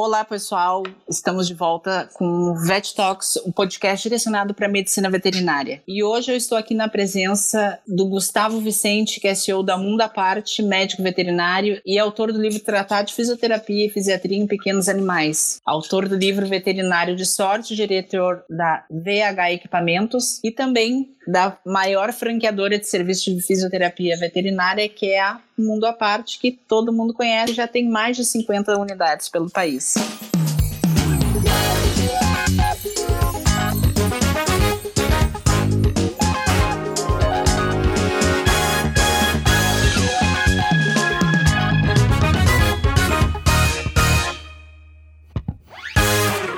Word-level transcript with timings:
Olá, 0.00 0.24
pessoal. 0.24 0.84
Estamos 1.10 1.48
de 1.48 1.54
volta 1.54 2.08
com 2.14 2.24
o 2.24 2.54
Vet 2.54 2.94
Talks, 2.94 3.36
um 3.44 3.50
podcast 3.50 4.00
direcionado 4.04 4.54
para 4.54 4.66
a 4.66 4.70
medicina 4.70 5.10
veterinária. 5.10 5.82
E 5.88 6.04
hoje 6.04 6.30
eu 6.30 6.36
estou 6.36 6.56
aqui 6.56 6.72
na 6.72 6.86
presença 6.86 7.80
do 7.84 8.06
Gustavo 8.06 8.60
Vicente, 8.60 9.18
que 9.18 9.26
é 9.26 9.34
CEO 9.34 9.60
da 9.60 9.76
Mundo 9.76 10.08
Parte, 10.10 10.62
médico 10.62 11.02
veterinário 11.02 11.82
e 11.84 11.98
autor 11.98 12.32
do 12.32 12.40
livro 12.40 12.60
Tratado 12.60 13.08
de 13.08 13.14
Fisioterapia 13.14 13.86
e 13.86 13.90
Fisiatria 13.90 14.38
em 14.38 14.46
Pequenos 14.46 14.88
Animais. 14.88 15.60
Autor 15.66 16.08
do 16.08 16.14
livro 16.14 16.46
Veterinário 16.46 17.16
de 17.16 17.26
Sorte, 17.26 17.74
diretor 17.74 18.44
da 18.48 18.84
VH 18.88 19.54
Equipamentos 19.54 20.38
e 20.44 20.52
também 20.52 21.12
da 21.28 21.58
maior 21.62 22.10
franqueadora 22.10 22.78
de 22.78 22.86
serviços 22.86 23.34
de 23.34 23.42
fisioterapia 23.42 24.16
veterinária, 24.16 24.88
que 24.88 25.12
é 25.12 25.20
a 25.20 25.38
Mundo 25.58 25.84
à 25.84 25.92
Parte, 25.92 26.38
que 26.38 26.50
todo 26.50 26.90
mundo 26.90 27.12
conhece, 27.12 27.52
já 27.52 27.68
tem 27.68 27.86
mais 27.86 28.16
de 28.16 28.24
50 28.24 28.78
unidades 28.78 29.28
pelo 29.28 29.50
país. 29.50 29.94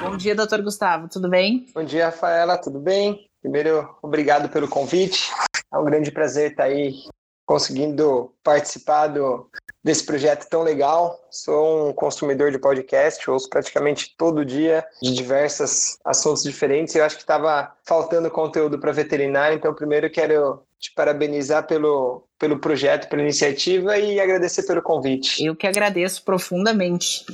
Bom 0.00 0.16
dia, 0.16 0.36
doutor 0.36 0.62
Gustavo, 0.62 1.08
tudo 1.08 1.28
bem? 1.28 1.66
Bom 1.74 1.82
dia, 1.82 2.06
Rafaela, 2.06 2.56
tudo 2.56 2.78
bem? 2.78 3.29
Primeiro, 3.40 3.88
obrigado 4.02 4.48
pelo 4.48 4.68
convite. 4.68 5.30
É 5.72 5.78
um 5.78 5.84
grande 5.84 6.10
prazer 6.10 6.50
estar 6.50 6.64
aí 6.64 6.94
conseguindo 7.46 8.32
participar 8.44 9.08
do, 9.08 9.50
desse 9.82 10.04
projeto 10.04 10.48
tão 10.48 10.62
legal. 10.62 11.18
Sou 11.30 11.88
um 11.88 11.92
consumidor 11.92 12.52
de 12.52 12.58
podcast, 12.58 13.28
ouço 13.28 13.48
praticamente 13.48 14.14
todo 14.16 14.44
dia 14.44 14.84
de 15.02 15.12
diversos 15.12 15.98
assuntos 16.04 16.42
diferentes. 16.42 16.94
Eu 16.94 17.04
acho 17.04 17.16
que 17.16 17.22
estava 17.22 17.72
faltando 17.84 18.30
conteúdo 18.30 18.78
para 18.78 18.92
veterinário, 18.92 19.56
então 19.56 19.74
primeiro 19.74 20.10
quero 20.10 20.62
te 20.78 20.92
parabenizar 20.94 21.66
pelo, 21.66 22.24
pelo 22.38 22.58
projeto, 22.58 23.08
pela 23.08 23.22
iniciativa 23.22 23.98
e 23.98 24.20
agradecer 24.20 24.62
pelo 24.62 24.80
convite. 24.80 25.44
Eu 25.44 25.56
que 25.56 25.66
agradeço 25.66 26.24
profundamente. 26.24 27.24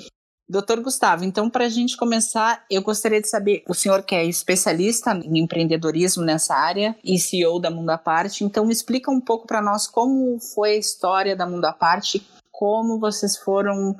Doutor 0.48 0.80
Gustavo, 0.80 1.24
então 1.24 1.50
para 1.50 1.64
a 1.64 1.68
gente 1.68 1.96
começar, 1.96 2.64
eu 2.70 2.80
gostaria 2.80 3.20
de 3.20 3.28
saber, 3.28 3.64
o 3.68 3.74
senhor 3.74 4.04
que 4.04 4.14
é 4.14 4.24
especialista 4.24 5.10
em 5.10 5.40
empreendedorismo 5.40 6.22
nessa 6.22 6.54
área 6.54 6.96
e 7.02 7.18
CEO 7.18 7.58
da 7.58 7.68
Mundo 7.68 7.90
à 7.90 7.98
Parte, 7.98 8.44
então 8.44 8.70
explica 8.70 9.10
um 9.10 9.20
pouco 9.20 9.44
para 9.44 9.60
nós 9.60 9.88
como 9.88 10.38
foi 10.54 10.74
a 10.74 10.76
história 10.76 11.34
da 11.34 11.46
Mundo 11.46 11.64
à 11.64 11.72
Parte, 11.72 12.24
como 12.52 13.00
vocês 13.00 13.36
foram 13.36 13.96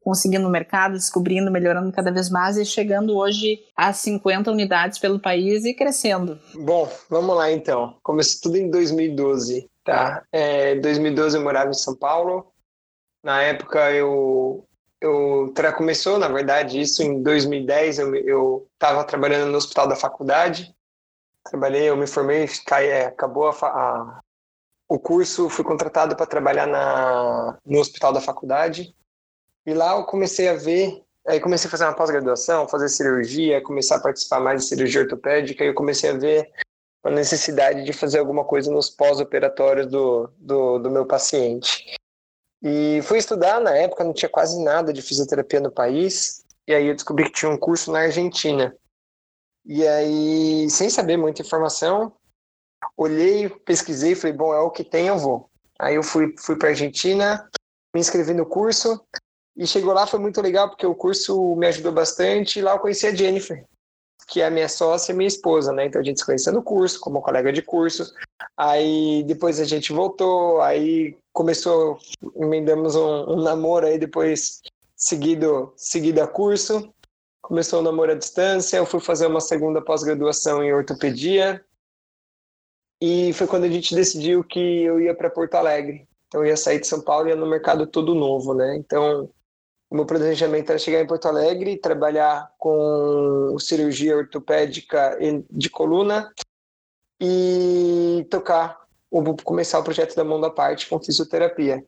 conseguindo 0.00 0.46
o 0.46 0.50
mercado, 0.50 0.92
descobrindo, 0.92 1.50
melhorando 1.50 1.90
cada 1.92 2.12
vez 2.12 2.30
mais 2.30 2.56
e 2.56 2.64
chegando 2.64 3.16
hoje 3.16 3.58
a 3.76 3.92
50 3.92 4.50
unidades 4.50 4.98
pelo 4.98 5.20
país 5.20 5.64
e 5.64 5.74
crescendo. 5.74 6.38
Bom, 6.54 6.88
vamos 7.10 7.36
lá 7.36 7.50
então. 7.50 7.96
Começou 8.04 8.42
tudo 8.42 8.56
em 8.56 8.70
2012, 8.70 9.68
tá? 9.84 10.24
É, 10.32 10.74
em 10.74 10.80
2012 10.80 11.36
eu 11.36 11.42
morava 11.42 11.70
em 11.70 11.74
São 11.74 11.96
Paulo. 11.96 12.46
Na 13.22 13.42
época 13.42 13.90
eu 13.92 14.64
eu 15.00 15.52
começou, 15.76 16.18
na 16.18 16.28
verdade, 16.28 16.80
isso 16.80 17.02
em 17.02 17.22
2010. 17.22 17.98
Eu 17.98 18.66
estava 18.74 19.04
trabalhando 19.04 19.50
no 19.50 19.58
hospital 19.58 19.86
da 19.86 19.96
faculdade. 19.96 20.74
Trabalhei, 21.44 21.88
eu 21.88 21.96
me 21.96 22.06
formei, 22.06 22.48
cai, 22.66 22.88
é, 22.88 23.06
acabou 23.06 23.48
a, 23.48 23.52
a, 23.52 24.20
o 24.88 24.98
curso, 24.98 25.48
fui 25.48 25.64
contratado 25.64 26.16
para 26.16 26.26
trabalhar 26.26 26.66
na, 26.66 27.58
no 27.64 27.78
hospital 27.78 28.12
da 28.12 28.20
faculdade. 28.20 28.94
E 29.64 29.72
lá 29.72 29.96
eu 29.96 30.04
comecei 30.04 30.48
a 30.48 30.54
ver, 30.54 31.04
aí 31.26 31.40
comecei 31.40 31.68
a 31.68 31.70
fazer 31.70 31.84
uma 31.84 31.94
pós-graduação, 31.94 32.68
fazer 32.68 32.88
cirurgia, 32.88 33.62
começar 33.62 33.96
a 33.96 34.00
participar 34.00 34.40
mais 34.40 34.62
de 34.62 34.68
cirurgia 34.68 35.02
ortopédica. 35.02 35.64
E 35.64 35.68
eu 35.68 35.74
comecei 35.74 36.10
a 36.10 36.14
ver 36.14 36.50
a 37.04 37.10
necessidade 37.10 37.84
de 37.84 37.92
fazer 37.92 38.18
alguma 38.18 38.44
coisa 38.44 38.70
nos 38.70 38.90
pós-operatórios 38.90 39.86
do, 39.86 40.28
do, 40.38 40.78
do 40.80 40.90
meu 40.90 41.06
paciente. 41.06 41.96
E 42.68 43.00
fui 43.02 43.18
estudar, 43.18 43.60
na 43.60 43.76
época 43.76 44.02
não 44.02 44.12
tinha 44.12 44.28
quase 44.28 44.60
nada 44.60 44.92
de 44.92 45.00
fisioterapia 45.00 45.60
no 45.60 45.70
país, 45.70 46.44
e 46.66 46.74
aí 46.74 46.88
eu 46.88 46.96
descobri 46.96 47.26
que 47.26 47.30
tinha 47.30 47.48
um 47.48 47.56
curso 47.56 47.92
na 47.92 48.00
Argentina. 48.00 48.76
E 49.64 49.86
aí, 49.86 50.68
sem 50.68 50.90
saber 50.90 51.16
muita 51.16 51.42
informação, 51.42 52.12
olhei, 52.96 53.48
pesquisei, 53.48 54.16
falei, 54.16 54.36
bom, 54.36 54.52
é 54.52 54.58
o 54.58 54.72
que 54.72 54.82
tem, 54.82 55.06
eu 55.06 55.16
vou. 55.16 55.48
Aí 55.78 55.94
eu 55.94 56.02
fui, 56.02 56.34
fui 56.40 56.56
para 56.58 56.70
Argentina, 56.70 57.48
me 57.94 58.00
inscrevi 58.00 58.34
no 58.34 58.44
curso, 58.44 59.00
e 59.56 59.64
chegou 59.64 59.92
lá, 59.92 60.04
foi 60.04 60.18
muito 60.18 60.42
legal, 60.42 60.68
porque 60.68 60.86
o 60.86 60.94
curso 60.94 61.54
me 61.54 61.68
ajudou 61.68 61.92
bastante, 61.92 62.58
e 62.58 62.62
lá 62.62 62.72
eu 62.72 62.80
conheci 62.80 63.06
a 63.06 63.14
Jennifer, 63.14 63.64
que 64.26 64.40
é 64.40 64.46
a 64.46 64.50
minha 64.50 64.68
sócia 64.68 65.12
e 65.12 65.14
minha 65.14 65.28
esposa, 65.28 65.72
né? 65.72 65.86
Então 65.86 66.00
a 66.00 66.04
gente 66.04 66.18
se 66.18 66.26
conheceu 66.26 66.52
no 66.52 66.62
curso, 66.62 67.00
como 67.00 67.22
colega 67.22 67.52
de 67.52 67.62
curso. 67.62 68.12
Aí 68.56 69.22
depois 69.24 69.60
a 69.60 69.64
gente 69.64 69.92
voltou, 69.92 70.60
aí 70.60 71.16
começou, 71.32 71.98
emendamos 72.34 72.96
um, 72.96 73.34
um 73.34 73.42
namoro 73.42 73.86
aí 73.86 73.98
depois 73.98 74.62
seguido, 74.96 75.72
seguido 75.76 76.20
a 76.22 76.26
curso. 76.26 76.92
Começou 77.40 77.78
o 77.78 77.82
namoro 77.82 78.12
à 78.12 78.14
distância, 78.16 78.78
eu 78.78 78.86
fui 78.86 78.98
fazer 78.98 79.26
uma 79.26 79.40
segunda 79.40 79.80
pós-graduação 79.80 80.64
em 80.64 80.72
ortopedia. 80.72 81.64
E 83.00 83.32
foi 83.34 83.46
quando 83.46 83.64
a 83.64 83.68
gente 83.68 83.94
decidiu 83.94 84.42
que 84.42 84.58
eu 84.58 85.00
ia 85.00 85.14
para 85.14 85.30
Porto 85.30 85.54
Alegre. 85.54 86.08
Então 86.26 86.40
eu 86.42 86.48
ia 86.48 86.56
sair 86.56 86.80
de 86.80 86.88
São 86.88 87.00
Paulo 87.00 87.28
e 87.28 87.30
ia 87.30 87.36
no 87.36 87.46
mercado 87.46 87.86
todo 87.86 88.14
novo, 88.14 88.54
né? 88.54 88.76
Então 88.76 89.30
o 89.88 89.94
meu 89.94 90.04
planejamento 90.04 90.70
era 90.70 90.78
chegar 90.78 91.00
em 91.00 91.06
Porto 91.06 91.26
Alegre, 91.26 91.78
trabalhar 91.78 92.52
com 92.58 93.56
cirurgia 93.58 94.16
ortopédica 94.16 95.16
de 95.50 95.70
coluna 95.70 96.32
e 97.20 98.26
tocar, 98.30 98.80
começar 99.44 99.78
o 99.78 99.84
projeto 99.84 100.16
da 100.16 100.24
mão 100.24 100.40
da 100.40 100.50
parte 100.50 100.88
com 100.88 101.02
fisioterapia. 101.02 101.84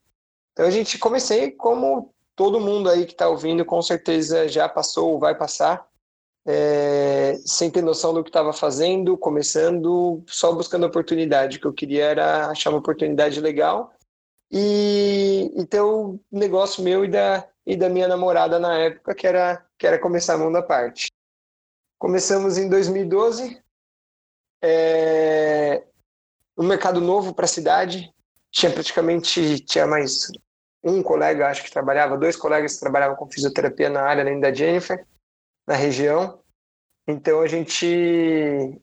Então 0.53 0.67
a 0.67 0.71
gente 0.71 0.99
comecei 0.99 1.51
como 1.51 2.15
todo 2.37 2.61
mundo 2.61 2.89
aí 2.89 3.05
que 3.05 3.13
está 3.13 3.29
ouvindo 3.29 3.65
com 3.65 3.83
certeza 3.83 4.49
já 4.49 4.69
passou 4.69 5.13
ou 5.13 5.19
vai 5.19 5.37
passar, 5.37 5.85
é, 6.47 7.37
sem 7.45 7.69
ter 7.69 7.83
noção 7.83 8.15
do 8.15 8.23
que 8.23 8.31
estava 8.31 8.53
fazendo, 8.53 9.19
começando, 9.19 10.23
só 10.27 10.53
buscando 10.53 10.87
oportunidade. 10.87 11.59
O 11.59 11.61
que 11.61 11.67
eu 11.67 11.73
queria 11.73 12.05
era 12.05 12.47
achar 12.47 12.71
uma 12.71 12.79
oportunidade 12.79 13.41
legal 13.41 13.93
e, 14.51 15.53
e 15.57 15.67
ter 15.67 15.81
o 15.81 16.19
negócio 16.31 16.83
meu 16.83 17.05
e 17.05 17.09
da, 17.09 17.49
e 17.67 17.77
da 17.77 17.89
minha 17.89 18.09
namorada 18.09 18.59
na 18.59 18.79
época, 18.79 19.15
que 19.15 19.27
era, 19.27 19.65
que 19.79 19.87
era 19.87 19.99
começar 19.99 20.35
a 20.35 20.39
mão 20.39 20.51
da 20.51 20.63
parte. 20.63 21.11
Começamos 21.99 22.57
em 22.59 22.69
2012, 22.69 23.63
é, 24.63 25.85
um 26.57 26.67
mercado 26.67 27.01
novo 27.01 27.35
para 27.35 27.45
a 27.45 27.49
cidade, 27.49 28.13
tinha 28.51 28.73
praticamente 28.73 29.61
tinha 29.61 29.87
mais 29.87 30.31
um 30.83 31.03
colega, 31.03 31.49
acho 31.49 31.63
que 31.63 31.71
trabalhava, 31.71 32.17
dois 32.17 32.37
colegas 32.37 32.75
que 32.75 32.81
trabalhavam 32.81 33.17
com 33.17 33.31
fisioterapia 33.31 33.91
na 33.91 34.03
área, 34.03 34.23
além 34.23 34.41
da 34.41 34.53
Jennifer, 34.53 35.05
na 35.67 35.75
região. 35.75 36.41
Então 37.07 37.41
a 37.41 37.47
gente, 37.47 37.87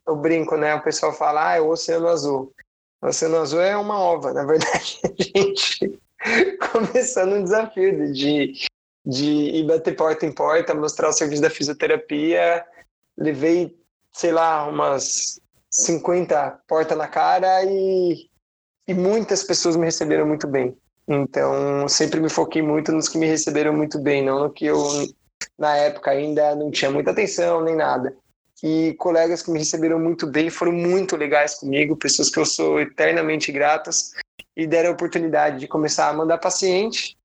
eu 0.06 0.16
brinco, 0.16 0.58
né? 0.58 0.76
O 0.76 0.84
pessoal 0.84 1.14
fala, 1.14 1.52
ah, 1.52 1.56
é 1.58 1.62
o 1.62 1.70
Oceano 1.70 2.08
Azul. 2.08 2.54
O 3.02 3.08
Oceano 3.08 3.38
Azul 3.38 3.62
é 3.62 3.76
uma 3.78 4.00
ova, 4.00 4.34
na 4.34 4.44
verdade. 4.46 5.00
A 5.06 5.40
gente 5.40 6.00
começando 6.72 7.34
um 7.34 7.44
desafio 7.44 8.12
de, 8.12 8.54
de 9.06 9.26
ir 9.26 9.68
bater 9.68 9.96
porta 9.96 10.26
em 10.26 10.32
porta, 10.32 10.74
mostrar 10.74 11.10
o 11.10 11.14
serviço 11.14 11.42
da 11.42 11.50
fisioterapia. 11.50 12.66
Levei, 13.18 13.78
sei 14.12 14.32
lá, 14.32 14.68
umas 14.68 15.40
50 15.70 16.62
porta 16.68 16.96
na 16.96 17.08
cara 17.08 17.64
e, 17.64 18.30
e 18.88 18.94
muitas 18.94 19.44
pessoas 19.44 19.76
me 19.76 19.86
receberam 19.86 20.26
muito 20.26 20.48
bem. 20.48 20.76
Então, 21.08 21.88
sempre 21.88 22.20
me 22.20 22.30
foquei 22.30 22.62
muito 22.62 22.92
nos 22.92 23.08
que 23.08 23.18
me 23.18 23.28
receberam 23.28 23.74
muito 23.74 24.00
bem, 24.00 24.24
não 24.24 24.40
no 24.40 24.50
que 24.52 24.66
eu, 24.66 24.84
na 25.58 25.76
época, 25.78 26.12
ainda 26.12 26.56
não 26.56 26.72
tinha 26.72 26.90
muita 26.90 27.12
atenção 27.12 27.62
nem 27.62 27.76
nada. 27.76 28.16
E 28.68 28.96
colegas 28.96 29.44
que 29.44 29.52
me 29.52 29.60
receberam 29.60 30.00
muito 30.00 30.26
bem 30.26 30.50
foram 30.50 30.72
muito 30.72 31.16
legais 31.16 31.54
comigo, 31.54 31.96
pessoas 31.96 32.32
que 32.32 32.40
eu 32.40 32.46
sou 32.48 32.80
eternamente 32.80 33.52
gratas 33.52 34.12
e 34.58 34.66
deram 34.66 34.90
a 34.90 34.94
oportunidade 34.94 35.60
de 35.60 35.68
começar 35.68 36.10
a 36.10 36.14
mandar 36.14 36.40
paciente. 36.40 37.16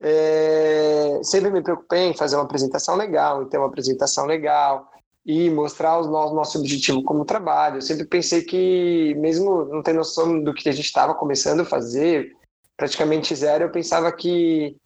É, 0.00 1.20
sempre 1.22 1.50
me 1.52 1.62
preocupei 1.62 2.08
em 2.08 2.16
fazer 2.16 2.34
uma 2.34 2.42
apresentação 2.42 2.96
legal, 2.96 3.44
em 3.44 3.48
ter 3.48 3.58
uma 3.58 3.68
apresentação 3.68 4.26
legal, 4.26 4.90
e 5.24 5.48
mostrar 5.50 6.00
o 6.00 6.34
nosso 6.34 6.58
objetivo 6.58 7.00
como 7.04 7.24
trabalho. 7.24 7.76
Eu 7.76 7.82
sempre 7.82 8.04
pensei 8.04 8.42
que, 8.42 9.14
mesmo 9.18 9.66
não 9.66 9.84
tendo 9.84 9.98
noção 9.98 10.42
do 10.42 10.52
que 10.52 10.68
a 10.68 10.72
gente 10.72 10.86
estava 10.86 11.14
começando 11.14 11.60
a 11.60 11.64
fazer, 11.64 12.32
praticamente 12.76 13.36
zero, 13.36 13.62
eu 13.62 13.70
pensava 13.70 14.10
que 14.10 14.76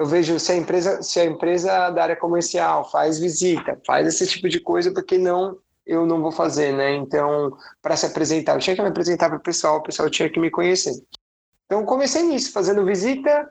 eu 0.00 0.06
vejo 0.06 0.40
se 0.40 0.50
a 0.50 0.56
empresa, 0.56 1.02
se 1.02 1.20
a 1.20 1.26
empresa 1.26 1.90
da 1.90 2.02
área 2.02 2.16
comercial 2.16 2.90
faz 2.90 3.18
visita, 3.18 3.78
faz 3.86 4.06
esse 4.08 4.26
tipo 4.26 4.48
de 4.48 4.58
coisa, 4.58 4.90
porque 4.90 5.18
não 5.18 5.58
eu 5.84 6.06
não 6.06 6.22
vou 6.22 6.32
fazer, 6.32 6.72
né? 6.72 6.94
Então, 6.94 7.54
para 7.82 7.96
se 7.96 8.06
apresentar, 8.06 8.54
eu 8.54 8.60
tinha 8.60 8.74
que 8.74 8.80
me 8.80 8.88
apresentar 8.88 9.28
para 9.28 9.36
o 9.36 9.42
pessoal, 9.42 9.76
o 9.76 9.82
pessoal 9.82 10.08
tinha 10.08 10.30
que 10.30 10.40
me 10.40 10.50
conhecer. 10.50 10.94
Então, 11.66 11.84
comecei 11.84 12.22
nisso, 12.22 12.50
fazendo 12.50 12.84
visita, 12.84 13.46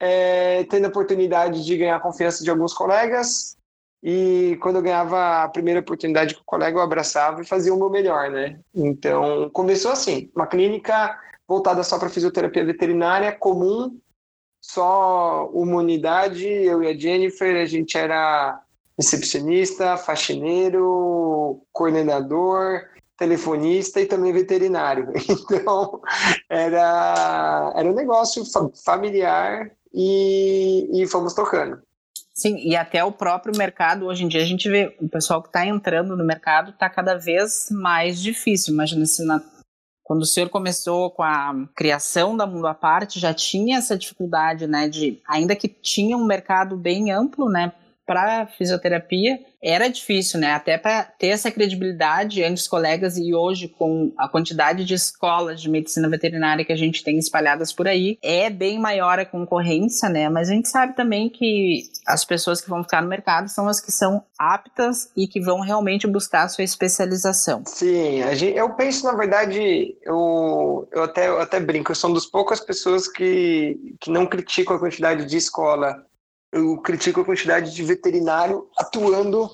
é, 0.00 0.64
tendo 0.64 0.86
a 0.86 0.88
oportunidade 0.88 1.64
de 1.64 1.76
ganhar 1.76 1.96
a 1.96 2.00
confiança 2.00 2.42
de 2.42 2.50
alguns 2.50 2.74
colegas. 2.74 3.56
E 4.02 4.58
quando 4.62 4.76
eu 4.76 4.82
ganhava 4.82 5.44
a 5.44 5.48
primeira 5.48 5.78
oportunidade 5.78 6.34
com 6.34 6.40
o 6.40 6.44
colega, 6.44 6.76
eu 6.76 6.82
abraçava 6.82 7.40
e 7.40 7.46
fazia 7.46 7.72
o 7.72 7.78
meu 7.78 7.88
melhor, 7.88 8.30
né? 8.30 8.58
Então, 8.74 9.48
começou 9.50 9.92
assim, 9.92 10.28
uma 10.34 10.48
clínica 10.48 11.16
voltada 11.46 11.84
só 11.84 12.00
para 12.00 12.08
fisioterapia 12.08 12.64
veterinária, 12.64 13.30
comum, 13.30 13.96
só 14.66 15.50
uma 15.52 15.76
unidade, 15.76 16.46
eu 16.46 16.82
e 16.82 16.88
a 16.88 16.96
Jennifer, 16.96 17.60
a 17.60 17.66
gente 17.66 17.98
era 17.98 18.60
recepcionista, 18.96 19.96
faxineiro, 19.98 21.60
coordenador, 21.70 22.80
telefonista 23.18 24.00
e 24.00 24.06
também 24.06 24.32
veterinário. 24.32 25.12
Então, 25.52 26.00
era, 26.48 27.72
era 27.76 27.88
um 27.88 27.94
negócio 27.94 28.42
familiar 28.84 29.70
e, 29.92 30.88
e 31.02 31.06
fomos 31.06 31.34
tocando. 31.34 31.78
Sim, 32.32 32.56
e 32.56 32.74
até 32.74 33.04
o 33.04 33.12
próprio 33.12 33.56
mercado, 33.56 34.06
hoje 34.06 34.24
em 34.24 34.28
dia 34.28 34.42
a 34.42 34.46
gente 34.46 34.68
vê 34.68 34.96
o 35.00 35.08
pessoal 35.08 35.42
que 35.42 35.48
está 35.48 35.64
entrando 35.66 36.16
no 36.16 36.24
mercado 36.24 36.70
está 36.70 36.88
cada 36.88 37.16
vez 37.16 37.68
mais 37.70 38.20
difícil. 38.20 38.72
Imagina 38.72 39.04
se 39.04 39.24
na, 39.24 39.40
quando 40.04 40.20
o 40.20 40.26
senhor 40.26 40.50
começou 40.50 41.10
com 41.10 41.22
a 41.22 41.66
criação 41.74 42.36
da 42.36 42.46
Mundo 42.46 42.66
à 42.66 42.74
Parte, 42.74 43.18
já 43.18 43.32
tinha 43.32 43.78
essa 43.78 43.96
dificuldade, 43.96 44.66
né, 44.66 44.86
de, 44.86 45.18
ainda 45.26 45.56
que 45.56 45.66
tinha 45.66 46.14
um 46.14 46.26
mercado 46.26 46.76
bem 46.76 47.10
amplo, 47.10 47.48
né, 47.48 47.72
para 48.06 48.46
fisioterapia 48.46 49.38
era 49.62 49.88
difícil, 49.88 50.38
né? 50.38 50.52
Até 50.52 50.76
para 50.76 51.04
ter 51.04 51.28
essa 51.28 51.50
credibilidade 51.50 52.42
entre 52.42 52.60
os 52.60 52.68
colegas 52.68 53.16
e 53.16 53.34
hoje 53.34 53.66
com 53.66 54.12
a 54.18 54.28
quantidade 54.28 54.84
de 54.84 54.92
escolas 54.92 55.60
de 55.60 55.70
medicina 55.70 56.08
veterinária 56.08 56.64
que 56.64 56.72
a 56.72 56.76
gente 56.76 57.02
tem 57.02 57.18
espalhadas 57.18 57.72
por 57.72 57.88
aí, 57.88 58.18
é 58.22 58.50
bem 58.50 58.78
maior 58.78 59.18
a 59.18 59.24
concorrência, 59.24 60.08
né? 60.10 60.28
Mas 60.28 60.50
a 60.50 60.52
gente 60.52 60.68
sabe 60.68 60.94
também 60.94 61.30
que 61.30 61.84
as 62.06 62.24
pessoas 62.24 62.60
que 62.60 62.68
vão 62.68 62.82
ficar 62.82 63.00
no 63.00 63.08
mercado 63.08 63.48
são 63.48 63.66
as 63.66 63.80
que 63.80 63.90
são 63.90 64.22
aptas 64.38 65.10
e 65.16 65.26
que 65.26 65.40
vão 65.40 65.60
realmente 65.60 66.06
buscar 66.06 66.42
a 66.42 66.48
sua 66.48 66.64
especialização. 66.64 67.62
Sim, 67.66 68.20
eu 68.54 68.70
penso, 68.74 69.06
na 69.06 69.14
verdade, 69.14 69.96
eu, 70.02 70.86
eu, 70.92 71.04
até, 71.04 71.28
eu 71.28 71.40
até 71.40 71.58
brinco, 71.58 71.90
eu 71.90 71.96
sou 71.96 72.10
uma 72.10 72.16
das 72.16 72.26
poucas 72.26 72.60
pessoas 72.60 73.08
que, 73.08 73.96
que 73.98 74.10
não 74.10 74.26
criticam 74.26 74.76
a 74.76 74.78
quantidade 74.78 75.24
de 75.24 75.36
escola 75.38 76.04
eu 76.54 76.78
critico 76.78 77.20
a 77.20 77.24
quantidade 77.24 77.74
de 77.74 77.82
veterinário 77.82 78.68
atuando 78.78 79.50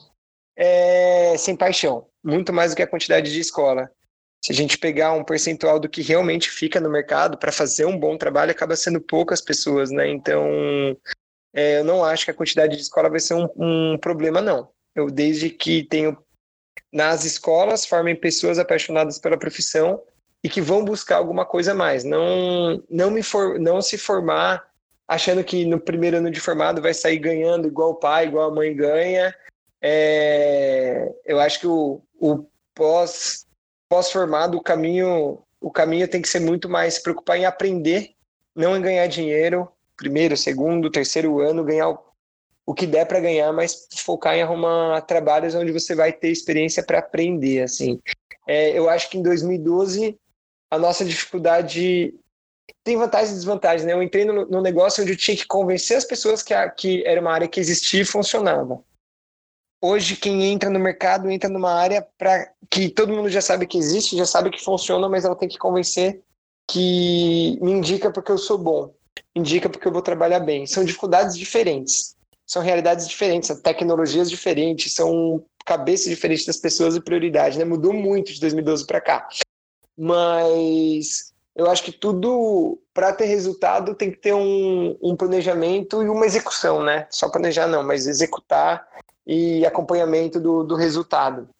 é, 0.56 1.34
sem 1.38 1.56
paixão, 1.56 2.06
muito 2.22 2.52
mais 2.52 2.72
do 2.72 2.76
que 2.76 2.82
a 2.82 2.86
quantidade 2.86 3.32
de 3.32 3.40
escola. 3.40 3.90
Se 4.44 4.52
a 4.52 4.54
gente 4.54 4.78
pegar 4.78 5.12
um 5.12 5.24
percentual 5.24 5.80
do 5.80 5.88
que 5.88 6.02
realmente 6.02 6.50
fica 6.50 6.80
no 6.80 6.90
mercado 6.90 7.38
para 7.38 7.52
fazer 7.52 7.86
um 7.86 7.98
bom 7.98 8.16
trabalho, 8.16 8.50
acaba 8.50 8.76
sendo 8.76 9.00
poucas 9.00 9.40
pessoas, 9.40 9.90
né? 9.90 10.08
Então, 10.08 10.46
é, 11.54 11.78
eu 11.78 11.84
não 11.84 12.04
acho 12.04 12.24
que 12.24 12.30
a 12.30 12.34
quantidade 12.34 12.76
de 12.76 12.82
escola 12.82 13.10
vai 13.10 13.20
ser 13.20 13.34
um, 13.34 13.48
um 13.56 13.98
problema, 13.98 14.40
não. 14.40 14.70
Eu, 14.94 15.10
desde 15.10 15.50
que 15.50 15.84
tenho 15.84 16.16
nas 16.92 17.24
escolas, 17.24 17.86
formem 17.86 18.16
pessoas 18.16 18.58
apaixonadas 18.58 19.18
pela 19.18 19.38
profissão 19.38 20.02
e 20.42 20.48
que 20.48 20.60
vão 20.60 20.84
buscar 20.84 21.16
alguma 21.16 21.44
coisa 21.44 21.74
mais. 21.74 22.04
Não, 22.04 22.82
não, 22.88 23.10
me 23.10 23.22
for, 23.22 23.58
não 23.58 23.80
se 23.80 23.98
formar 23.98 24.69
achando 25.10 25.42
que 25.42 25.66
no 25.66 25.80
primeiro 25.80 26.18
ano 26.18 26.30
de 26.30 26.38
formado 26.38 26.80
vai 26.80 26.94
sair 26.94 27.18
ganhando 27.18 27.66
igual 27.66 27.90
o 27.90 27.96
pai, 27.96 28.26
igual 28.26 28.48
a 28.48 28.54
mãe 28.54 28.72
ganha. 28.76 29.34
É, 29.82 31.12
eu 31.26 31.40
acho 31.40 31.58
que 31.58 31.66
o, 31.66 32.00
o 32.20 32.46
pós 32.72 33.44
pós-formado 33.88 34.56
o 34.56 34.62
caminho 34.62 35.42
o 35.60 35.68
caminho 35.68 36.06
tem 36.06 36.22
que 36.22 36.28
ser 36.28 36.38
muito 36.38 36.68
mais 36.68 36.94
se 36.94 37.02
preocupar 37.02 37.36
em 37.36 37.44
aprender, 37.44 38.12
não 38.54 38.76
em 38.76 38.80
ganhar 38.80 39.06
dinheiro, 39.08 39.68
primeiro, 39.96 40.36
segundo, 40.36 40.88
terceiro 40.88 41.40
ano, 41.40 41.64
ganhar 41.64 41.88
o, 41.88 41.98
o 42.64 42.72
que 42.72 42.86
der 42.86 43.04
para 43.04 43.18
ganhar, 43.18 43.52
mas 43.52 43.88
focar 43.96 44.36
em 44.36 44.42
arrumar 44.42 45.00
trabalhos 45.02 45.56
onde 45.56 45.72
você 45.72 45.92
vai 45.92 46.12
ter 46.12 46.30
experiência 46.30 46.84
para 46.84 47.00
aprender, 47.00 47.62
assim. 47.62 48.00
É, 48.46 48.78
eu 48.78 48.88
acho 48.88 49.10
que 49.10 49.18
em 49.18 49.22
2012 49.22 50.16
a 50.70 50.78
nossa 50.78 51.04
dificuldade 51.04 52.14
tem 52.84 52.96
vantagens 52.96 53.32
e 53.32 53.34
desvantagens, 53.34 53.84
né? 53.84 53.92
Eu 53.92 54.02
entrei 54.02 54.24
no, 54.24 54.46
no, 54.46 54.60
negócio 54.60 55.02
onde 55.02 55.12
eu 55.12 55.16
tinha 55.16 55.36
que 55.36 55.46
convencer 55.46 55.96
as 55.96 56.04
pessoas 56.04 56.42
que, 56.42 56.52
a, 56.54 56.68
que 56.68 57.04
era 57.06 57.20
uma 57.20 57.32
área 57.32 57.48
que 57.48 57.60
existia 57.60 58.02
e 58.02 58.04
funcionava. 58.04 58.82
Hoje, 59.82 60.16
quem 60.16 60.44
entra 60.44 60.68
no 60.68 60.78
mercado 60.78 61.30
entra 61.30 61.48
numa 61.48 61.72
área 61.72 62.06
para 62.18 62.52
que 62.70 62.90
todo 62.90 63.12
mundo 63.12 63.30
já 63.30 63.40
sabe 63.40 63.66
que 63.66 63.78
existe, 63.78 64.16
já 64.16 64.26
sabe 64.26 64.50
que 64.50 64.62
funciona, 64.62 65.08
mas 65.08 65.24
ela 65.24 65.36
tem 65.36 65.48
que 65.48 65.58
convencer 65.58 66.22
que 66.68 67.58
me 67.60 67.72
indica 67.72 68.12
porque 68.12 68.30
eu 68.30 68.38
sou 68.38 68.58
bom, 68.58 68.94
indica 69.34 69.68
porque 69.68 69.88
eu 69.88 69.92
vou 69.92 70.02
trabalhar 70.02 70.40
bem. 70.40 70.66
São 70.66 70.84
dificuldades 70.84 71.36
diferentes, 71.36 72.14
são 72.46 72.62
realidades 72.62 73.08
diferentes, 73.08 73.48
são 73.48 73.60
tecnologias 73.60 74.28
diferentes, 74.28 74.92
são 74.94 75.42
cabeças 75.64 76.08
diferentes 76.08 76.44
das 76.44 76.58
pessoas 76.58 76.94
e 76.94 77.00
prioridade, 77.00 77.58
né? 77.58 77.64
Mudou 77.64 77.92
muito 77.92 78.32
de 78.32 78.40
2012 78.40 78.86
para 78.86 79.00
cá. 79.00 79.28
Mas 79.96 81.29
eu 81.60 81.70
acho 81.70 81.82
que 81.82 81.92
tudo, 81.92 82.80
para 82.94 83.12
ter 83.12 83.26
resultado, 83.26 83.94
tem 83.94 84.10
que 84.10 84.16
ter 84.16 84.32
um, 84.32 84.96
um, 85.02 85.14
planejamento 85.14 86.02
e 86.02 86.08
uma 86.08 86.24
execução, 86.24 86.82
né? 86.82 87.06
Só 87.10 87.28
planejar 87.28 87.66
não, 87.66 87.82
mas 87.82 88.06
executar 88.06 88.88
e 89.26 89.66
acompanhamento 89.66 90.40
do, 90.40 90.64
do 90.64 90.74
resultado. 90.74 91.50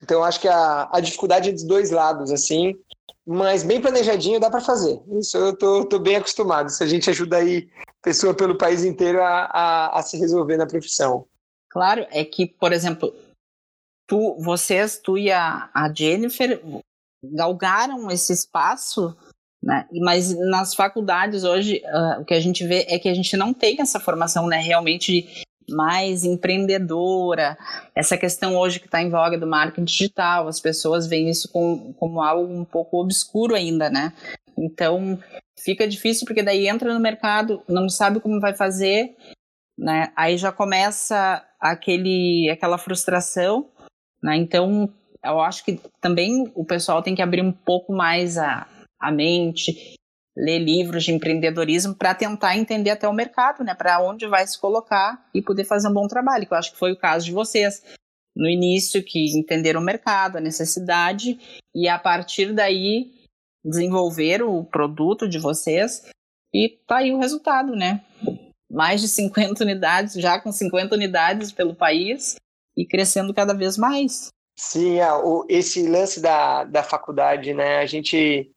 Então, 0.00 0.18
eu 0.18 0.24
acho 0.24 0.40
que 0.40 0.46
a, 0.46 0.88
a 0.92 1.00
dificuldade 1.00 1.48
é 1.48 1.52
dos 1.52 1.64
dois 1.64 1.90
lados, 1.90 2.30
assim, 2.30 2.78
mas 3.26 3.64
bem 3.64 3.80
planejadinho 3.80 4.38
dá 4.38 4.48
para 4.48 4.60
fazer. 4.60 5.02
Isso 5.18 5.36
eu 5.36 5.56
tô, 5.56 5.84
tô, 5.84 5.98
bem 5.98 6.14
acostumado. 6.14 6.70
Se 6.70 6.84
a 6.84 6.86
gente 6.86 7.10
ajuda 7.10 7.38
aí 7.38 7.68
pessoa 8.00 8.34
pelo 8.34 8.56
país 8.56 8.84
inteiro 8.84 9.20
a, 9.20 9.46
a, 9.46 9.98
a 9.98 10.02
se 10.04 10.16
resolver 10.16 10.56
na 10.56 10.66
profissão. 10.66 11.26
Claro, 11.70 12.06
é 12.12 12.24
que, 12.24 12.46
por 12.46 12.72
exemplo, 12.72 13.12
tu, 14.06 14.36
vocês, 14.38 14.96
tu 14.96 15.18
e 15.18 15.32
a, 15.32 15.68
a 15.74 15.92
Jennifer, 15.92 16.62
galgaram 17.32 18.10
esse 18.10 18.32
espaço, 18.32 19.16
né? 19.62 19.86
mas 20.02 20.36
nas 20.50 20.74
faculdades 20.74 21.44
hoje 21.44 21.82
uh, 21.84 22.20
o 22.20 22.24
que 22.24 22.34
a 22.34 22.40
gente 22.40 22.66
vê 22.66 22.86
é 22.88 22.98
que 22.98 23.08
a 23.08 23.14
gente 23.14 23.36
não 23.36 23.52
tem 23.52 23.80
essa 23.80 23.98
formação 23.98 24.46
né, 24.46 24.58
realmente 24.58 25.44
mais 25.68 26.24
empreendedora, 26.24 27.58
essa 27.94 28.16
questão 28.16 28.56
hoje 28.56 28.78
que 28.78 28.86
está 28.86 29.02
em 29.02 29.10
voga 29.10 29.38
do 29.38 29.46
marketing 29.46 29.84
digital, 29.84 30.48
as 30.48 30.60
pessoas 30.60 31.06
veem 31.06 31.28
isso 31.28 31.50
com, 31.50 31.92
como 31.94 32.22
algo 32.22 32.52
um 32.52 32.64
pouco 32.64 33.00
obscuro 33.00 33.54
ainda, 33.54 33.90
né? 33.90 34.12
Então 34.56 35.18
fica 35.58 35.86
difícil 35.88 36.26
porque 36.26 36.42
daí 36.42 36.68
entra 36.68 36.94
no 36.94 37.00
mercado, 37.00 37.62
não 37.68 37.88
sabe 37.88 38.20
como 38.20 38.40
vai 38.40 38.54
fazer, 38.54 39.16
né? 39.76 40.12
Aí 40.16 40.36
já 40.36 40.52
começa 40.52 41.44
aquele, 41.60 42.48
aquela 42.50 42.78
frustração, 42.78 43.68
né? 44.22 44.36
Então 44.36 44.88
eu 45.26 45.40
acho 45.40 45.64
que 45.64 45.80
também 46.00 46.50
o 46.54 46.64
pessoal 46.64 47.02
tem 47.02 47.14
que 47.14 47.22
abrir 47.22 47.42
um 47.42 47.52
pouco 47.52 47.92
mais 47.92 48.38
a, 48.38 48.66
a 49.00 49.10
mente, 49.10 49.96
ler 50.36 50.58
livros 50.58 51.04
de 51.04 51.12
empreendedorismo 51.12 51.94
para 51.94 52.14
tentar 52.14 52.56
entender 52.56 52.90
até 52.90 53.08
o 53.08 53.12
mercado, 53.12 53.64
né? 53.64 53.74
Para 53.74 54.02
onde 54.02 54.26
vai 54.26 54.46
se 54.46 54.60
colocar 54.60 55.28
e 55.34 55.40
poder 55.40 55.64
fazer 55.64 55.88
um 55.88 55.94
bom 55.94 56.06
trabalho, 56.06 56.46
que 56.46 56.52
eu 56.52 56.58
acho 56.58 56.72
que 56.72 56.78
foi 56.78 56.92
o 56.92 56.98
caso 56.98 57.24
de 57.24 57.32
vocês. 57.32 57.82
No 58.36 58.46
início, 58.46 59.02
que 59.02 59.36
entenderam 59.36 59.80
o 59.80 59.84
mercado, 59.84 60.36
a 60.36 60.40
necessidade, 60.40 61.38
e 61.74 61.88
a 61.88 61.98
partir 61.98 62.52
daí 62.52 63.10
desenvolveram 63.64 64.54
o 64.54 64.64
produto 64.64 65.26
de 65.26 65.38
vocês 65.38 66.02
e 66.54 66.78
tá 66.86 66.98
aí 66.98 67.12
o 67.12 67.18
resultado, 67.18 67.74
né? 67.74 68.04
Mais 68.70 69.00
de 69.00 69.08
50 69.08 69.64
unidades, 69.64 70.14
já 70.14 70.38
com 70.38 70.52
50 70.52 70.94
unidades 70.94 71.50
pelo 71.50 71.74
país 71.74 72.36
e 72.76 72.86
crescendo 72.86 73.32
cada 73.32 73.54
vez 73.54 73.78
mais. 73.78 74.28
Sim, 74.58 75.00
é, 75.00 75.08
esse 75.48 75.86
lance 75.86 76.20
da, 76.20 76.64
da 76.64 76.82
faculdade, 76.82 77.52
né? 77.52 77.78
A 77.78 77.86
gente. 77.86 78.50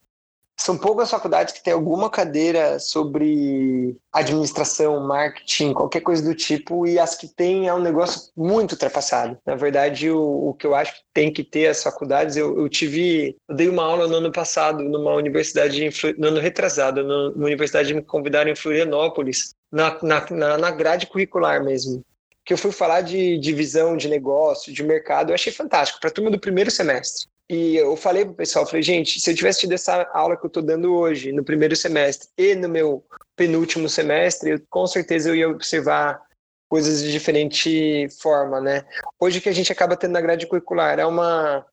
São 0.57 0.77
poucas 0.77 1.09
faculdades 1.09 1.53
que 1.53 1.63
têm 1.63 1.71
alguma 1.71 2.09
cadeira 2.09 2.79
sobre 2.79 3.95
administração, 4.11 4.99
marketing, 5.07 5.73
qualquer 5.73 6.01
coisa 6.01 6.21
do 6.21 6.35
tipo, 6.35 6.85
e 6.85 6.99
as 6.99 7.15
que 7.15 7.29
têm 7.29 7.69
é 7.69 7.73
um 7.73 7.79
negócio 7.79 8.29
muito 8.35 8.73
ultrapassado. 8.73 9.37
Na 9.45 9.55
verdade, 9.55 10.11
o, 10.11 10.49
o 10.49 10.53
que 10.53 10.67
eu 10.67 10.75
acho 10.75 10.95
que 10.95 11.01
tem 11.13 11.31
que 11.31 11.45
ter 11.45 11.67
as 11.67 11.81
faculdades, 11.81 12.35
eu, 12.35 12.59
eu 12.59 12.67
tive. 12.67 13.37
Eu 13.47 13.55
dei 13.55 13.69
uma 13.69 13.83
aula 13.83 14.07
no 14.07 14.15
ano 14.15 14.31
passado 14.33 14.83
numa 14.83 15.13
universidade, 15.13 15.89
no 16.17 16.27
ano 16.27 16.41
retrasado, 16.41 17.03
numa 17.03 17.45
universidade 17.45 17.93
me 17.93 18.01
convidaram 18.01 18.51
em 18.51 18.55
Florianópolis, 18.55 19.53
na, 19.71 19.97
na, 20.01 20.57
na 20.57 20.71
grade 20.71 21.07
curricular 21.07 21.63
mesmo 21.63 22.03
que 22.49 22.53
eu 22.53 22.57
fui 22.57 22.71
falar 22.71 23.01
de, 23.01 23.37
de 23.37 23.53
visão 23.53 23.95
de 23.95 24.09
negócio, 24.09 24.73
de 24.73 24.81
mercado, 24.81 25.29
eu 25.29 25.35
achei 25.35 25.53
fantástico, 25.53 25.99
para 25.99 26.09
a 26.09 26.11
turma 26.11 26.31
do 26.31 26.39
primeiro 26.39 26.71
semestre. 26.71 27.29
E 27.47 27.75
eu 27.75 27.95
falei 27.95 28.25
pro 28.25 28.33
pessoal, 28.33 28.65
falei, 28.65 28.81
gente, 28.81 29.21
se 29.21 29.29
eu 29.29 29.35
tivesse 29.35 29.59
tido 29.59 29.73
essa 29.73 30.09
aula 30.13 30.35
que 30.35 30.43
eu 30.43 30.47
estou 30.47 30.63
dando 30.63 30.95
hoje, 30.95 31.31
no 31.31 31.43
primeiro 31.43 31.75
semestre 31.75 32.27
e 32.35 32.55
no 32.55 32.67
meu 32.67 33.05
penúltimo 33.35 33.87
semestre, 33.87 34.49
eu, 34.49 34.61
com 34.67 34.87
certeza 34.87 35.29
eu 35.29 35.35
ia 35.35 35.47
observar 35.47 36.19
coisas 36.67 37.03
de 37.03 37.11
diferente 37.11 38.09
forma, 38.19 38.59
né? 38.59 38.83
Hoje 39.19 39.37
o 39.37 39.41
que 39.43 39.49
a 39.49 39.53
gente 39.53 39.71
acaba 39.71 39.95
tendo 39.95 40.13
na 40.13 40.21
grade 40.21 40.47
curricular 40.47 40.97
é 40.97 41.05
uma, 41.05 41.63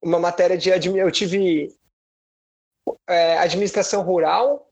uma 0.00 0.20
matéria 0.20 0.56
de... 0.56 0.70
Eu 0.70 1.10
tive 1.10 1.74
é, 3.08 3.38
administração 3.38 4.02
rural, 4.04 4.65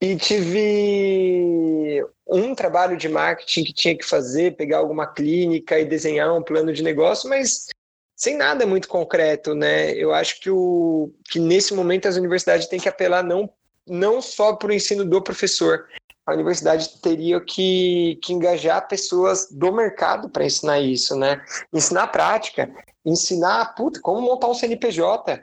e 0.00 0.16
tive 0.16 2.04
um 2.26 2.54
trabalho 2.54 2.96
de 2.96 3.08
marketing 3.08 3.64
que 3.64 3.72
tinha 3.72 3.96
que 3.96 4.04
fazer, 4.04 4.56
pegar 4.56 4.78
alguma 4.78 5.06
clínica 5.06 5.78
e 5.78 5.84
desenhar 5.84 6.32
um 6.32 6.42
plano 6.42 6.72
de 6.72 6.82
negócio, 6.82 7.28
mas 7.28 7.66
sem 8.14 8.36
nada 8.36 8.66
muito 8.66 8.88
concreto, 8.88 9.54
né? 9.54 9.92
Eu 9.92 10.12
acho 10.12 10.40
que, 10.40 10.50
o, 10.50 11.12
que 11.30 11.38
nesse 11.38 11.74
momento 11.74 12.06
as 12.06 12.16
universidades 12.16 12.66
têm 12.66 12.80
que 12.80 12.88
apelar 12.88 13.22
não, 13.22 13.48
não 13.86 14.20
só 14.20 14.54
para 14.54 14.68
o 14.68 14.72
ensino 14.72 15.04
do 15.04 15.22
professor, 15.22 15.86
a 16.26 16.34
universidade 16.34 17.00
teria 17.00 17.40
que, 17.40 18.18
que 18.22 18.32
engajar 18.32 18.86
pessoas 18.86 19.48
do 19.50 19.72
mercado 19.72 20.28
para 20.28 20.44
ensinar 20.44 20.78
isso, 20.80 21.16
né? 21.16 21.42
Ensinar 21.72 22.02
a 22.02 22.08
prática, 22.08 22.70
ensinar, 23.04 23.74
puta, 23.74 24.00
como 24.00 24.20
montar 24.20 24.48
um 24.48 24.54
CNPJ. 24.54 25.42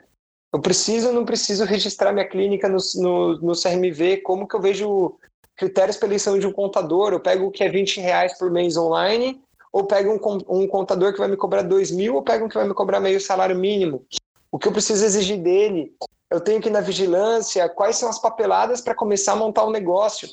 Eu 0.56 0.60
preciso 0.60 1.08
ou 1.08 1.12
não 1.12 1.26
preciso 1.26 1.66
registrar 1.66 2.14
minha 2.14 2.26
clínica 2.26 2.66
no, 2.66 2.78
no, 2.94 3.38
no 3.42 3.52
CRMV? 3.52 4.22
Como 4.22 4.48
que 4.48 4.56
eu 4.56 4.60
vejo 4.60 5.14
critérios 5.54 5.98
para 5.98 6.08
eleição 6.08 6.38
de 6.38 6.46
um 6.46 6.52
contador? 6.52 7.12
Eu 7.12 7.20
pego 7.20 7.48
o 7.48 7.50
que 7.50 7.62
é 7.62 7.68
20 7.68 8.00
reais 8.00 8.38
por 8.38 8.50
mês 8.50 8.74
online, 8.74 9.38
ou 9.70 9.84
pego 9.84 10.14
um, 10.14 10.62
um 10.62 10.66
contador 10.66 11.12
que 11.12 11.18
vai 11.18 11.28
me 11.28 11.36
cobrar 11.36 11.60
2 11.60 11.90
mil, 11.90 12.14
ou 12.14 12.22
pego 12.22 12.46
um 12.46 12.48
que 12.48 12.54
vai 12.54 12.66
me 12.66 12.72
cobrar 12.72 13.00
meio 13.00 13.20
salário 13.20 13.54
mínimo? 13.54 14.06
O 14.50 14.58
que 14.58 14.66
eu 14.66 14.72
preciso 14.72 15.04
exigir 15.04 15.36
dele? 15.36 15.92
Eu 16.30 16.40
tenho 16.40 16.58
que 16.58 16.70
ir 16.70 16.72
na 16.72 16.80
vigilância, 16.80 17.68
quais 17.68 17.98
são 17.98 18.08
as 18.08 18.18
papeladas 18.18 18.80
para 18.80 18.94
começar 18.94 19.34
a 19.34 19.36
montar 19.36 19.66
um 19.66 19.70
negócio? 19.70 20.26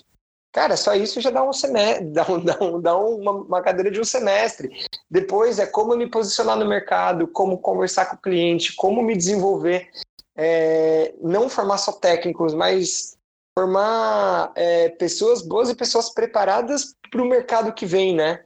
Cara, 0.53 0.77
só 0.77 0.95
isso 0.95 1.19
já 1.19 1.31
dá 1.31 1.43
um 1.43 1.51
semestre, 1.51 2.05
dá, 2.13 2.25
um, 2.31 2.39
dá, 2.39 2.57
um, 2.61 2.79
dá 2.79 2.95
uma, 2.95 3.31
uma, 3.31 3.61
cadeira 3.61 3.91
de 3.91 3.99
um 3.99 4.05
semestre. 4.05 4.69
Depois 5.11 5.59
é 5.59 5.65
como 5.65 5.97
me 5.97 6.07
posicionar 6.07 6.55
no 6.55 6.65
mercado, 6.65 7.27
como 7.27 7.57
conversar 7.57 8.05
com 8.05 8.15
o 8.15 8.21
cliente, 8.21 8.73
como 8.73 9.03
me 9.03 9.17
desenvolver. 9.17 9.89
É, 10.35 11.13
não 11.21 11.47
formar 11.47 11.77
só 11.77 11.91
técnicos, 11.91 12.53
mas 12.53 13.17
formar 13.57 14.51
é, 14.55 14.89
pessoas 14.89 15.41
boas 15.41 15.69
e 15.69 15.75
pessoas 15.75 16.09
preparadas 16.09 16.95
para 17.11 17.21
o 17.21 17.29
mercado 17.29 17.73
que 17.73 17.85
vem, 17.85 18.15
né? 18.15 18.43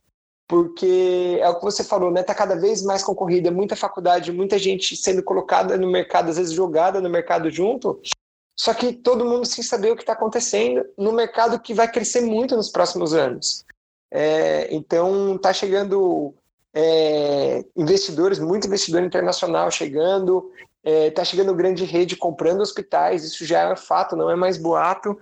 Porque 0.48 1.40
é 1.42 1.50
o 1.50 1.56
que 1.56 1.64
você 1.64 1.84
falou, 1.84 2.12
né? 2.12 2.24
Tá 2.24 2.34
cada 2.34 2.56
vez 2.56 2.82
mais 2.82 3.04
concorrida, 3.04 3.52
muita 3.52 3.76
faculdade, 3.76 4.32
muita 4.32 4.58
gente 4.58 4.96
sendo 4.96 5.24
colocada 5.24 5.78
no 5.78 5.90
mercado, 5.90 6.30
às 6.30 6.38
vezes 6.38 6.54
jogada 6.54 7.02
no 7.02 7.10
mercado 7.10 7.50
junto. 7.50 8.00
Só 8.58 8.74
que 8.74 8.94
todo 8.94 9.26
mundo 9.26 9.46
sem 9.46 9.64
saber 9.64 9.92
o 9.92 9.96
que 9.96 10.02
está 10.02 10.14
acontecendo 10.14 10.86
no 10.98 11.14
mercado 11.14 11.60
que 11.60 11.74
vai 11.74 11.90
crescer 11.90 12.22
muito 12.22 12.56
nos 12.56 12.70
próximos 12.70 13.14
anos. 13.14 13.66
É, 14.12 14.74
então, 14.74 15.36
está 15.36 15.54
chegando 15.54 16.34
é, 16.74 17.64
investidores, 17.76 18.40
muito 18.40 18.68
investidor 18.68 19.04
internacional 19.04 19.70
chegando, 19.70 20.52
está 20.88 21.06
é, 21.06 21.12
tá 21.12 21.24
chegando 21.26 21.54
grande 21.54 21.84
rede 21.84 22.16
comprando 22.16 22.62
hospitais, 22.62 23.26
isso 23.26 23.46
já 23.46 23.72
é 23.72 23.76
fato, 23.76 24.16
não 24.16 24.30
é 24.30 24.36
mais 24.36 24.58
boato. 24.58 25.18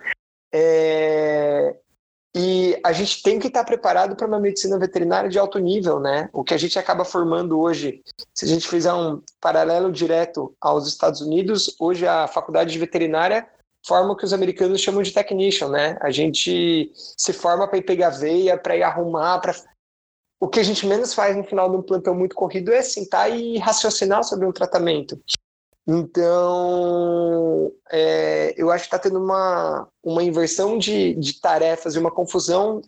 É, 0.53 1.75
e 2.35 2.79
a 2.83 2.91
gente 2.91 3.23
tem 3.23 3.39
que 3.39 3.47
estar 3.47 3.63
preparado 3.63 4.15
para 4.15 4.27
uma 4.27 4.39
medicina 4.39 4.77
veterinária 4.77 5.29
de 5.29 5.39
alto 5.39 5.57
nível, 5.57 5.99
né? 5.99 6.29
O 6.31 6.43
que 6.43 6.53
a 6.53 6.57
gente 6.57 6.77
acaba 6.77 7.03
formando 7.03 7.59
hoje, 7.59 8.03
se 8.33 8.45
a 8.45 8.47
gente 8.47 8.67
fizer 8.67 8.93
um 8.93 9.21
paralelo 9.41 9.91
direto 9.91 10.55
aos 10.61 10.87
Estados 10.87 11.21
Unidos, 11.21 11.75
hoje 11.79 12.05
a 12.05 12.27
faculdade 12.27 12.71
de 12.71 12.79
veterinária 12.79 13.47
forma 13.87 14.13
o 14.13 14.15
que 14.15 14.25
os 14.25 14.33
americanos 14.33 14.81
chamam 14.81 15.03
de 15.03 15.13
technician, 15.13 15.69
né? 15.69 15.97
A 16.01 16.09
gente 16.11 16.91
se 16.95 17.31
forma 17.31 17.67
para 17.67 17.77
ir 17.77 17.83
pegar 17.83 18.09
veia, 18.09 18.57
para 18.57 18.75
ir 18.75 18.83
arrumar, 18.83 19.39
para 19.39 19.53
o 20.39 20.47
que 20.47 20.59
a 20.59 20.63
gente 20.63 20.85
menos 20.85 21.13
faz 21.13 21.35
no 21.37 21.43
final 21.43 21.69
de 21.69 21.77
um 21.77 21.81
plantão 21.81 22.13
muito 22.13 22.35
corrido 22.35 22.73
é 22.73 22.81
sentar 22.81 23.31
e 23.31 23.57
raciocinar 23.57 24.23
sobre 24.23 24.45
um 24.45 24.51
tratamento. 24.51 25.19
Então, 25.87 27.71
é, 27.91 28.53
eu 28.57 28.71
acho 28.71 28.85
que 28.85 28.87
está 28.87 28.97
tendo 28.97 29.23
uma, 29.23 29.87
uma 30.03 30.23
inversão 30.23 30.77
de, 30.77 31.13
de 31.15 31.39
tarefas 31.39 31.95
e 31.95 31.99
uma 31.99 32.09
confusão 32.09 32.81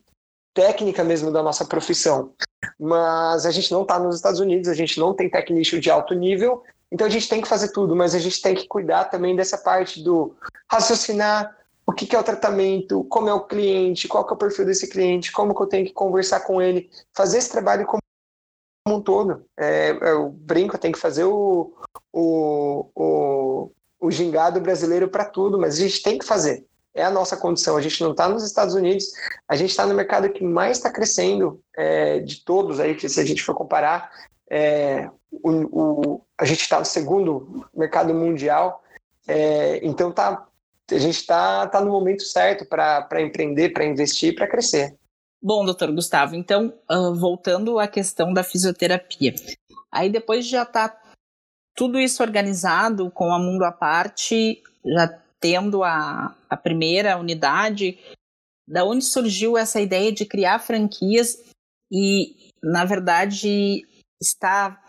técnica 0.53 1.03
mesmo 1.03 1.31
da 1.31 1.43
nossa 1.43 1.63
profissão. 1.63 2.33
Mas 2.79 3.45
a 3.45 3.51
gente 3.51 3.71
não 3.71 3.83
está 3.83 3.99
nos 3.99 4.15
Estados 4.15 4.39
Unidos, 4.39 4.67
a 4.67 4.73
gente 4.73 4.99
não 4.99 5.13
tem 5.13 5.29
técnico 5.29 5.79
de 5.79 5.91
alto 5.91 6.15
nível, 6.15 6.63
então 6.91 7.05
a 7.05 7.09
gente 7.09 7.29
tem 7.29 7.39
que 7.39 7.47
fazer 7.47 7.71
tudo, 7.71 7.95
mas 7.95 8.15
a 8.15 8.19
gente 8.19 8.41
tem 8.41 8.55
que 8.55 8.67
cuidar 8.67 9.05
também 9.05 9.35
dessa 9.35 9.57
parte 9.59 10.01
do 10.01 10.35
raciocinar 10.69 11.55
o 11.85 11.93
que, 11.93 12.05
que 12.05 12.15
é 12.15 12.19
o 12.19 12.23
tratamento, 12.23 13.03
como 13.05 13.29
é 13.29 13.33
o 13.33 13.45
cliente, 13.45 14.07
qual 14.07 14.25
que 14.25 14.33
é 14.33 14.35
o 14.35 14.37
perfil 14.37 14.65
desse 14.65 14.89
cliente, 14.89 15.31
como 15.31 15.55
que 15.55 15.61
eu 15.61 15.67
tenho 15.67 15.85
que 15.85 15.93
conversar 15.93 16.41
com 16.41 16.61
ele, 16.61 16.89
fazer 17.13 17.37
esse 17.37 17.51
trabalho 17.51 17.85
como 17.85 18.01
um 18.95 19.01
todo. 19.01 19.45
É, 19.57 19.97
eu 20.01 20.29
brinco, 20.29 20.75
eu 20.75 20.79
tenho 20.79 20.93
que 20.93 20.99
fazer 20.99 21.23
o, 21.23 21.73
o, 22.11 22.89
o, 22.95 23.71
o 23.99 24.11
gingado 24.11 24.59
brasileiro 24.59 25.07
para 25.09 25.25
tudo, 25.25 25.59
mas 25.59 25.75
a 25.75 25.81
gente 25.81 26.01
tem 26.01 26.17
que 26.17 26.25
fazer. 26.25 26.65
É 26.93 27.03
a 27.03 27.11
nossa 27.11 27.37
condição. 27.37 27.77
A 27.77 27.81
gente 27.81 28.01
não 28.03 28.11
está 28.11 28.27
nos 28.27 28.43
Estados 28.43 28.73
Unidos, 28.73 29.11
a 29.47 29.55
gente 29.55 29.69
está 29.69 29.85
no 29.85 29.93
mercado 29.93 30.29
que 30.29 30.43
mais 30.43 30.77
está 30.77 30.91
crescendo 30.91 31.61
é, 31.75 32.19
de 32.19 32.43
todos 32.43 32.79
aí, 32.79 32.97
se 32.99 33.19
a 33.19 33.25
gente 33.25 33.43
for 33.43 33.53
comparar, 33.53 34.11
é, 34.49 35.09
o, 35.31 35.51
o, 35.51 36.21
a 36.37 36.45
gente 36.45 36.61
está 36.61 36.79
no 36.79 36.85
segundo 36.85 37.65
mercado 37.73 38.13
mundial. 38.13 38.83
É, 39.27 39.79
então 39.85 40.11
tá, 40.11 40.47
a 40.89 40.97
gente 40.97 41.19
está 41.19 41.67
tá 41.67 41.81
no 41.81 41.91
momento 41.91 42.23
certo 42.23 42.65
para 42.65 43.21
empreender, 43.21 43.69
para 43.69 43.85
investir, 43.85 44.33
para 44.35 44.47
crescer. 44.47 44.95
Bom, 45.41 45.63
doutor 45.63 45.91
Gustavo, 45.91 46.35
então, 46.35 46.73
uh, 46.89 47.13
voltando 47.13 47.77
à 47.79 47.87
questão 47.87 48.33
da 48.33 48.43
fisioterapia. 48.43 49.35
Aí 49.91 50.09
depois 50.09 50.47
já 50.47 50.63
está 50.63 50.99
tudo 51.75 51.99
isso 51.99 52.23
organizado 52.23 53.11
com 53.11 53.31
a 53.31 53.37
Mundo 53.37 53.63
à 53.63 53.71
Parte, 53.71 54.61
já 54.83 55.07
tendo 55.39 55.83
a, 55.83 56.35
a 56.49 56.57
primeira 56.57 57.17
unidade, 57.17 57.99
da 58.67 58.83
onde 58.83 59.05
surgiu 59.05 59.57
essa 59.57 59.79
ideia 59.79 60.11
de 60.11 60.25
criar 60.25 60.59
franquias 60.59 61.37
e, 61.91 62.51
na 62.61 62.83
verdade, 62.83 63.85
está 64.19 64.83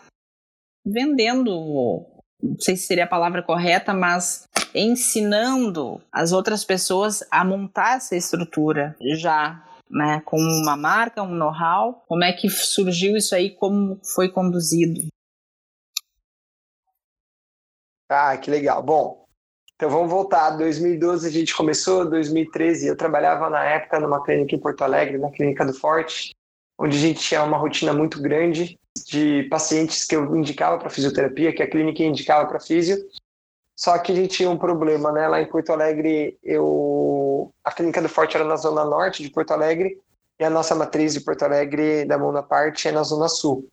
vendendo, 0.83 2.05
não 2.41 2.59
sei 2.59 2.75
se 2.75 2.87
seria 2.87 3.03
a 3.03 3.07
palavra 3.07 3.43
correta, 3.43 3.93
mas 3.93 4.47
ensinando 4.73 6.01
as 6.11 6.31
outras 6.31 6.65
pessoas 6.65 7.23
a 7.29 7.45
montar 7.45 7.97
essa 7.97 8.15
estrutura 8.15 8.95
já 9.15 9.63
né, 9.89 10.21
com 10.25 10.37
uma 10.37 10.77
marca, 10.77 11.23
um 11.23 11.33
know-how? 11.33 12.03
Como 12.07 12.23
é 12.23 12.31
que 12.31 12.49
surgiu 12.49 13.17
isso 13.17 13.33
aí? 13.33 13.49
Como 13.49 13.99
foi 14.03 14.29
conduzido? 14.29 15.07
Ah, 18.09 18.37
que 18.37 18.49
legal. 18.49 18.81
Bom, 18.81 19.25
então 19.75 19.89
vamos 19.89 20.09
voltar. 20.09 20.51
2012 20.57 21.27
a 21.27 21.31
gente 21.31 21.55
começou, 21.55 22.09
2013 22.09 22.87
eu 22.87 22.97
trabalhava 22.97 23.49
na 23.49 23.63
época 23.63 23.99
numa 23.99 24.23
clínica 24.23 24.55
em 24.55 24.59
Porto 24.59 24.83
Alegre, 24.83 25.17
na 25.17 25.31
clínica 25.31 25.65
do 25.65 25.73
Forte, 25.73 26.35
onde 26.77 26.97
a 26.97 26.99
gente 26.99 27.19
tinha 27.19 27.43
uma 27.43 27.57
rotina 27.57 27.93
muito 27.93 28.21
grande 28.21 28.77
de 29.07 29.43
pacientes 29.43 30.05
que 30.05 30.15
eu 30.15 30.35
indicava 30.35 30.77
para 30.77 30.89
fisioterapia, 30.89 31.53
que 31.53 31.63
a 31.63 31.69
clínica 31.69 32.03
indicava 32.03 32.47
para 32.47 32.59
fisio. 32.59 32.97
Só 33.75 33.97
que 33.97 34.11
a 34.11 34.15
gente 34.15 34.35
tinha 34.35 34.49
um 34.49 34.57
problema, 34.57 35.11
né? 35.11 35.27
Lá 35.27 35.41
em 35.41 35.49
Porto 35.49 35.71
Alegre, 35.71 36.37
eu 36.43 37.28
a 37.63 37.71
clínica 37.71 38.01
do 38.01 38.09
Forte 38.09 38.35
era 38.35 38.45
na 38.45 38.55
zona 38.55 38.83
norte 38.85 39.23
de 39.23 39.29
Porto 39.29 39.51
Alegre 39.51 39.99
e 40.39 40.43
a 40.43 40.49
nossa 40.49 40.73
matriz 40.73 41.13
de 41.13 41.21
Porto 41.21 41.43
Alegre, 41.43 42.05
da 42.05 42.17
Mão 42.17 42.31
da 42.31 42.41
Parte, 42.41 42.87
é 42.87 42.91
na 42.91 43.03
zona 43.03 43.27
sul. 43.27 43.67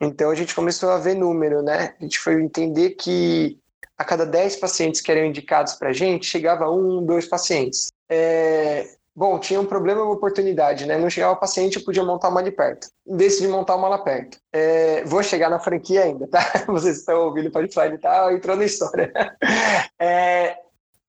Então 0.00 0.30
a 0.30 0.34
gente 0.34 0.54
começou 0.54 0.90
a 0.90 0.98
ver 0.98 1.14
número, 1.14 1.62
né? 1.62 1.94
A 1.98 2.02
gente 2.02 2.18
foi 2.18 2.40
entender 2.40 2.90
que 2.90 3.58
a 3.96 4.04
cada 4.04 4.24
10 4.24 4.56
pacientes 4.56 5.00
que 5.00 5.10
eram 5.10 5.26
indicados 5.26 5.74
para 5.74 5.88
a 5.88 5.92
gente, 5.92 6.26
chegava 6.26 6.70
um, 6.70 7.04
dois 7.04 7.26
pacientes. 7.26 7.88
É... 8.08 8.86
Bom, 9.14 9.36
tinha 9.40 9.60
um 9.60 9.66
problema 9.66 10.04
uma 10.04 10.14
oportunidade, 10.14 10.86
né? 10.86 10.96
Não 10.96 11.10
chegava 11.10 11.32
o 11.32 11.40
paciente, 11.40 11.78
eu 11.78 11.84
podia 11.84 12.04
montar 12.04 12.28
uma 12.28 12.38
ali 12.38 12.52
perto. 12.52 12.86
Decidi 13.04 13.48
montar 13.48 13.74
uma 13.74 13.88
lá 13.88 13.98
perto. 13.98 14.38
É... 14.52 15.02
Vou 15.04 15.20
chegar 15.24 15.50
na 15.50 15.58
franquia 15.58 16.04
ainda, 16.04 16.28
tá? 16.28 16.40
Vocês 16.68 16.98
estão 16.98 17.22
ouvindo 17.22 17.48
o 17.48 17.50
Podfly 17.50 17.98
tá? 17.98 18.32
Entrou 18.32 18.56
na 18.56 18.64
história. 18.64 19.12
É... 20.00 20.56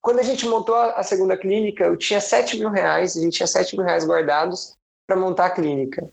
Quando 0.01 0.20
a 0.20 0.24
gente 0.24 0.48
montou 0.48 0.75
a 0.75 1.03
segunda 1.03 1.38
clínica, 1.38 1.84
eu 1.84 1.98
tinha 1.98 2.22
7 2.22 2.58
mil 2.58 2.70
reais, 2.70 3.18
a 3.18 3.22
gente 3.22 3.38
tinha 3.38 3.48
7 3.48 3.75
mil 3.75 3.86
reais 3.86 4.06
guardados 4.06 4.77
para 5.06 5.18
montar 5.18 5.48
a 5.48 5.50
clínica. 5.50 6.10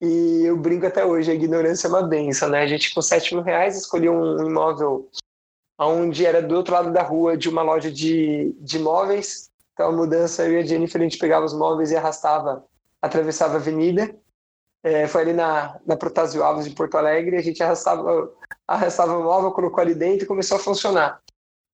E 0.00 0.44
eu 0.44 0.56
brinco 0.56 0.86
até 0.86 1.04
hoje, 1.04 1.30
a 1.30 1.34
ignorância 1.34 1.86
é 1.86 1.90
uma 1.90 2.02
benção, 2.02 2.48
né? 2.48 2.62
A 2.62 2.66
gente 2.66 2.92
com 2.92 3.00
7 3.00 3.34
mil 3.34 3.44
reais 3.44 3.76
escolheu 3.76 4.12
um 4.12 4.46
imóvel 4.46 5.08
onde 5.78 6.26
era 6.26 6.42
do 6.42 6.56
outro 6.56 6.74
lado 6.74 6.92
da 6.92 7.02
rua 7.02 7.36
de 7.36 7.48
uma 7.48 7.62
loja 7.62 7.90
de, 7.90 8.54
de 8.60 8.78
móveis. 8.78 9.50
Então 9.72 9.88
a 9.88 9.92
mudança, 9.92 10.44
eu 10.44 10.52
e 10.52 10.58
a 10.58 10.64
Jennifer, 10.64 11.00
a 11.00 11.04
gente 11.04 11.18
pegava 11.18 11.46
os 11.46 11.54
móveis 11.54 11.90
e 11.90 11.96
arrastava, 11.96 12.64
atravessava 13.00 13.54
a 13.54 13.56
avenida. 13.56 14.14
É, 14.84 15.06
foi 15.06 15.22
ali 15.22 15.32
na, 15.32 15.80
na 15.86 15.96
Protásio 15.96 16.42
Alves 16.42 16.68
de 16.68 16.74
Porto 16.74 16.96
Alegre, 16.96 17.36
a 17.36 17.42
gente 17.42 17.62
arrastava, 17.62 18.32
arrastava 18.66 19.16
o 19.16 19.22
móvel, 19.22 19.52
colocou 19.52 19.80
ali 19.80 19.94
dentro 19.94 20.24
e 20.24 20.28
começou 20.28 20.56
a 20.56 20.60
funcionar. 20.60 21.22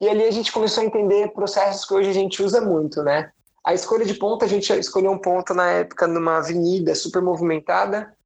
E 0.01 0.09
ali 0.09 0.25
a 0.25 0.31
gente 0.31 0.53
começou 0.53 0.83
a 0.83 0.87
entender 0.87 1.33
processos 1.33 1.85
que 1.85 1.93
hoje 1.93 2.11
a 2.11 2.13
gente 2.13 2.43
usa 2.43 2.61
muito, 2.61 3.03
né? 3.03 3.33
A 3.65 3.75
escolha 3.75 4.05
de 4.05 4.15
ponto, 4.15 4.45
a 4.45 4.49
gente 4.49 4.73
escolheu 4.73 5.11
um 5.11 5.19
ponto 5.19 5.53
na 5.53 5.71
época 5.71 6.07
numa 6.07 6.39
avenida 6.39 6.95
super 6.95 7.21
movimentada, 7.21 8.17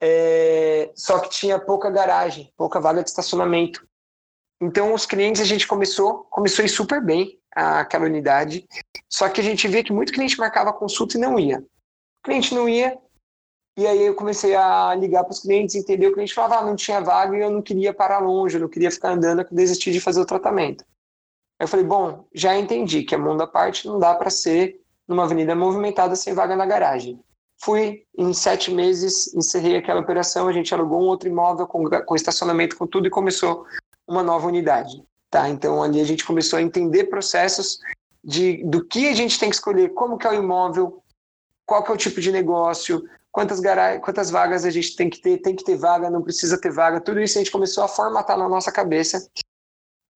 é, 0.00 0.92
só 0.94 1.18
que 1.18 1.30
tinha 1.30 1.58
pouca 1.58 1.90
garagem, 1.90 2.52
pouca 2.56 2.78
vaga 2.78 3.02
de 3.02 3.08
estacionamento. 3.08 3.86
Então, 4.60 4.94
os 4.94 5.06
clientes, 5.06 5.40
a 5.40 5.44
gente 5.44 5.66
começou, 5.66 6.24
começou 6.30 6.62
a 6.62 6.66
ir 6.66 6.68
super 6.68 7.02
bem 7.02 7.38
aquela 7.50 8.04
unidade, 8.04 8.66
só 9.08 9.28
que 9.30 9.40
a 9.40 9.44
gente 9.44 9.66
via 9.66 9.82
que 9.82 9.92
muito 9.92 10.12
cliente 10.12 10.38
marcava 10.38 10.72
consulta 10.72 11.16
e 11.16 11.20
não 11.20 11.38
ia. 11.38 11.58
O 11.58 12.22
cliente 12.22 12.54
não 12.54 12.68
ia, 12.68 12.98
e 13.78 13.86
aí 13.86 14.04
eu 14.04 14.14
comecei 14.14 14.54
a 14.54 14.94
ligar 14.94 15.24
para 15.24 15.32
os 15.32 15.40
clientes, 15.40 15.74
entender 15.74 16.08
o 16.08 16.12
cliente 16.12 16.34
falava, 16.34 16.58
ah, 16.58 16.66
não 16.66 16.76
tinha 16.76 17.00
vaga 17.00 17.36
e 17.36 17.40
eu 17.40 17.50
não 17.50 17.62
queria 17.62 17.92
parar 17.94 18.18
longe, 18.18 18.56
eu 18.56 18.60
não 18.60 18.68
queria 18.68 18.90
ficar 18.90 19.10
andando, 19.10 19.40
eu 19.40 19.48
desisti 19.50 19.90
de 19.90 20.00
fazer 20.00 20.20
o 20.20 20.26
tratamento. 20.26 20.84
Aí 21.58 21.64
eu 21.64 21.68
falei, 21.68 21.86
bom, 21.86 22.26
já 22.34 22.56
entendi 22.56 23.02
que 23.02 23.14
a 23.14 23.18
mundo 23.18 23.42
à 23.42 23.46
parte 23.46 23.86
não 23.86 23.98
dá 23.98 24.14
para 24.14 24.30
ser 24.30 24.80
numa 25.08 25.24
avenida 25.24 25.54
movimentada 25.54 26.14
sem 26.16 26.34
vaga 26.34 26.54
na 26.54 26.66
garagem. 26.66 27.18
Fui, 27.58 28.04
em 28.16 28.34
sete 28.34 28.70
meses, 28.70 29.34
encerrei 29.34 29.76
aquela 29.76 30.00
operação, 30.00 30.46
a 30.46 30.52
gente 30.52 30.74
alugou 30.74 31.00
um 31.00 31.06
outro 31.06 31.28
imóvel 31.28 31.66
com, 31.66 31.88
com 31.88 32.14
estacionamento, 32.14 32.76
com 32.76 32.86
tudo, 32.86 33.06
e 33.06 33.10
começou 33.10 33.64
uma 34.06 34.22
nova 34.22 34.46
unidade. 34.46 35.02
Tá? 35.30 35.48
Então, 35.48 35.82
ali 35.82 36.00
a 36.00 36.04
gente 36.04 36.24
começou 36.24 36.58
a 36.58 36.62
entender 36.62 37.04
processos 37.04 37.78
de, 38.22 38.62
do 38.64 38.84
que 38.84 39.08
a 39.08 39.14
gente 39.14 39.38
tem 39.38 39.48
que 39.48 39.56
escolher, 39.56 39.94
como 39.94 40.18
que 40.18 40.26
é 40.26 40.30
o 40.30 40.34
imóvel, 40.34 41.02
qual 41.64 41.82
que 41.82 41.90
é 41.90 41.94
o 41.94 41.98
tipo 41.98 42.20
de 42.20 42.30
negócio, 42.30 43.02
quantas, 43.32 43.60
quantas 44.02 44.30
vagas 44.30 44.64
a 44.64 44.70
gente 44.70 44.94
tem 44.94 45.08
que 45.08 45.20
ter, 45.20 45.38
tem 45.38 45.54
que 45.54 45.64
ter 45.64 45.76
vaga, 45.76 46.10
não 46.10 46.22
precisa 46.22 46.60
ter 46.60 46.70
vaga, 46.70 47.00
tudo 47.00 47.20
isso 47.20 47.38
a 47.38 47.40
gente 47.40 47.50
começou 47.50 47.84
a 47.84 47.88
formatar 47.88 48.38
na 48.38 48.48
nossa 48.48 48.70
cabeça. 48.70 49.28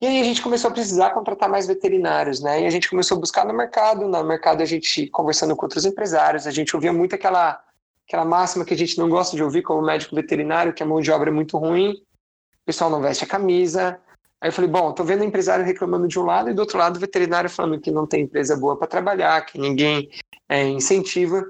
E 0.01 0.07
aí 0.07 0.21
a 0.21 0.25
gente 0.25 0.41
começou 0.41 0.71
a 0.71 0.73
precisar 0.73 1.11
contratar 1.11 1.49
mais 1.49 1.67
veterinários, 1.67 2.41
né? 2.41 2.63
E 2.63 2.67
a 2.67 2.71
gente 2.71 2.89
começou 2.89 3.19
a 3.19 3.21
buscar 3.21 3.45
no 3.45 3.53
mercado, 3.53 4.09
no 4.09 4.25
mercado 4.25 4.63
a 4.63 4.65
gente 4.65 5.07
conversando 5.09 5.55
com 5.55 5.67
outros 5.67 5.85
empresários, 5.85 6.47
a 6.47 6.51
gente 6.51 6.75
ouvia 6.75 6.93
muito 6.93 7.15
aquela 7.15 7.63
aquela 8.07 8.25
máxima 8.25 8.65
que 8.65 8.75
a 8.75 8.77
gente 8.77 8.99
não 8.99 9.09
gosta 9.09 9.37
de 9.37 9.43
ouvir 9.43 9.63
como 9.63 9.83
médico 9.83 10.17
veterinário, 10.17 10.73
que 10.73 10.83
a 10.83 10.87
mão 10.87 11.01
de 11.01 11.13
obra 11.13 11.31
é 11.31 11.33
muito 11.33 11.57
ruim, 11.57 11.93
o 11.93 12.67
pessoal 12.67 12.91
não 12.91 13.01
veste 13.01 13.23
a 13.23 13.27
camisa. 13.27 14.01
Aí 14.41 14.49
eu 14.49 14.53
falei, 14.53 14.69
bom, 14.69 14.93
tô 14.93 15.05
vendo 15.05 15.23
empresário 15.23 15.65
reclamando 15.65 16.09
de 16.09 16.19
um 16.19 16.25
lado 16.25 16.51
e 16.51 16.55
do 16.55 16.61
outro 16.61 16.77
lado 16.77 16.97
o 16.97 17.01
veterinário 17.01 17.49
falando 17.49 17.81
que 17.81 17.91
não 17.91 18.07
tem 18.07 18.23
empresa 18.23 18.57
boa 18.57 18.77
para 18.77 18.89
trabalhar, 18.89 19.45
que 19.47 19.59
ninguém 19.59 20.11
é, 20.49 20.67
incentiva. 20.67 21.45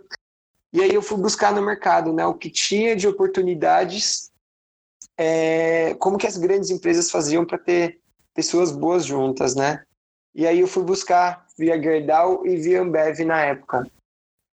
E 0.72 0.82
aí 0.82 0.92
eu 0.92 1.00
fui 1.00 1.16
buscar 1.16 1.54
no 1.54 1.62
mercado 1.62 2.12
né, 2.12 2.26
o 2.26 2.34
que 2.34 2.50
tinha 2.50 2.94
de 2.94 3.08
oportunidades, 3.08 4.30
é, 5.16 5.94
como 5.94 6.18
que 6.18 6.26
as 6.26 6.36
grandes 6.36 6.68
empresas 6.68 7.10
faziam 7.10 7.46
para 7.46 7.56
ter 7.56 7.99
pessoas 8.34 8.70
boas 8.70 9.04
juntas, 9.04 9.54
né? 9.54 9.84
E 10.34 10.46
aí 10.46 10.60
eu 10.60 10.66
fui 10.68 10.82
buscar 10.82 11.46
via 11.58 11.80
Gerdau 11.80 12.46
e 12.46 12.56
via 12.56 12.82
Ambev 12.82 13.20
na 13.24 13.40
época. 13.44 13.90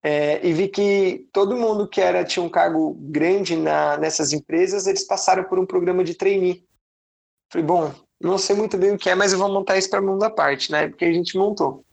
É, 0.04 0.46
e 0.46 0.54
vi 0.54 0.68
que 0.68 1.28
todo 1.32 1.58
mundo 1.58 1.88
que 1.88 2.00
era 2.00 2.24
tinha 2.24 2.44
um 2.44 2.50
cargo 2.50 2.94
grande 3.00 3.56
na, 3.56 3.98
nessas 3.98 4.32
empresas, 4.34 4.88
eles 4.88 5.06
passaram 5.06 5.44
por 5.44 5.60
um 5.60 5.66
programa 5.66 6.04
de 6.04 6.16
trainee. 6.16 6.66
Falei, 7.52 7.66
bom, 7.66 7.94
não 8.22 8.38
sei 8.38 8.56
muito 8.56 8.78
bem 8.78 8.92
o 8.92 8.98
que 8.98 9.10
é, 9.10 9.16
mas 9.16 9.34
eu 9.34 9.40
vou 9.40 9.50
montar 9.50 9.78
isso 9.78 9.90
para 9.90 10.02
mundo 10.02 10.24
à 10.24 10.30
parte, 10.30 10.72
né? 10.72 10.88
Porque 10.88 11.06
a 11.06 11.14
gente 11.14 11.38
montou. 11.38 11.84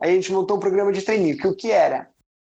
Aí 0.00 0.10
a 0.10 0.14
gente 0.14 0.32
montou 0.32 0.56
um 0.56 0.60
programa 0.60 0.92
de 0.92 1.02
trainee, 1.02 1.36
que 1.36 1.46
o 1.46 1.54
que 1.54 1.70
era? 1.70 2.08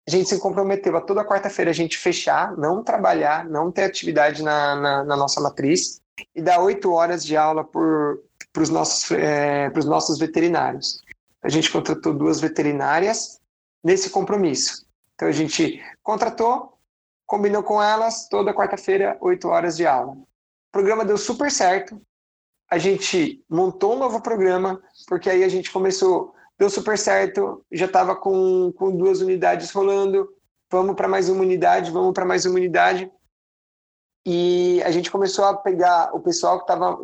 a 0.07 0.11
gente 0.11 0.29
se 0.29 0.39
comprometeu 0.39 0.95
a 0.95 1.01
toda 1.01 1.25
quarta-feira 1.25 1.69
a 1.69 1.73
gente 1.73 1.97
fechar, 1.97 2.55
não 2.55 2.81
trabalhar, 2.81 3.43
não 3.45 3.69
ter 3.69 3.83
atividade 3.83 4.41
na, 4.41 4.75
na, 4.75 5.03
na 5.03 5.17
nossa 5.17 5.41
matriz 5.41 6.01
e 6.33 6.41
dar 6.41 6.61
oito 6.61 6.93
horas 6.93 7.25
de 7.25 7.35
aula 7.35 7.63
para 8.57 8.63
os 8.63 8.69
nossos, 8.71 9.11
é, 9.11 9.69
nossos 9.85 10.17
veterinários. 10.17 10.99
A 11.43 11.49
gente 11.49 11.71
contratou 11.71 12.11
duas 12.11 12.39
veterinárias 12.41 13.39
nesse 13.83 14.09
compromisso. 14.09 14.83
Então 15.13 15.27
a 15.27 15.31
gente 15.31 15.79
contratou, 16.01 16.73
combinou 17.23 17.61
com 17.61 17.79
elas, 17.81 18.27
toda 18.27 18.55
quarta-feira, 18.55 19.15
oito 19.21 19.49
horas 19.49 19.77
de 19.77 19.85
aula. 19.85 20.13
O 20.13 20.25
programa 20.71 21.05
deu 21.05 21.19
super 21.19 21.51
certo. 21.51 22.01
A 22.67 22.79
gente 22.79 23.45
montou 23.47 23.95
um 23.95 23.99
novo 23.99 24.21
programa, 24.21 24.81
porque 25.07 25.29
aí 25.29 25.43
a 25.43 25.49
gente 25.49 25.71
começou 25.71 26.33
deu 26.57 26.71
super 26.71 26.97
certo, 26.97 27.63
já 27.71 27.85
estava 27.85 28.15
com, 28.15 28.73
com 28.75 28.89
duas 28.89 29.21
unidades 29.21 29.69
rolando, 29.69 30.27
vamos 30.71 30.95
para 30.95 31.07
mais 31.07 31.29
uma 31.29 31.41
unidade, 31.41 31.91
vamos 31.91 32.11
para 32.11 32.25
mais 32.25 32.47
uma 32.47 32.55
unidade. 32.55 33.11
E 34.29 34.83
a 34.83 34.91
gente 34.91 35.09
começou 35.09 35.45
a 35.45 35.55
pegar 35.55 36.13
o 36.13 36.19
pessoal 36.19 36.57
que 36.57 36.65
estava 36.65 36.99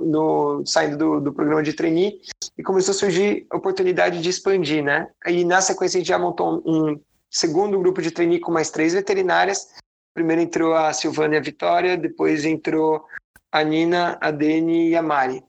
saindo 0.66 0.98
do, 0.98 1.22
do, 1.22 1.34
programa 1.34 1.64
de 1.64 1.72
trainee 1.72 2.20
e 2.58 2.62
começou 2.62 2.92
a 2.92 2.96
surgir 2.96 3.48
a 3.50 3.56
oportunidade 3.56 4.22
de 4.22 4.28
expandir, 4.28 4.84
né? 4.84 5.08
E 5.26 5.46
na 5.46 5.62
sequência 5.62 5.98
a 5.98 6.00
gente 6.02 6.10
já 6.10 6.20
montou 6.20 6.62
um 6.66 7.00
segundo 7.32 7.80
grupo 7.80 8.02
de 8.02 8.12
trainee 8.12 8.42
com 8.42 8.52
mais 8.52 8.70
três 8.70 8.92
veterinárias. 8.94 9.70
Primeiro 10.14 10.42
entrou 10.42 10.76
a 10.76 10.92
Silvânia 10.92 11.42
Vitória, 11.42 11.96
depois 11.96 12.44
entrou 12.44 13.06
a 13.50 13.64
Nina, 13.64 14.18
a 14.20 14.30
Deni 14.30 14.90
e 14.90 14.96
a 14.98 15.02
Mari. 15.02 15.42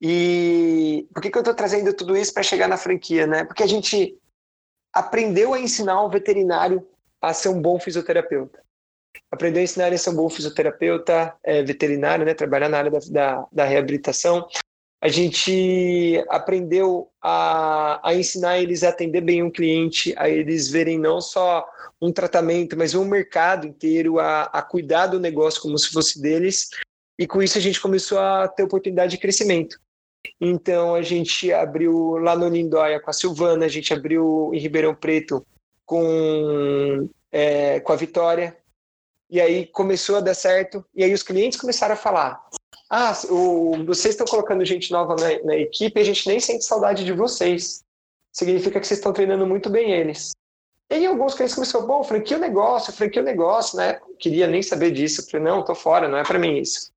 E 0.00 1.06
por 1.12 1.20
que, 1.20 1.30
que 1.30 1.36
eu 1.36 1.42
estou 1.42 1.54
trazendo 1.54 1.92
tudo 1.92 2.16
isso 2.16 2.32
para 2.32 2.42
chegar 2.42 2.68
na 2.68 2.78
franquia, 2.78 3.26
né? 3.26 3.44
Porque 3.44 3.62
a 3.62 3.68
gente 3.68 4.18
aprendeu 4.90 5.52
a 5.52 5.60
ensinar 5.60 6.02
o 6.02 6.08
veterinário 6.08 6.88
a 7.20 7.34
ser 7.34 7.50
um 7.50 7.60
bom 7.60 7.78
fisioterapeuta. 7.78 8.61
Aprendeu 9.30 9.60
a 9.60 9.64
ensinar 9.64 9.92
a 9.92 9.98
ser 9.98 10.10
um 10.10 10.16
bom 10.16 10.28
fisioterapeuta 10.28 11.34
é, 11.42 11.62
veterinário, 11.62 12.24
né? 12.24 12.34
Trabalhar 12.34 12.68
na 12.68 12.78
área 12.78 12.90
da, 12.90 12.98
da, 13.10 13.46
da 13.52 13.64
reabilitação. 13.64 14.46
A 15.00 15.08
gente 15.08 16.22
aprendeu 16.28 17.10
a, 17.20 18.00
a 18.08 18.14
ensinar 18.14 18.60
eles 18.60 18.84
a 18.84 18.90
atender 18.90 19.20
bem 19.20 19.42
um 19.42 19.50
cliente, 19.50 20.14
a 20.16 20.28
eles 20.28 20.68
verem 20.68 20.96
não 20.96 21.20
só 21.20 21.66
um 22.00 22.12
tratamento, 22.12 22.76
mas 22.76 22.94
um 22.94 23.04
mercado 23.04 23.66
inteiro, 23.66 24.20
a, 24.20 24.42
a 24.44 24.62
cuidar 24.62 25.08
do 25.08 25.18
negócio 25.18 25.60
como 25.60 25.76
se 25.76 25.90
fosse 25.90 26.22
deles. 26.22 26.70
E 27.18 27.26
com 27.26 27.42
isso 27.42 27.58
a 27.58 27.60
gente 27.60 27.80
começou 27.80 28.18
a 28.18 28.46
ter 28.46 28.62
oportunidade 28.62 29.12
de 29.12 29.18
crescimento. 29.18 29.76
Então 30.40 30.94
a 30.94 31.02
gente 31.02 31.52
abriu 31.52 32.16
lá 32.18 32.36
no 32.36 32.48
Lindóia 32.48 33.00
com 33.00 33.10
a 33.10 33.12
Silvana, 33.12 33.64
a 33.64 33.68
gente 33.68 33.92
abriu 33.92 34.50
em 34.54 34.58
Ribeirão 34.58 34.94
Preto 34.94 35.44
com, 35.84 37.08
é, 37.30 37.80
com 37.80 37.92
a 37.92 37.96
Vitória. 37.96 38.56
E 39.32 39.40
aí 39.40 39.66
começou 39.66 40.16
a 40.16 40.20
dar 40.20 40.34
certo. 40.34 40.84
E 40.94 41.02
aí 41.02 41.14
os 41.14 41.22
clientes 41.22 41.58
começaram 41.58 41.94
a 41.94 41.96
falar: 41.96 42.38
Ah, 42.90 43.14
o, 43.30 43.82
vocês 43.86 44.14
estão 44.14 44.26
colocando 44.26 44.62
gente 44.62 44.92
nova 44.92 45.16
na, 45.16 45.42
na 45.42 45.56
equipe 45.56 45.98
a 45.98 46.04
gente 46.04 46.28
nem 46.28 46.38
sente 46.38 46.66
saudade 46.66 47.02
de 47.02 47.14
vocês. 47.14 47.82
Significa 48.30 48.78
que 48.78 48.86
vocês 48.86 48.98
estão 48.98 49.12
treinando 49.12 49.46
muito 49.46 49.70
bem 49.70 49.90
eles. 49.90 50.32
E 50.90 50.96
aí 50.96 51.06
alguns 51.06 51.32
clientes 51.32 51.54
começaram, 51.54 51.86
bom, 51.86 52.04
franquia 52.04 52.36
o 52.36 52.40
negócio, 52.40 52.92
franquia 52.92 53.22
o 53.22 53.24
negócio, 53.24 53.78
né? 53.78 53.98
Queria 54.18 54.46
nem 54.46 54.62
saber 54.62 54.90
disso. 54.90 55.22
Eu 55.22 55.24
falei, 55.24 55.46
não, 55.46 55.64
tô 55.64 55.74
fora, 55.74 56.08
não 56.08 56.18
é 56.18 56.24
para 56.24 56.38
mim 56.38 56.58
isso. 56.58 56.92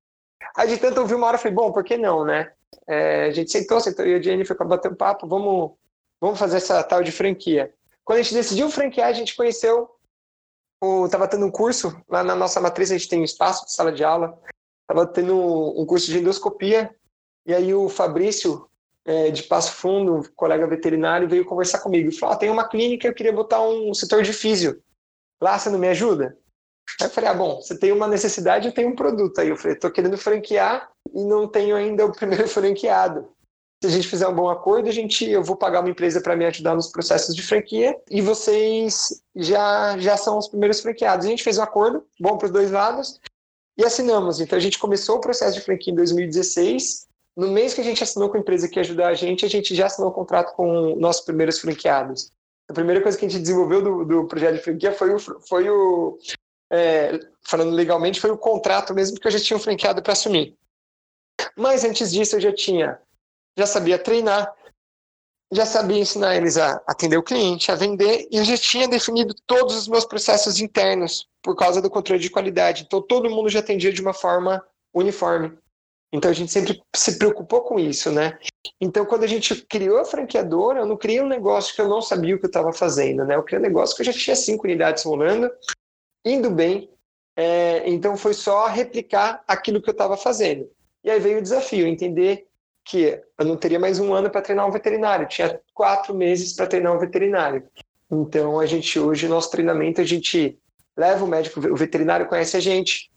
Aí 0.54 0.68
de 0.68 0.76
tanto 0.76 1.00
ouvir 1.00 1.14
uma 1.14 1.28
hora, 1.28 1.36
eu 1.36 1.40
falei, 1.40 1.54
bom, 1.54 1.72
por 1.72 1.82
que 1.82 1.96
não, 1.96 2.22
né? 2.22 2.52
É, 2.86 3.24
a 3.24 3.30
gente 3.30 3.50
sentou, 3.50 3.80
sentou 3.80 4.06
e 4.06 4.14
a 4.14 4.20
Jennifer 4.20 4.54
para 4.54 4.66
bater 4.66 4.92
um 4.92 4.94
papo, 4.94 5.26
vamos, 5.26 5.72
vamos 6.20 6.38
fazer 6.38 6.58
essa 6.58 6.82
tal 6.82 7.02
de 7.02 7.10
franquia. 7.10 7.72
Quando 8.04 8.18
a 8.18 8.22
gente 8.22 8.34
decidiu 8.34 8.68
franquear, 8.68 9.08
a 9.08 9.14
gente 9.14 9.34
conheceu, 9.34 9.88
estava 11.04 11.28
tendo 11.28 11.46
um 11.46 11.50
curso 11.50 12.00
lá 12.08 12.22
na 12.22 12.34
nossa 12.34 12.60
matriz, 12.60 12.90
a 12.90 12.96
gente 12.96 13.08
tem 13.08 13.20
um 13.20 13.24
espaço 13.24 13.64
de 13.64 13.72
sala 13.72 13.92
de 13.92 14.04
aula, 14.04 14.38
estava 14.82 15.06
tendo 15.06 15.34
um 15.80 15.84
curso 15.86 16.06
de 16.06 16.18
endoscopia, 16.18 16.94
e 17.46 17.54
aí 17.54 17.72
o 17.72 17.88
Fabrício, 17.88 18.68
é, 19.04 19.30
de 19.30 19.44
Passo 19.44 19.72
Fundo, 19.72 20.28
colega 20.34 20.66
veterinário, 20.66 21.28
veio 21.28 21.44
conversar 21.44 21.80
comigo 21.80 22.08
e 22.08 22.14
falou, 22.14 22.36
tem 22.36 22.50
uma 22.50 22.68
clínica, 22.68 23.06
eu 23.06 23.14
queria 23.14 23.32
botar 23.32 23.62
um 23.62 23.94
setor 23.94 24.22
de 24.22 24.32
físio, 24.32 24.82
lá 25.40 25.58
você 25.58 25.70
não 25.70 25.78
me 25.78 25.88
ajuda? 25.88 26.36
Aí 27.00 27.06
eu 27.06 27.10
falei, 27.10 27.30
ah, 27.30 27.34
bom, 27.34 27.56
você 27.56 27.78
tem 27.78 27.92
uma 27.92 28.06
necessidade, 28.06 28.68
eu 28.68 28.72
tenho 28.72 28.88
um 28.88 28.96
produto. 28.96 29.38
Aí 29.40 29.48
eu 29.48 29.56
falei, 29.56 29.76
tô 29.76 29.90
querendo 29.90 30.16
franquear 30.16 30.88
e 31.12 31.24
não 31.24 31.48
tenho 31.48 31.76
ainda 31.76 32.06
o 32.06 32.12
primeiro 32.14 32.48
franqueado. 32.48 33.28
Se 33.86 33.92
a 33.92 33.94
gente 33.94 34.08
fizer 34.08 34.26
um 34.26 34.34
bom 34.34 34.50
acordo, 34.50 34.88
a 34.88 34.92
gente, 34.92 35.24
eu 35.30 35.44
vou 35.44 35.54
pagar 35.54 35.78
uma 35.78 35.88
empresa 35.88 36.20
para 36.20 36.34
me 36.34 36.44
ajudar 36.44 36.74
nos 36.74 36.88
processos 36.88 37.36
de 37.36 37.40
franquia 37.40 37.96
e 38.10 38.20
vocês 38.20 39.22
já, 39.32 39.96
já 39.96 40.16
são 40.16 40.38
os 40.38 40.48
primeiros 40.48 40.80
franqueados. 40.80 41.24
A 41.24 41.28
gente 41.28 41.44
fez 41.44 41.56
um 41.56 41.62
acordo, 41.62 42.04
bom 42.18 42.36
para 42.36 42.46
os 42.46 42.50
dois 42.50 42.72
lados, 42.72 43.20
e 43.78 43.84
assinamos. 43.84 44.40
Então 44.40 44.56
a 44.56 44.60
gente 44.60 44.76
começou 44.76 45.18
o 45.18 45.20
processo 45.20 45.56
de 45.56 45.64
franquia 45.64 45.92
em 45.92 45.96
2016. 45.96 47.06
No 47.36 47.46
mês 47.52 47.74
que 47.74 47.80
a 47.80 47.84
gente 47.84 48.02
assinou 48.02 48.28
com 48.28 48.36
a 48.36 48.40
empresa 48.40 48.68
que 48.68 48.76
ia 48.76 48.82
ajudar 48.82 49.06
a 49.06 49.14
gente, 49.14 49.44
a 49.44 49.48
gente 49.48 49.72
já 49.72 49.86
assinou 49.86 50.08
o 50.08 50.12
um 50.12 50.16
contrato 50.16 50.52
com 50.56 50.96
nossos 50.96 51.24
primeiros 51.24 51.60
franqueados. 51.60 52.32
A 52.68 52.72
primeira 52.72 53.00
coisa 53.00 53.16
que 53.16 53.24
a 53.24 53.28
gente 53.28 53.40
desenvolveu 53.40 53.82
do, 53.82 54.04
do 54.04 54.26
projeto 54.26 54.56
de 54.56 54.62
franquia 54.62 54.90
foi 54.90 55.14
o, 55.14 55.18
foi 55.20 55.70
o, 55.70 56.18
é, 56.72 57.20
falando 57.44 57.70
legalmente, 57.70 58.20
foi 58.20 58.32
o 58.32 58.38
contrato 58.38 58.92
mesmo 58.92 59.20
que 59.20 59.28
eu 59.28 59.30
já 59.30 59.38
tinha 59.38 59.56
um 59.56 59.60
franqueado 59.60 60.02
para 60.02 60.14
assumir. 60.14 60.56
Mas 61.56 61.84
antes 61.84 62.10
disso 62.10 62.34
eu 62.34 62.40
já 62.40 62.52
tinha, 62.52 62.98
já 63.56 63.66
sabia 63.66 63.98
treinar, 63.98 64.54
já 65.52 65.64
sabia 65.64 65.98
ensinar 65.98 66.36
eles 66.36 66.56
a 66.56 66.82
atender 66.86 67.16
o 67.16 67.22
cliente, 67.22 67.70
a 67.70 67.74
vender, 67.74 68.28
e 68.30 68.36
eu 68.36 68.44
já 68.44 68.56
tinha 68.56 68.88
definido 68.88 69.34
todos 69.46 69.76
os 69.76 69.88
meus 69.88 70.04
processos 70.04 70.60
internos 70.60 71.28
por 71.42 71.54
causa 71.54 71.80
do 71.80 71.88
controle 71.88 72.20
de 72.20 72.30
qualidade. 72.30 72.82
Então 72.84 73.00
todo 73.00 73.30
mundo 73.30 73.48
já 73.48 73.60
atendia 73.60 73.92
de 73.92 74.02
uma 74.02 74.12
forma 74.12 74.64
uniforme. 74.92 75.56
Então 76.12 76.30
a 76.30 76.34
gente 76.34 76.50
sempre 76.50 76.80
se 76.94 77.18
preocupou 77.18 77.62
com 77.62 77.78
isso, 77.78 78.10
né? 78.10 78.38
Então 78.80 79.04
quando 79.06 79.24
a 79.24 79.26
gente 79.26 79.54
criou 79.66 79.98
a 79.98 80.04
franqueadora, 80.04 80.80
eu 80.80 80.86
não 80.86 80.96
criei 80.96 81.20
um 81.20 81.28
negócio 81.28 81.74
que 81.74 81.80
eu 81.80 81.88
não 81.88 82.02
sabia 82.02 82.34
o 82.34 82.38
que 82.38 82.46
eu 82.46 82.50
estava 82.50 82.72
fazendo, 82.72 83.24
né? 83.24 83.36
Eu 83.36 83.42
criei 83.42 83.60
um 83.60 83.66
negócio 83.66 83.94
que 83.94 84.02
eu 84.02 84.06
já 84.06 84.12
tinha 84.12 84.34
cinco 84.34 84.64
unidades 84.64 85.04
rolando, 85.04 85.50
indo 86.24 86.50
bem. 86.50 86.90
É, 87.36 87.88
então 87.88 88.16
foi 88.16 88.32
só 88.32 88.66
replicar 88.66 89.44
aquilo 89.46 89.80
que 89.80 89.90
eu 89.90 89.92
estava 89.92 90.16
fazendo. 90.16 90.68
E 91.04 91.10
aí 91.10 91.20
veio 91.20 91.38
o 91.38 91.42
desafio, 91.42 91.86
entender 91.86 92.48
que 92.86 93.20
eu 93.36 93.44
não 93.44 93.56
teria 93.56 93.80
mais 93.80 93.98
um 93.98 94.14
ano 94.14 94.30
para 94.30 94.40
treinar 94.40 94.66
um 94.66 94.70
veterinário, 94.70 95.26
tinha 95.26 95.60
quatro 95.74 96.14
meses 96.14 96.52
para 96.52 96.68
treinar 96.68 96.94
um 96.94 96.98
veterinário. 96.98 97.64
Então, 98.10 98.60
a 98.60 98.64
gente 98.64 98.98
hoje, 98.98 99.26
nosso 99.26 99.50
treinamento, 99.50 100.00
a 100.00 100.04
gente 100.04 100.56
leva 100.96 101.24
o 101.24 101.28
médico, 101.28 101.58
o 101.58 101.76
veterinário 101.76 102.28
conhece 102.28 102.56
a 102.56 102.60
gente, 102.60 103.10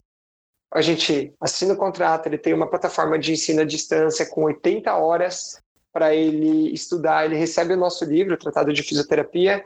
a 0.73 0.81
gente 0.81 1.33
assina 1.39 1.75
o 1.75 1.77
contrato, 1.77 2.25
ele 2.25 2.37
tem 2.39 2.51
uma 2.51 2.67
plataforma 2.67 3.17
de 3.19 3.31
ensino 3.31 3.61
à 3.61 3.63
distância 3.63 4.25
com 4.25 4.43
80 4.43 4.91
horas 4.95 5.61
para 5.93 6.15
ele 6.15 6.73
estudar, 6.73 7.25
ele 7.25 7.35
recebe 7.35 7.73
o 7.73 7.77
nosso 7.77 8.03
livro, 8.05 8.37
Tratado 8.37 8.73
de 8.73 8.81
Fisioterapia 8.81 9.63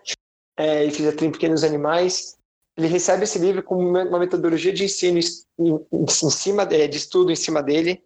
é, 0.57 0.83
e 0.83 0.91
Fisioterapia 0.91 1.27
em 1.29 1.31
Pequenos 1.31 1.63
Animais, 1.63 2.37
ele 2.75 2.87
recebe 2.87 3.23
esse 3.23 3.39
livro 3.39 3.63
com 3.63 3.77
uma 3.77 4.19
metodologia 4.19 4.73
de 4.73 4.83
ensino 4.83 5.19
em, 5.59 5.85
em 5.93 6.07
cima 6.07 6.65
de, 6.65 6.87
de 6.89 6.97
estudo 6.97 7.31
em 7.31 7.35
cima 7.35 7.63
dele, 7.63 8.03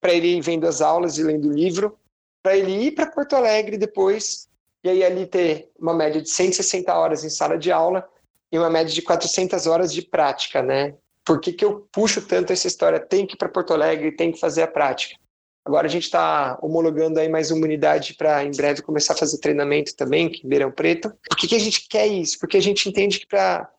para 0.00 0.12
ele 0.12 0.36
ir 0.36 0.40
vendo 0.40 0.66
as 0.66 0.80
aulas 0.80 1.18
e 1.18 1.22
lendo 1.22 1.48
o 1.48 1.52
livro, 1.52 1.96
para 2.42 2.56
ele 2.56 2.72
ir 2.72 2.92
para 2.92 3.06
Porto 3.06 3.34
Alegre 3.34 3.76
depois, 3.76 4.48
e 4.82 4.88
aí 4.88 5.04
ali 5.04 5.26
ter 5.26 5.70
uma 5.78 5.92
média 5.94 6.22
de 6.22 6.30
160 6.30 6.94
horas 6.94 7.24
em 7.24 7.30
sala 7.30 7.58
de 7.58 7.72
aula 7.72 8.08
e 8.50 8.58
uma 8.58 8.70
média 8.70 8.92
de 8.92 9.02
400 9.02 9.66
horas 9.66 9.92
de 9.92 10.02
prática, 10.02 10.62
né? 10.62 10.94
Por 11.24 11.40
que, 11.40 11.52
que 11.52 11.64
eu 11.64 11.86
puxo 11.92 12.22
tanto 12.22 12.52
essa 12.52 12.66
história? 12.66 12.98
Tem 12.98 13.26
que 13.26 13.34
ir 13.34 13.36
para 13.36 13.48
Porto 13.48 13.74
Alegre, 13.74 14.12
tem 14.12 14.32
que 14.32 14.40
fazer 14.40 14.62
a 14.62 14.68
prática. 14.68 15.16
Agora 15.64 15.86
a 15.86 15.90
gente 15.90 16.04
está 16.04 16.58
homologando 16.62 17.20
aí 17.20 17.28
mais 17.28 17.50
uma 17.50 17.66
unidade 17.66 18.14
para 18.14 18.42
em 18.42 18.50
breve 18.52 18.80
começar 18.80 19.12
a 19.12 19.16
fazer 19.16 19.38
treinamento 19.38 19.94
também, 19.94 20.26
em 20.26 20.32
Ribeirão 20.32 20.70
Preto. 20.70 21.12
Por 21.28 21.36
que, 21.36 21.48
que 21.48 21.56
a 21.56 21.60
gente 21.60 21.86
quer 21.88 22.06
isso? 22.06 22.38
Porque 22.38 22.56
a 22.56 22.62
gente 22.62 22.88
entende 22.88 23.20
que 23.20 23.26
para 23.26 23.70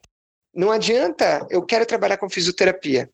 não 0.54 0.70
adianta, 0.70 1.46
eu 1.48 1.62
quero 1.62 1.86
trabalhar 1.86 2.16
com 2.16 2.28
fisioterapia. 2.28 3.08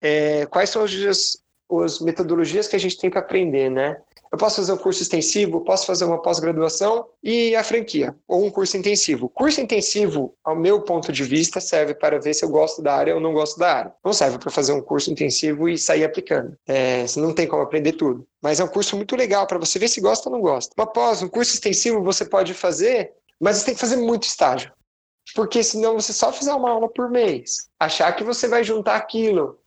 É, 0.00 0.44
quais 0.46 0.70
são 0.70 0.82
as, 0.82 1.38
as 1.82 2.00
metodologias 2.00 2.68
que 2.68 2.76
a 2.76 2.80
gente 2.80 2.98
tem 2.98 3.10
para 3.10 3.20
aprender, 3.20 3.70
né? 3.70 3.96
Eu 4.34 4.38
posso 4.38 4.56
fazer 4.56 4.72
um 4.72 4.76
curso 4.76 5.00
extensivo, 5.00 5.60
posso 5.60 5.86
fazer 5.86 6.04
uma 6.04 6.20
pós-graduação 6.20 7.06
e 7.22 7.54
a 7.54 7.62
franquia, 7.62 8.16
ou 8.26 8.44
um 8.44 8.50
curso 8.50 8.76
intensivo. 8.76 9.28
Curso 9.28 9.60
intensivo, 9.60 10.34
ao 10.42 10.56
meu 10.56 10.82
ponto 10.82 11.12
de 11.12 11.22
vista, 11.22 11.60
serve 11.60 11.94
para 11.94 12.18
ver 12.18 12.34
se 12.34 12.44
eu 12.44 12.48
gosto 12.48 12.82
da 12.82 12.96
área 12.96 13.14
ou 13.14 13.20
não 13.20 13.32
gosto 13.32 13.60
da 13.60 13.72
área. 13.72 13.94
Não 14.04 14.12
serve 14.12 14.38
para 14.38 14.50
fazer 14.50 14.72
um 14.72 14.82
curso 14.82 15.08
intensivo 15.08 15.68
e 15.68 15.78
sair 15.78 16.02
aplicando. 16.02 16.56
É, 16.66 17.06
você 17.06 17.20
não 17.20 17.32
tem 17.32 17.46
como 17.46 17.62
aprender 17.62 17.92
tudo. 17.92 18.26
Mas 18.42 18.58
é 18.58 18.64
um 18.64 18.68
curso 18.68 18.96
muito 18.96 19.14
legal 19.14 19.46
para 19.46 19.56
você 19.56 19.78
ver 19.78 19.86
se 19.86 20.00
gosta 20.00 20.28
ou 20.28 20.34
não 20.34 20.42
gosta. 20.42 20.74
Uma 20.76 20.86
pós, 20.88 21.22
um 21.22 21.28
curso 21.28 21.54
extensivo, 21.54 22.02
você 22.02 22.24
pode 22.24 22.54
fazer, 22.54 23.12
mas 23.40 23.58
você 23.58 23.66
tem 23.66 23.74
que 23.74 23.80
fazer 23.80 23.98
muito 23.98 24.24
estágio. 24.24 24.72
Porque 25.36 25.62
senão 25.62 25.94
você 25.94 26.12
só 26.12 26.32
fizer 26.32 26.52
uma 26.52 26.70
aula 26.70 26.88
por 26.88 27.08
mês, 27.08 27.68
achar 27.78 28.12
que 28.16 28.24
você 28.24 28.48
vai 28.48 28.64
juntar 28.64 28.96
aquilo 28.96 29.60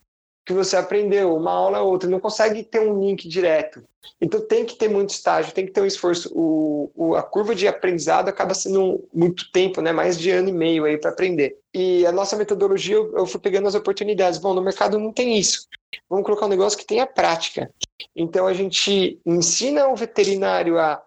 que 0.48 0.54
você 0.54 0.78
aprendeu, 0.78 1.36
uma 1.36 1.52
aula 1.52 1.82
ou 1.82 1.92
outra, 1.92 2.10
não 2.10 2.22
consegue 2.22 2.64
ter 2.64 2.80
um 2.80 3.02
link 3.02 3.28
direto. 3.28 3.84
Então 4.22 4.40
tem 4.40 4.66
que 4.66 4.76
ter 4.76 4.88
muito 4.88 5.10
estágio, 5.10 5.54
tem 5.54 5.66
que 5.66 5.74
ter 5.74 5.82
um 5.82 5.86
esforço. 5.86 6.32
O, 6.34 6.90
o 6.96 7.16
a 7.16 7.22
curva 7.22 7.54
de 7.54 7.68
aprendizado 7.68 8.30
acaba 8.30 8.54
sendo 8.54 9.06
muito 9.14 9.52
tempo, 9.52 9.82
né? 9.82 9.92
mais 9.92 10.18
de 10.18 10.32
ano 10.32 10.48
e 10.48 10.54
meio 10.54 10.86
aí 10.86 10.98
para 10.98 11.12
aprender. 11.12 11.60
E 11.74 12.06
a 12.06 12.14
nossa 12.14 12.38
metodologia, 12.38 12.96
eu, 12.96 13.14
eu 13.18 13.26
fui 13.26 13.42
pegando 13.42 13.68
as 13.68 13.76
oportunidades. 13.76 14.40
Bom, 14.40 14.54
no 14.54 14.62
mercado 14.62 14.98
não 14.98 15.12
tem 15.12 15.38
isso. 15.38 15.68
Vamos 16.10 16.26
colocar 16.26 16.46
um 16.46 16.50
negócio 16.50 16.80
que 16.80 16.86
tenha 16.86 17.06
prática. 17.06 17.70
Então 18.16 18.48
a 18.48 18.54
gente 18.54 19.20
ensina 19.26 19.90
o 19.90 19.98
veterinário 19.98 20.80
a 20.80 21.04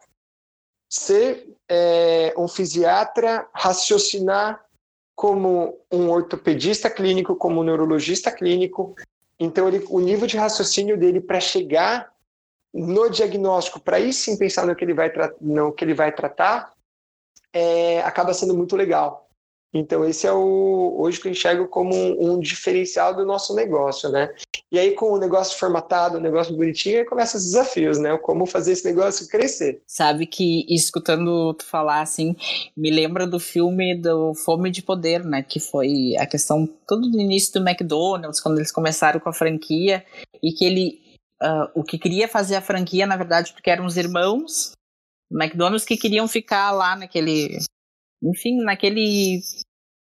ser 0.86 1.48
é, 1.66 2.34
um 2.36 2.46
fisiatra, 2.46 3.48
raciocinar 3.54 4.62
como 5.16 5.78
um 5.90 6.10
ortopedista 6.10 6.90
clínico, 6.90 7.34
como 7.36 7.62
um 7.62 7.64
neurologista 7.64 8.30
clínico. 8.30 8.94
Então, 9.40 9.66
ele, 9.66 9.82
o 9.88 9.98
nível 10.00 10.26
de 10.26 10.36
raciocínio 10.36 10.98
dele 10.98 11.18
para 11.18 11.40
chegar 11.40 12.12
no 12.72 13.08
diagnóstico, 13.08 13.80
para 13.80 13.96
aí 13.96 14.12
sim 14.12 14.36
pensar 14.36 14.66
no 14.66 14.76
que 14.76 14.84
ele 14.84 14.92
vai, 14.92 15.10
no 15.40 15.72
que 15.72 15.82
ele 15.82 15.94
vai 15.94 16.12
tratar, 16.12 16.72
é, 17.50 18.02
acaba 18.02 18.34
sendo 18.34 18.54
muito 18.54 18.76
legal. 18.76 19.29
Então, 19.72 20.04
esse 20.04 20.26
é 20.26 20.32
o 20.32 20.96
hoje 20.98 21.20
que 21.20 21.28
eu 21.28 21.32
enxergo 21.32 21.68
como 21.68 21.94
um, 21.94 22.32
um, 22.32 22.40
diferencial 22.40 23.14
do 23.14 23.24
nosso 23.24 23.54
negócio, 23.54 24.10
né? 24.10 24.34
E 24.70 24.78
aí, 24.78 24.92
com 24.92 25.12
o 25.12 25.18
negócio 25.18 25.58
formatado, 25.58 26.18
o 26.18 26.20
negócio 26.20 26.56
bonitinho, 26.56 26.98
aí 26.98 27.04
começam 27.04 27.38
os 27.38 27.44
desafios, 27.44 27.98
né? 27.98 28.16
Como 28.18 28.46
fazer 28.46 28.72
esse 28.72 28.84
negócio 28.84 29.28
crescer. 29.28 29.80
Sabe 29.86 30.26
que, 30.26 30.66
escutando 30.68 31.54
tu 31.54 31.64
falar 31.64 32.00
assim, 32.00 32.34
me 32.76 32.90
lembra 32.90 33.26
do 33.26 33.38
filme 33.38 33.94
do 33.94 34.34
Fome 34.34 34.70
de 34.70 34.82
Poder, 34.82 35.24
né? 35.24 35.42
Que 35.42 35.60
foi 35.60 36.16
a 36.18 36.26
questão 36.26 36.68
todo 36.86 37.08
do 37.08 37.20
início 37.20 37.52
do 37.52 37.68
McDonald's, 37.68 38.40
quando 38.40 38.58
eles 38.58 38.72
começaram 38.72 39.20
com 39.20 39.28
a 39.28 39.34
franquia, 39.34 40.04
e 40.42 40.52
que 40.52 40.64
ele. 40.64 41.00
Uh, 41.42 41.80
o 41.80 41.82
que 41.82 41.96
queria 41.96 42.28
fazer 42.28 42.56
a 42.56 42.60
franquia, 42.60 43.06
na 43.06 43.16
verdade, 43.16 43.52
porque 43.54 43.70
eram 43.70 43.86
os 43.86 43.96
irmãos 43.96 44.72
McDonald's 45.32 45.86
que 45.86 45.96
queriam 45.96 46.26
ficar 46.26 46.70
lá 46.72 46.96
naquele 46.96 47.56
enfim, 48.22 48.62
naquele 48.62 49.40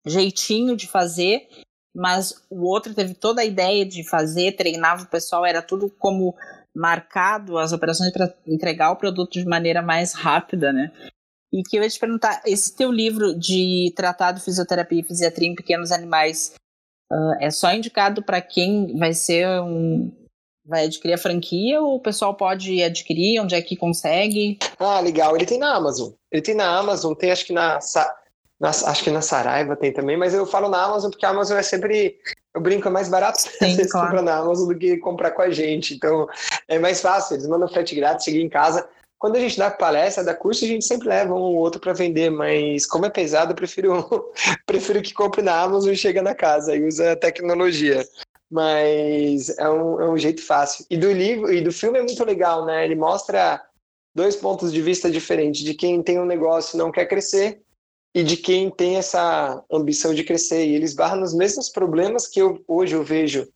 jeitinho 0.05 0.75
de 0.75 0.87
fazer, 0.87 1.47
mas 1.95 2.45
o 2.49 2.65
outro 2.65 2.93
teve 2.93 3.13
toda 3.13 3.41
a 3.41 3.45
ideia 3.45 3.85
de 3.85 4.07
fazer, 4.07 4.55
treinava 4.55 5.03
o 5.03 5.09
pessoal, 5.09 5.45
era 5.45 5.61
tudo 5.61 5.89
como 5.89 6.35
marcado 6.73 7.57
as 7.57 7.73
operações 7.73 8.11
para 8.11 8.33
entregar 8.47 8.91
o 8.91 8.95
produto 8.95 9.33
de 9.33 9.45
maneira 9.45 9.81
mais 9.81 10.13
rápida, 10.13 10.71
né? 10.71 10.91
E 11.51 11.63
que 11.63 11.77
eu 11.77 11.83
ia 11.83 11.89
te 11.89 11.99
perguntar, 11.99 12.41
esse 12.45 12.75
teu 12.75 12.91
livro 12.91 13.37
de 13.37 13.91
tratado 13.95 14.39
fisioterapia 14.39 15.01
e 15.01 15.03
fisiatria 15.03 15.49
em 15.49 15.55
pequenos 15.55 15.91
animais 15.91 16.53
uh, 17.11 17.35
é 17.41 17.51
só 17.51 17.73
indicado 17.73 18.23
para 18.23 18.41
quem 18.41 18.97
vai 18.97 19.13
ser 19.13 19.47
um 19.61 20.09
vai 20.65 20.85
adquirir 20.85 21.13
a 21.13 21.17
franquia 21.17 21.81
ou 21.81 21.95
o 21.95 21.99
pessoal 21.99 22.35
pode 22.35 22.81
adquirir? 22.83 23.39
Onde 23.41 23.55
é 23.55 23.61
que 23.61 23.75
consegue? 23.75 24.57
Ah, 24.79 24.99
legal. 24.99 25.35
Ele 25.35 25.45
tem 25.45 25.57
na 25.57 25.75
Amazon. 25.75 26.11
Ele 26.31 26.41
tem 26.41 26.55
na 26.55 26.77
Amazon, 26.77 27.13
tem 27.13 27.31
acho 27.31 27.45
que 27.45 27.53
na, 27.53 27.79
na 28.59 28.69
acho 28.69 29.03
que 29.03 29.11
na 29.11 29.21
Saraiva 29.21 29.75
tem 29.75 29.91
também, 29.91 30.17
mas 30.17 30.33
eu 30.33 30.45
falo 30.45 30.69
na 30.69 30.83
Amazon 30.83 31.09
porque 31.09 31.25
a 31.25 31.29
Amazon 31.29 31.57
é 31.57 31.63
sempre 31.63 32.17
eu 32.53 32.61
brinco, 32.61 32.87
é 32.87 32.91
mais 32.91 33.09
barato 33.09 33.39
Sim, 33.41 33.75
você 33.75 33.87
claro. 33.87 34.07
comprar 34.07 34.21
na 34.21 34.37
Amazon 34.37 34.67
do 34.67 34.77
que 34.77 34.97
comprar 34.97 35.31
com 35.31 35.41
a 35.41 35.49
gente. 35.49 35.93
Então, 35.93 36.27
é 36.67 36.77
mais 36.77 37.01
fácil, 37.01 37.35
eles 37.35 37.47
mandam 37.47 37.67
frete 37.67 37.95
grátis, 37.95 38.25
chega 38.25 38.39
em 38.39 38.49
casa. 38.49 38.87
Quando 39.17 39.35
a 39.35 39.39
gente 39.39 39.57
dá 39.57 39.69
palestra, 39.69 40.23
dá 40.23 40.33
curso, 40.33 40.65
a 40.65 40.67
gente 40.67 40.83
sempre 40.83 41.07
leva 41.07 41.33
um 41.33 41.37
ou 41.37 41.55
outro 41.55 41.79
para 41.79 41.93
vender, 41.93 42.31
mas 42.31 42.87
como 42.87 43.05
é 43.05 43.09
pesado, 43.09 43.51
eu 43.51 43.55
prefiro, 43.55 44.31
prefiro 44.65 45.01
que 45.01 45.13
compre 45.13 45.43
na 45.43 45.61
Amazon 45.61 45.91
e 45.91 45.97
chega 45.97 46.23
na 46.23 46.33
casa 46.33 46.75
e 46.75 46.83
usa 46.87 47.11
a 47.11 47.15
tecnologia 47.15 48.03
mas 48.51 49.49
é 49.57 49.69
um, 49.69 50.01
é 50.01 50.09
um 50.09 50.17
jeito 50.17 50.45
fácil. 50.45 50.85
E 50.89 50.97
do 50.97 51.09
livro 51.11 51.53
e 51.53 51.61
do 51.61 51.71
filme 51.71 51.97
é 51.97 52.03
muito 52.03 52.23
legal, 52.25 52.65
né? 52.65 52.83
Ele 52.83 52.95
mostra 52.95 53.63
dois 54.13 54.35
pontos 54.35 54.73
de 54.73 54.81
vista 54.81 55.09
diferentes 55.09 55.61
de 55.61 55.73
quem 55.73 56.03
tem 56.03 56.19
um 56.19 56.25
negócio 56.25 56.75
e 56.75 56.77
não 56.77 56.91
quer 56.91 57.05
crescer 57.05 57.61
e 58.13 58.23
de 58.23 58.35
quem 58.35 58.69
tem 58.69 58.97
essa 58.97 59.63
ambição 59.71 60.13
de 60.13 60.25
crescer. 60.25 60.65
E 60.65 60.75
eles 60.75 60.93
barram 60.93 61.21
nos 61.21 61.33
mesmos 61.33 61.69
problemas 61.69 62.27
que 62.27 62.41
eu, 62.41 62.61
hoje 62.67 62.93
eu 62.93 63.03
vejo 63.03 63.47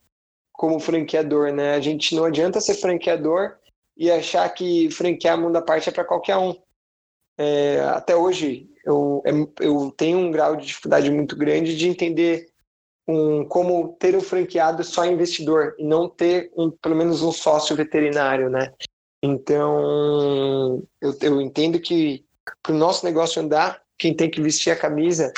como 0.53 0.79
franqueador, 0.79 1.51
né? 1.51 1.75
A 1.75 1.81
gente 1.81 2.15
não 2.15 2.23
adianta 2.23 2.61
ser 2.61 2.75
franqueador 2.75 3.57
e 3.97 4.09
achar 4.09 4.47
que 4.49 4.89
franquear 4.91 5.37
mundo 5.37 5.57
à 5.57 5.61
parte 5.61 5.89
é 5.89 5.91
para 5.91 6.05
qualquer 6.05 6.37
um. 6.37 6.55
É, 7.37 7.81
até 7.89 8.15
hoje 8.15 8.69
eu, 8.85 9.21
é, 9.25 9.31
eu 9.59 9.91
tenho 9.97 10.19
um 10.19 10.31
grau 10.31 10.55
de 10.55 10.67
dificuldade 10.67 11.11
muito 11.11 11.35
grande 11.35 11.75
de 11.75 11.89
entender 11.89 12.47
um, 13.07 13.45
como 13.45 13.95
ter 13.99 14.15
um 14.15 14.21
franqueado 14.21 14.83
só 14.83 15.05
investidor 15.05 15.75
e 15.77 15.85
não 15.85 16.09
ter 16.09 16.51
um, 16.57 16.71
pelo 16.71 16.95
menos 16.95 17.21
um 17.21 17.31
sócio 17.31 17.75
veterinário, 17.75 18.49
né? 18.49 18.73
Então, 19.21 20.83
eu, 21.01 21.17
eu 21.21 21.41
entendo 21.41 21.79
que 21.79 22.25
para 22.61 22.73
o 22.73 22.77
nosso 22.77 23.05
negócio 23.05 23.41
andar, 23.41 23.81
quem 23.97 24.15
tem 24.15 24.29
que 24.29 24.41
vestir 24.41 24.71
a 24.71 24.75
camisa 24.75 25.31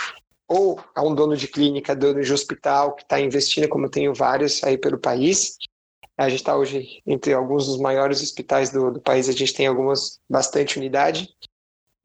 ou 0.47 0.79
é 0.95 1.01
um 1.01 1.13
dono 1.13 1.35
de 1.35 1.47
clínica, 1.47 1.95
dono 1.95 2.21
de 2.21 2.33
hospital 2.33 2.95
que 2.95 3.03
está 3.03 3.19
investindo, 3.19 3.67
como 3.67 3.85
eu 3.85 3.91
tenho 3.91 4.13
vários 4.13 4.63
aí 4.63 4.77
pelo 4.77 4.97
país. 4.97 5.57
A 6.17 6.29
gente 6.29 6.39
está 6.39 6.57
hoje 6.57 7.01
entre 7.05 7.33
alguns 7.33 7.67
dos 7.67 7.79
maiores 7.79 8.21
hospitais 8.23 8.71
do, 8.71 8.91
do 8.91 9.01
país, 9.01 9.29
a 9.29 9.33
gente 9.33 9.53
tem 9.53 9.67
algumas, 9.67 10.19
bastante 10.29 10.77
unidade 10.77 11.29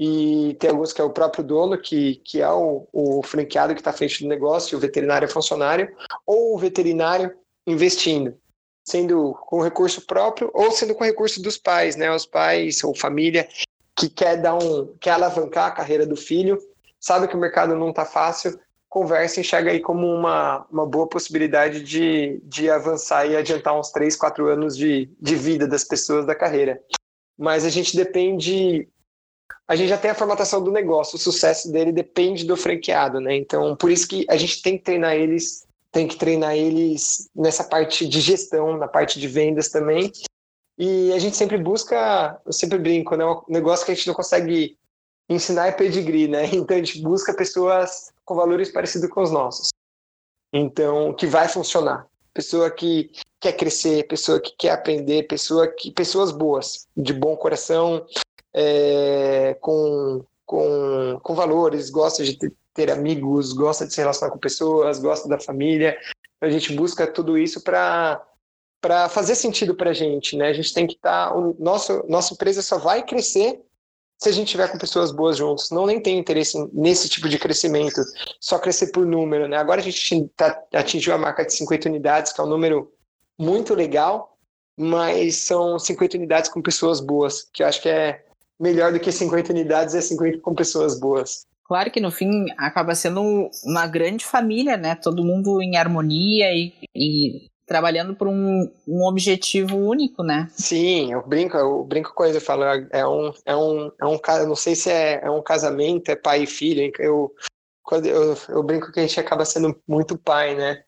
e 0.05 0.55
tem 0.55 0.69
alguns 0.69 0.93
que 0.93 1.01
é 1.01 1.05
o 1.05 1.13
próprio 1.13 1.45
dono, 1.45 1.79
que, 1.79 2.17
que 2.25 2.41
é 2.41 2.51
o, 2.51 2.89
o 2.93 3.23
franqueado 3.23 3.73
que 3.73 3.81
está 3.81 3.91
à 3.91 3.93
frente 3.93 4.21
do 4.21 4.29
negócio, 4.29 4.77
o 4.77 4.81
veterinário 4.81 5.27
é 5.27 5.29
funcionário, 5.29 5.95
ou 6.27 6.57
o 6.57 6.59
veterinário 6.59 7.33
investindo, 7.65 8.37
sendo 8.85 9.33
com 9.47 9.63
recurso 9.63 10.05
próprio 10.05 10.51
ou 10.53 10.73
sendo 10.73 10.93
com 10.97 11.05
recurso 11.05 11.41
dos 11.41 11.57
pais, 11.57 11.95
né? 11.95 12.13
Os 12.13 12.27
pais 12.27 12.83
ou 12.83 12.97
família 12.97 13.49
que 13.97 14.09
quer 14.09 14.39
dar 14.43 14.57
um, 14.57 14.93
quer 15.01 15.13
alavancar 15.13 15.69
a 15.69 15.71
carreira 15.71 16.05
do 16.05 16.17
filho, 16.17 16.59
sabe 16.99 17.29
que 17.29 17.37
o 17.37 17.41
mercado 17.41 17.77
não 17.77 17.91
está 17.91 18.05
fácil, 18.05 18.59
conversa 18.89 19.39
e 19.39 19.43
enxerga 19.43 19.71
aí 19.71 19.79
como 19.79 20.05
uma, 20.05 20.67
uma 20.69 20.85
boa 20.85 21.07
possibilidade 21.07 21.81
de, 21.81 22.41
de 22.43 22.69
avançar 22.69 23.25
e 23.25 23.37
adiantar 23.37 23.79
uns 23.79 23.93
3, 23.93 24.17
4 24.17 24.49
anos 24.49 24.77
de, 24.77 25.09
de 25.21 25.37
vida 25.37 25.69
das 25.69 25.85
pessoas 25.85 26.27
da 26.27 26.35
carreira. 26.35 26.83
Mas 27.39 27.65
a 27.65 27.69
gente 27.69 27.97
depende 27.97 28.89
a 29.69 29.77
gente 29.77 29.89
já 29.89 29.99
tem 29.99 30.11
a 30.11 30.15
formatação 30.15 30.63
do 30.63 30.73
negócio, 30.73 31.17
o 31.17 31.19
sucesso 31.19 31.71
dele 31.71 31.93
depende 31.93 32.45
do 32.45 32.57
franqueado, 32.57 33.21
né? 33.21 33.37
Então, 33.37 33.77
por 33.77 33.91
isso 33.91 34.09
que 34.09 34.27
a 34.29 34.37
gente 34.37 34.61
tem 34.61 34.77
que 34.77 34.85
treinar 34.85 35.15
eles, 35.15 35.67
tem 35.91 36.09
que 36.09 36.17
treinar 36.17 36.57
eles 36.57 37.29
nessa 37.35 37.65
parte 37.65 38.07
de 38.07 38.21
gestão, 38.21 38.77
na 38.77 38.89
parte 38.89 39.19
de 39.21 39.29
vendas 39.29 39.69
também, 39.69 40.11
E 40.79 41.13
a 41.13 41.19
gente 41.19 41.37
sempre 41.37 41.59
busca, 41.59 42.41
eu 42.45 42.53
sempre 42.53 42.79
brinco, 42.79 43.15
né? 43.15 43.25
Um 43.25 43.43
negócio 43.49 43.85
que 43.85 43.93
a 43.93 43.95
gente 43.95 44.07
não 44.07 44.15
consegue 44.15 44.77
ensinar 45.29 45.69
é 45.69 45.73
pedigree, 45.73 46.29
né? 46.29 46.45
Então 46.53 46.77
a 46.77 46.81
gente 46.81 47.01
busca 47.01 47.35
pessoas 47.35 48.11
com 48.25 48.35
valores 48.35 48.71
parecidos 48.71 49.09
com 49.11 49.23
os 49.23 49.31
nossos. 49.31 49.69
Então, 50.53 51.15
que 51.15 51.27
vai 51.27 51.49
funcionar. 51.49 52.07
Pessoa 52.35 52.71
que 52.71 53.11
quer 53.41 53.53
crescer, 53.53 54.07
pessoa 54.07 54.41
que 54.41 54.55
quer 54.57 54.71
aprender, 54.71 55.27
pessoa 55.27 55.67
que, 55.69 55.91
pessoas 55.91 56.31
boas, 56.31 56.87
de 56.97 57.13
bom 57.13 57.37
coração, 57.37 58.07
é, 58.55 59.52
com, 59.63 60.25
com, 60.45 61.19
com 61.23 61.35
valores, 61.35 61.89
gosta 61.89 62.23
de 62.23 62.37
ter, 62.37 62.53
ter 62.75 62.91
amigos, 62.91 63.55
gosta 63.55 63.87
de 63.87 63.95
se 63.95 64.01
relacionar 64.01 64.33
com 64.33 64.39
pessoas, 64.39 64.99
gosta 64.99 65.29
da 65.29 65.39
família. 65.41 65.97
A 66.41 66.51
gente 66.51 66.75
busca 66.75 67.07
tudo 67.07 67.39
isso 67.39 67.63
para 67.63 68.23
para 68.81 69.09
fazer 69.09 69.37
sentido 69.37 69.77
para 69.77 69.91
a 69.91 69.95
gente, 69.95 70.37
né? 70.37 70.49
A 70.49 70.53
gente 70.53 70.75
tem 70.75 70.89
que 70.89 70.95
estar, 70.95 71.29
tá, 71.29 71.37
o 71.37 71.55
nosso 71.57 72.05
nossa 72.09 72.35
empresa 72.35 72.61
só 72.61 72.79
vai 72.79 73.07
crescer 73.07 73.63
se 74.19 74.29
a 74.29 74.33
gente 74.33 74.49
tiver 74.49 74.69
com 74.71 74.77
pessoas 74.77 75.13
boas 75.13 75.37
juntos. 75.37 75.71
Não 75.71 75.87
nem 75.87 76.01
tem 76.01 76.19
interesse 76.19 76.59
nesse 76.73 77.09
tipo 77.09 77.29
de 77.29 77.39
crescimento, 77.39 78.03
só 78.41 78.59
crescer 78.59 78.89
por 78.89 79.07
número, 79.07 79.47
né? 79.47 79.57
Agora 79.57 79.81
a 79.81 79.85
gente 79.85 80.29
tá, 80.37 80.61
atingiu 80.75 81.15
a 81.15 81.19
marca 81.19 81.47
de 81.47 81.55
50 81.55 81.89
unidades, 81.89 82.33
que 82.33 82.41
é 82.41 82.45
um 82.45 82.49
número 82.49 82.93
muito 83.39 83.73
legal, 83.73 84.37
mas 84.77 85.37
são 85.37 85.79
50 85.79 86.17
unidades 86.17 86.51
com 86.51 86.61
pessoas 86.61 86.99
boas, 87.01 87.49
que 87.53 87.63
eu 87.63 87.69
acho 87.69 87.81
que 87.81 87.89
é 87.89 88.25
melhor 88.63 88.93
do 88.93 89.01
que 89.01 89.11
50 89.11 89.53
unidades 89.53 89.95
é 89.95 90.01
50 90.01 90.39
com 90.39 90.55
pessoas 90.55 90.99
boas. 90.99 91.45
Claro 91.65 91.91
que 91.91 92.01
no 92.01 92.11
fim 92.11 92.47
acaba 92.57 92.95
sendo 92.95 93.51
uma 93.65 93.87
grande 93.87 94.25
família, 94.25 94.77
né? 94.77 94.95
Todo 94.95 95.25
mundo 95.25 95.61
em 95.61 95.77
harmonia 95.77 96.53
e, 96.53 96.73
e 96.95 97.51
trabalhando 97.67 98.15
por 98.15 98.29
um, 98.29 98.71
um 98.87 99.05
objetivo 99.05 99.77
único, 99.77 100.23
né? 100.23 100.49
Sim, 100.53 101.13
eu 101.13 101.27
brinco, 101.27 101.57
eu 101.57 101.83
brinco 101.85 102.13
com 102.15 102.25
eles, 102.25 102.37
eu 102.37 102.41
falo, 102.41 102.65
é 102.65 103.07
um, 103.07 103.33
é 103.45 103.57
um, 103.57 103.91
é 104.01 104.07
um 104.07 104.21
não 104.47 104.57
sei 104.57 104.75
se 104.75 104.91
é, 104.91 105.21
é 105.25 105.31
um 105.31 105.43
casamento, 105.43 106.11
é 106.11 106.17
pai 106.17 106.43
e 106.43 106.47
filho, 106.47 106.93
eu, 106.99 107.33
quando 107.83 108.07
eu, 108.07 108.37
eu 108.49 108.63
brinco 108.63 108.93
que 108.93 109.01
a 109.01 109.03
gente 109.03 109.19
acaba 109.19 109.45
sendo 109.45 109.75
muito 109.89 110.19
pai, 110.19 110.55
né? 110.55 110.83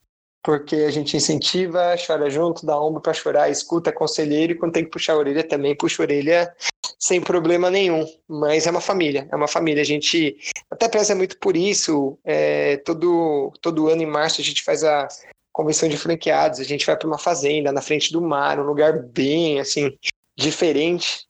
Porque 0.45 0.77
a 0.77 0.91
gente 0.91 1.17
incentiva, 1.17 1.97
chora 2.07 2.29
junto, 2.29 2.67
dá 2.67 2.79
ombro 2.79 3.01
para 3.01 3.15
chorar, 3.15 3.49
escuta 3.49 3.91
conselheiro 3.91 4.53
e 4.53 4.55
quando 4.55 4.75
tem 4.75 4.85
que 4.85 4.91
puxar 4.91 5.15
a 5.15 5.17
orelha 5.17 5.43
também 5.43 5.75
puxa 5.75 6.03
a 6.03 6.05
orelha 6.05 6.55
sem 6.99 7.19
problema 7.19 7.71
nenhum. 7.71 8.07
Mas 8.29 8.67
é 8.67 8.71
uma 8.71 8.81
família, 8.81 9.27
é 9.33 9.35
uma 9.35 9.49
família. 9.49 9.81
A 9.81 9.87
gente 9.87 10.37
até 10.71 10.87
preza 10.87 11.15
muito 11.15 11.39
por 11.39 11.57
isso. 11.57 12.19
É, 12.23 12.77
todo, 12.79 13.55
todo 13.63 13.89
ano 13.89 14.03
em 14.03 14.07
março 14.07 14.43
a 14.43 14.45
gente 14.45 14.63
faz 14.63 14.85
a 14.85 15.09
convenção 15.51 15.89
de 15.89 15.97
franqueados, 15.97 16.61
a 16.61 16.65
gente 16.65 16.85
vai 16.85 16.97
para 16.97 17.09
uma 17.09 17.19
fazenda 17.19 17.73
na 17.73 17.81
frente 17.81 18.13
do 18.13 18.21
mar, 18.21 18.61
um 18.61 18.65
lugar 18.65 18.99
bem 19.03 19.61
assim 19.61 19.97
diferente. 20.37 21.27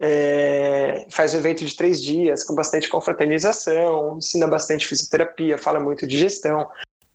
É, 0.00 1.06
faz 1.10 1.34
um 1.34 1.38
evento 1.38 1.64
de 1.64 1.76
três 1.76 2.02
dias 2.02 2.42
com 2.42 2.54
bastante 2.54 2.88
confraternização, 2.88 4.16
ensina 4.16 4.46
bastante 4.48 4.86
fisioterapia, 4.86 5.58
fala 5.58 5.78
muito 5.78 6.06
de 6.06 6.18
gestão. 6.18 6.66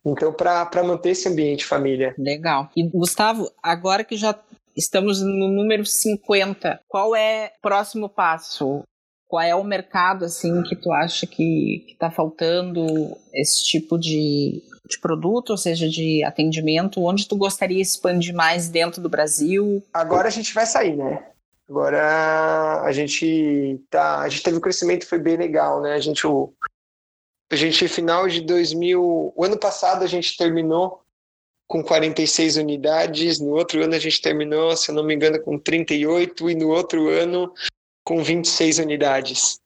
Então, 0.05 0.33
para 0.33 0.83
manter 0.83 1.11
esse 1.11 1.29
ambiente 1.29 1.65
família. 1.65 2.13
Legal. 2.17 2.69
E, 2.75 2.83
Gustavo, 2.83 3.49
agora 3.61 4.03
que 4.03 4.17
já 4.17 4.37
estamos 4.75 5.21
no 5.21 5.47
número 5.47 5.85
50, 5.85 6.81
qual 6.87 7.15
é 7.15 7.51
o 7.57 7.61
próximo 7.61 8.09
passo? 8.09 8.83
Qual 9.27 9.41
é 9.41 9.55
o 9.55 9.63
mercado 9.63 10.25
assim 10.25 10.61
que 10.63 10.75
tu 10.75 10.91
acha 10.91 11.25
que 11.25 11.85
está 11.89 12.11
faltando 12.11 12.85
esse 13.33 13.63
tipo 13.63 13.97
de 13.97 14.61
de 14.85 14.99
produto, 14.99 15.51
ou 15.51 15.57
seja, 15.57 15.87
de 15.87 16.23
atendimento? 16.23 17.01
Onde 17.01 17.27
tu 17.27 17.35
gostaria 17.35 17.77
de 17.77 17.83
expandir 17.83 18.35
mais 18.35 18.69
dentro 18.69 19.01
do 19.01 19.09
Brasil? 19.09 19.81
Agora 19.93 20.27
a 20.27 20.31
gente 20.31 20.53
vai 20.53 20.65
sair, 20.65 20.95
né? 20.95 21.25
Agora 21.69 22.81
a 22.83 22.91
gente 22.91 23.81
tá, 23.89 24.19
a 24.19 24.29
gente 24.29 24.43
teve 24.43 24.57
um 24.57 24.61
crescimento 24.61 25.07
foi 25.07 25.19
bem 25.19 25.37
legal, 25.37 25.81
né? 25.81 25.93
A 25.93 25.99
gente 25.99 26.27
o 26.27 26.53
a 27.53 27.55
gente 27.55 27.87
final 27.87 28.27
de 28.27 28.41
2000, 28.41 29.33
o 29.35 29.43
ano 29.43 29.57
passado 29.57 30.03
a 30.03 30.07
gente 30.07 30.35
terminou 30.35 31.01
com 31.67 31.83
46 31.83 32.57
unidades, 32.57 33.39
no 33.39 33.51
outro 33.51 33.83
ano 33.83 33.95
a 33.95 33.99
gente 33.99 34.21
terminou, 34.21 34.75
se 34.75 34.91
eu 34.91 34.95
não 34.95 35.03
me 35.03 35.13
engano, 35.13 35.41
com 35.41 35.57
38 35.57 36.49
e 36.49 36.55
no 36.55 36.69
outro 36.69 37.09
ano 37.09 37.53
com 38.03 38.23
26 38.23 38.79
unidades. 38.79 39.59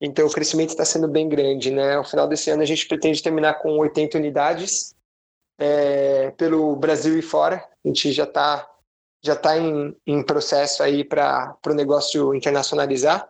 Então 0.00 0.26
o 0.26 0.32
crescimento 0.32 0.70
está 0.70 0.84
sendo 0.84 1.06
bem 1.06 1.28
grande, 1.28 1.70
né? 1.70 1.94
Ao 1.94 2.04
final 2.04 2.26
desse 2.26 2.50
ano 2.50 2.62
a 2.62 2.66
gente 2.66 2.86
pretende 2.86 3.22
terminar 3.22 3.54
com 3.54 3.78
80 3.78 4.18
unidades 4.18 4.94
é, 5.58 6.30
pelo 6.32 6.74
Brasil 6.76 7.18
e 7.18 7.22
fora. 7.22 7.56
A 7.84 7.88
gente 7.88 8.10
já 8.12 8.24
está 8.24 8.70
já 9.22 9.34
tá 9.34 9.56
em, 9.56 9.96
em 10.06 10.22
processo 10.22 10.82
aí 10.82 11.02
para 11.02 11.56
o 11.66 11.72
negócio 11.72 12.34
internacionalizar, 12.34 13.26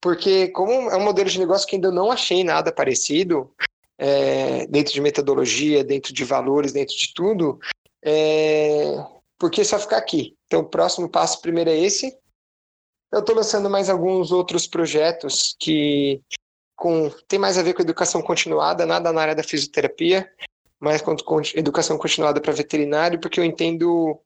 porque 0.00 0.48
como 0.48 0.72
é 0.90 0.96
um 0.96 1.04
modelo 1.04 1.28
de 1.28 1.38
negócio 1.38 1.66
que 1.66 1.76
ainda 1.76 1.90
não 1.90 2.10
achei 2.10 2.44
nada 2.44 2.72
parecido 2.72 3.52
é, 3.96 4.66
dentro 4.66 4.92
de 4.92 5.00
metodologia, 5.00 5.82
dentro 5.82 6.12
de 6.12 6.24
valores, 6.24 6.72
dentro 6.72 6.96
de 6.96 7.12
tudo, 7.12 7.58
é, 8.02 8.94
por 9.38 9.50
que 9.50 9.64
só 9.64 9.78
ficar 9.78 9.98
aqui? 9.98 10.36
Então 10.46 10.60
o 10.60 10.68
próximo 10.68 11.08
passo 11.08 11.40
primeiro 11.40 11.70
é 11.70 11.76
esse, 11.76 12.16
eu 13.12 13.20
estou 13.20 13.34
lançando 13.34 13.70
mais 13.70 13.88
alguns 13.88 14.30
outros 14.30 14.66
projetos 14.66 15.56
que 15.58 16.22
com, 16.76 17.10
tem 17.26 17.38
mais 17.38 17.58
a 17.58 17.62
ver 17.62 17.74
com 17.74 17.82
educação 17.82 18.22
continuada, 18.22 18.86
nada 18.86 19.12
na 19.12 19.22
área 19.22 19.34
da 19.34 19.42
fisioterapia, 19.42 20.30
mas 20.78 21.02
com, 21.02 21.16
com 21.16 21.40
educação 21.54 21.98
continuada 21.98 22.40
para 22.40 22.52
veterinário, 22.52 23.18
porque 23.18 23.40
eu 23.40 23.44
entendo 23.44 24.20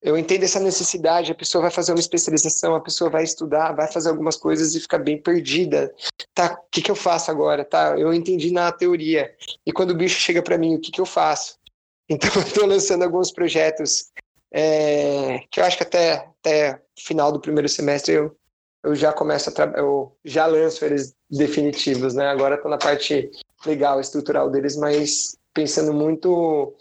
eu 0.00 0.16
entendo 0.16 0.44
essa 0.44 0.60
necessidade, 0.60 1.32
a 1.32 1.34
pessoa 1.34 1.62
vai 1.62 1.70
fazer 1.70 1.92
uma 1.92 2.00
especialização, 2.00 2.74
a 2.74 2.80
pessoa 2.80 3.10
vai 3.10 3.24
estudar, 3.24 3.72
vai 3.72 3.90
fazer 3.90 4.08
algumas 4.08 4.36
coisas 4.36 4.74
e 4.74 4.80
fica 4.80 4.98
bem 4.98 5.20
perdida. 5.20 5.92
Tá, 6.34 6.54
o 6.54 6.70
que, 6.70 6.82
que 6.82 6.90
eu 6.90 6.96
faço 6.96 7.30
agora? 7.30 7.64
Tá, 7.64 7.98
eu 7.98 8.12
entendi 8.14 8.52
na 8.52 8.70
teoria. 8.70 9.34
E 9.66 9.72
quando 9.72 9.90
o 9.90 9.96
bicho 9.96 10.20
chega 10.20 10.42
para 10.42 10.58
mim, 10.58 10.76
o 10.76 10.80
que, 10.80 10.92
que 10.92 11.00
eu 11.00 11.06
faço? 11.06 11.56
Então, 12.10 12.30
eu 12.36 12.40
estou 12.40 12.64
lançando 12.64 13.02
alguns 13.02 13.30
projetos 13.30 14.10
é, 14.50 15.40
que 15.50 15.60
eu 15.60 15.64
acho 15.64 15.76
que 15.76 15.82
até, 15.82 16.26
até 16.40 16.80
final 16.98 17.30
do 17.30 17.38
primeiro 17.38 17.68
semestre 17.68 18.14
eu, 18.14 18.34
eu 18.82 18.94
já 18.94 19.12
começo 19.12 19.50
a 19.50 19.78
eu 19.78 20.16
já 20.24 20.46
lanço 20.46 20.84
eles 20.84 21.14
definitivos, 21.30 22.14
né? 22.14 22.28
Agora 22.28 22.54
estou 22.54 22.70
na 22.70 22.78
parte 22.78 23.30
legal, 23.66 24.00
estrutural 24.00 24.50
deles, 24.50 24.76
mas 24.76 25.36
pensando 25.52 25.92
muito. 25.92 26.74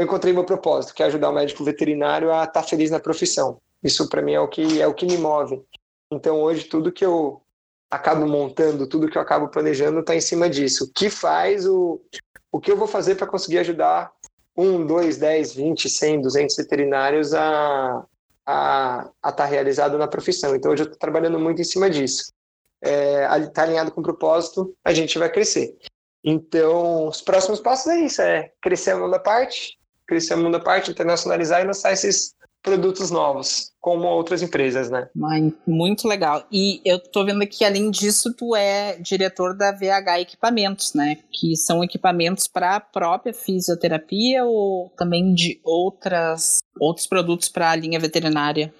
Eu 0.00 0.04
encontrei 0.04 0.32
meu 0.32 0.44
propósito, 0.44 0.94
que 0.94 1.02
é 1.02 1.06
ajudar 1.06 1.28
o 1.28 1.34
médico 1.34 1.62
veterinário 1.62 2.32
a 2.32 2.44
estar 2.44 2.62
tá 2.62 2.62
feliz 2.62 2.90
na 2.90 2.98
profissão. 2.98 3.60
Isso 3.82 4.08
para 4.08 4.22
mim 4.22 4.32
é 4.32 4.40
o 4.40 4.48
que 4.48 4.80
é 4.80 4.86
o 4.86 4.94
que 4.94 5.04
me 5.04 5.18
move. 5.18 5.62
Então 6.10 6.40
hoje 6.40 6.64
tudo 6.64 6.90
que 6.90 7.04
eu 7.04 7.42
acabo 7.90 8.26
montando, 8.26 8.88
tudo 8.88 9.10
que 9.10 9.18
eu 9.18 9.20
acabo 9.20 9.48
planejando 9.48 10.00
está 10.00 10.16
em 10.16 10.20
cima 10.22 10.48
disso. 10.48 10.84
O 10.84 10.90
que 10.90 11.10
faz 11.10 11.66
o 11.66 12.00
o 12.50 12.58
que 12.58 12.72
eu 12.72 12.78
vou 12.78 12.88
fazer 12.88 13.14
para 13.16 13.26
conseguir 13.26 13.58
ajudar 13.58 14.10
um, 14.56 14.86
dois, 14.86 15.18
dez, 15.18 15.54
vinte, 15.54 15.90
cem, 15.90 16.18
duzentos 16.18 16.56
veterinários 16.56 17.34
a 17.34 18.02
a 18.46 19.12
estar 19.18 19.32
tá 19.32 19.44
realizado 19.44 19.98
na 19.98 20.08
profissão. 20.08 20.56
Então, 20.56 20.72
hoje 20.72 20.82
eu 20.82 20.84
estou 20.84 20.98
trabalhando 20.98 21.38
muito 21.38 21.60
em 21.60 21.64
cima 21.64 21.90
disso. 21.90 22.32
É, 22.82 23.28
tá 23.48 23.64
alinhado 23.64 23.92
com 23.92 24.00
o 24.00 24.04
propósito, 24.04 24.74
a 24.82 24.94
gente 24.94 25.18
vai 25.18 25.30
crescer. 25.30 25.76
Então, 26.24 27.08
os 27.08 27.20
próximos 27.20 27.60
passos 27.60 27.88
é 27.88 28.00
isso: 28.00 28.22
é 28.22 28.50
crescer 28.62 28.92
a 28.92 29.06
da 29.06 29.18
parte, 29.18 29.78
crescer 30.10 30.34
a 30.34 30.36
mão 30.36 30.50
da 30.50 30.58
parte, 30.58 30.90
internacionalizar 30.90 31.62
e 31.62 31.66
lançar 31.66 31.92
esses 31.92 32.34
produtos 32.62 33.10
novos, 33.10 33.72
como 33.80 34.06
outras 34.06 34.42
empresas, 34.42 34.90
né? 34.90 35.08
Muito 35.66 36.06
legal. 36.06 36.44
E 36.52 36.82
eu 36.84 36.98
tô 36.98 37.24
vendo 37.24 37.46
que, 37.46 37.64
além 37.64 37.90
disso, 37.90 38.34
tu 38.34 38.54
é 38.54 38.98
diretor 38.98 39.56
da 39.56 39.72
VH 39.72 40.20
Equipamentos, 40.20 40.92
né? 40.92 41.16
Que 41.32 41.56
são 41.56 41.82
equipamentos 41.82 42.48
para 42.48 42.76
a 42.76 42.80
própria 42.80 43.32
fisioterapia 43.32 44.44
ou 44.44 44.90
também 44.90 45.32
de 45.32 45.60
outras, 45.64 46.58
outros 46.78 47.06
produtos 47.06 47.48
para 47.48 47.70
a 47.70 47.76
linha 47.76 47.98
veterinária? 47.98 48.74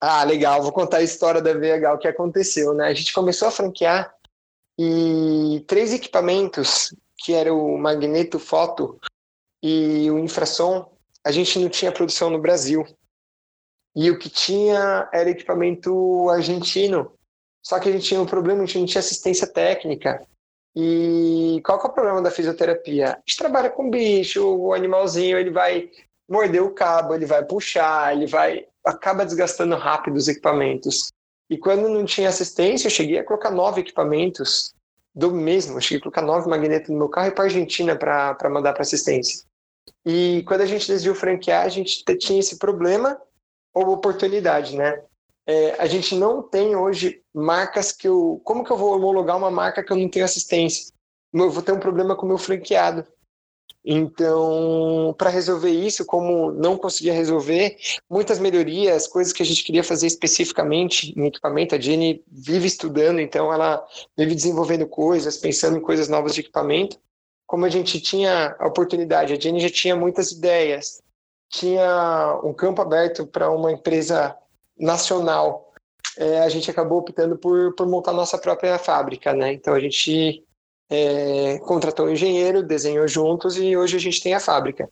Ah, 0.00 0.22
legal. 0.22 0.62
Vou 0.62 0.72
contar 0.72 0.98
a 0.98 1.02
história 1.02 1.42
da 1.42 1.52
VH, 1.52 1.92
o 1.92 1.98
que 1.98 2.08
aconteceu, 2.08 2.72
né? 2.72 2.86
A 2.86 2.94
gente 2.94 3.12
começou 3.12 3.48
a 3.48 3.50
franquear 3.50 4.14
e 4.78 5.64
três 5.66 5.92
equipamentos, 5.92 6.94
que 7.18 7.34
era 7.34 7.52
o 7.52 7.76
Magneto 7.76 8.38
Foto, 8.38 8.98
e 9.62 10.10
o 10.10 10.18
infrasom, 10.18 10.90
a 11.24 11.32
gente 11.32 11.58
não 11.58 11.68
tinha 11.68 11.92
produção 11.92 12.30
no 12.30 12.38
Brasil. 12.38 12.84
E 13.94 14.10
o 14.10 14.18
que 14.18 14.30
tinha 14.30 15.08
era 15.12 15.30
equipamento 15.30 16.28
argentino. 16.30 17.12
Só 17.64 17.80
que 17.80 17.88
a 17.88 17.92
gente 17.92 18.06
tinha 18.06 18.20
um 18.20 18.26
problema, 18.26 18.62
a 18.62 18.66
gente 18.66 18.78
não 18.78 18.86
tinha 18.86 19.00
assistência 19.00 19.46
técnica. 19.46 20.24
E 20.76 21.60
qual 21.64 21.80
que 21.80 21.86
é 21.86 21.90
o 21.90 21.92
problema 21.92 22.22
da 22.22 22.30
fisioterapia? 22.30 23.14
A 23.14 23.16
gente 23.26 23.36
trabalha 23.36 23.68
com 23.68 23.90
bicho, 23.90 24.46
o 24.46 24.72
animalzinho, 24.72 25.36
ele 25.36 25.50
vai 25.50 25.90
morder 26.30 26.62
o 26.62 26.72
cabo, 26.72 27.14
ele 27.14 27.26
vai 27.26 27.44
puxar, 27.44 28.14
ele 28.14 28.26
vai 28.26 28.66
acaba 28.84 29.24
desgastando 29.24 29.76
rápido 29.76 30.16
os 30.16 30.28
equipamentos. 30.28 31.08
E 31.50 31.58
quando 31.58 31.88
não 31.88 32.04
tinha 32.04 32.28
assistência, 32.28 32.86
eu 32.86 32.90
cheguei 32.90 33.18
a 33.18 33.24
colocar 33.24 33.50
nove 33.50 33.80
equipamentos 33.80 34.72
do 35.18 35.32
mesmo. 35.32 35.76
Eu 35.76 35.80
cheguei 35.80 35.98
a 35.98 36.02
colocar 36.02 36.22
nove 36.22 36.48
magnetos 36.48 36.90
no 36.90 36.96
meu 36.96 37.08
carro 37.08 37.26
e 37.26 37.32
para 37.32 37.44
Argentina 37.44 37.96
para 37.96 38.48
mandar 38.48 38.72
para 38.72 38.82
assistência. 38.82 39.44
E 40.06 40.44
quando 40.46 40.60
a 40.60 40.66
gente 40.66 40.86
decidiu 40.86 41.14
franquear, 41.14 41.64
a 41.64 41.68
gente 41.68 42.04
tinha 42.18 42.38
esse 42.38 42.56
problema 42.56 43.20
ou 43.74 43.88
oportunidade, 43.88 44.76
né? 44.76 45.02
É, 45.44 45.72
a 45.80 45.86
gente 45.86 46.14
não 46.14 46.42
tem 46.42 46.76
hoje 46.76 47.20
marcas 47.34 47.90
que 47.90 48.06
eu. 48.06 48.40
Como 48.44 48.62
que 48.62 48.70
eu 48.70 48.76
vou 48.76 48.94
homologar 48.94 49.36
uma 49.36 49.50
marca 49.50 49.82
que 49.82 49.92
eu 49.92 49.96
não 49.96 50.08
tenho 50.08 50.24
assistência? 50.24 50.92
Eu 51.34 51.50
vou 51.50 51.62
ter 51.62 51.72
um 51.72 51.80
problema 51.80 52.14
com 52.14 52.24
o 52.24 52.28
meu 52.28 52.38
franqueado. 52.38 53.04
Então, 53.90 55.14
para 55.16 55.30
resolver 55.30 55.70
isso, 55.70 56.04
como 56.04 56.50
não 56.52 56.76
conseguia 56.76 57.14
resolver, 57.14 57.76
muitas 58.10 58.38
melhorias, 58.38 59.06
coisas 59.06 59.32
que 59.32 59.42
a 59.42 59.46
gente 59.46 59.64
queria 59.64 59.82
fazer 59.82 60.06
especificamente 60.06 61.18
em 61.18 61.26
equipamento, 61.26 61.74
a 61.74 61.80
Jenny 61.80 62.22
vive 62.30 62.66
estudando, 62.66 63.18
então 63.18 63.50
ela 63.52 63.82
vive 64.16 64.34
desenvolvendo 64.34 64.86
coisas, 64.86 65.38
pensando 65.38 65.78
em 65.78 65.80
coisas 65.80 66.06
novas 66.06 66.34
de 66.34 66.40
equipamento. 66.40 66.98
Como 67.46 67.64
a 67.64 67.70
gente 67.70 67.98
tinha 67.98 68.54
a 68.58 68.66
oportunidade, 68.66 69.32
a 69.32 69.40
Jenny 69.40 69.60
já 69.60 69.70
tinha 69.70 69.96
muitas 69.96 70.32
ideias, 70.32 71.00
tinha 71.48 72.38
um 72.44 72.52
campo 72.52 72.82
aberto 72.82 73.26
para 73.26 73.50
uma 73.50 73.72
empresa 73.72 74.36
nacional. 74.78 75.72
É, 76.18 76.40
a 76.40 76.48
gente 76.48 76.70
acabou 76.70 76.98
optando 76.98 77.38
por, 77.38 77.74
por 77.74 77.86
montar 77.86 78.12
nossa 78.12 78.36
própria 78.36 78.78
fábrica, 78.78 79.32
né? 79.32 79.52
Então 79.52 79.72
a 79.72 79.80
gente 79.80 80.44
é, 80.90 81.58
contratou 81.58 82.06
um 82.06 82.10
engenheiro, 82.10 82.62
desenhou 82.62 83.06
juntos 83.06 83.56
e 83.56 83.76
hoje 83.76 83.96
a 83.96 84.00
gente 84.00 84.22
tem 84.22 84.34
a 84.34 84.40
fábrica. 84.40 84.88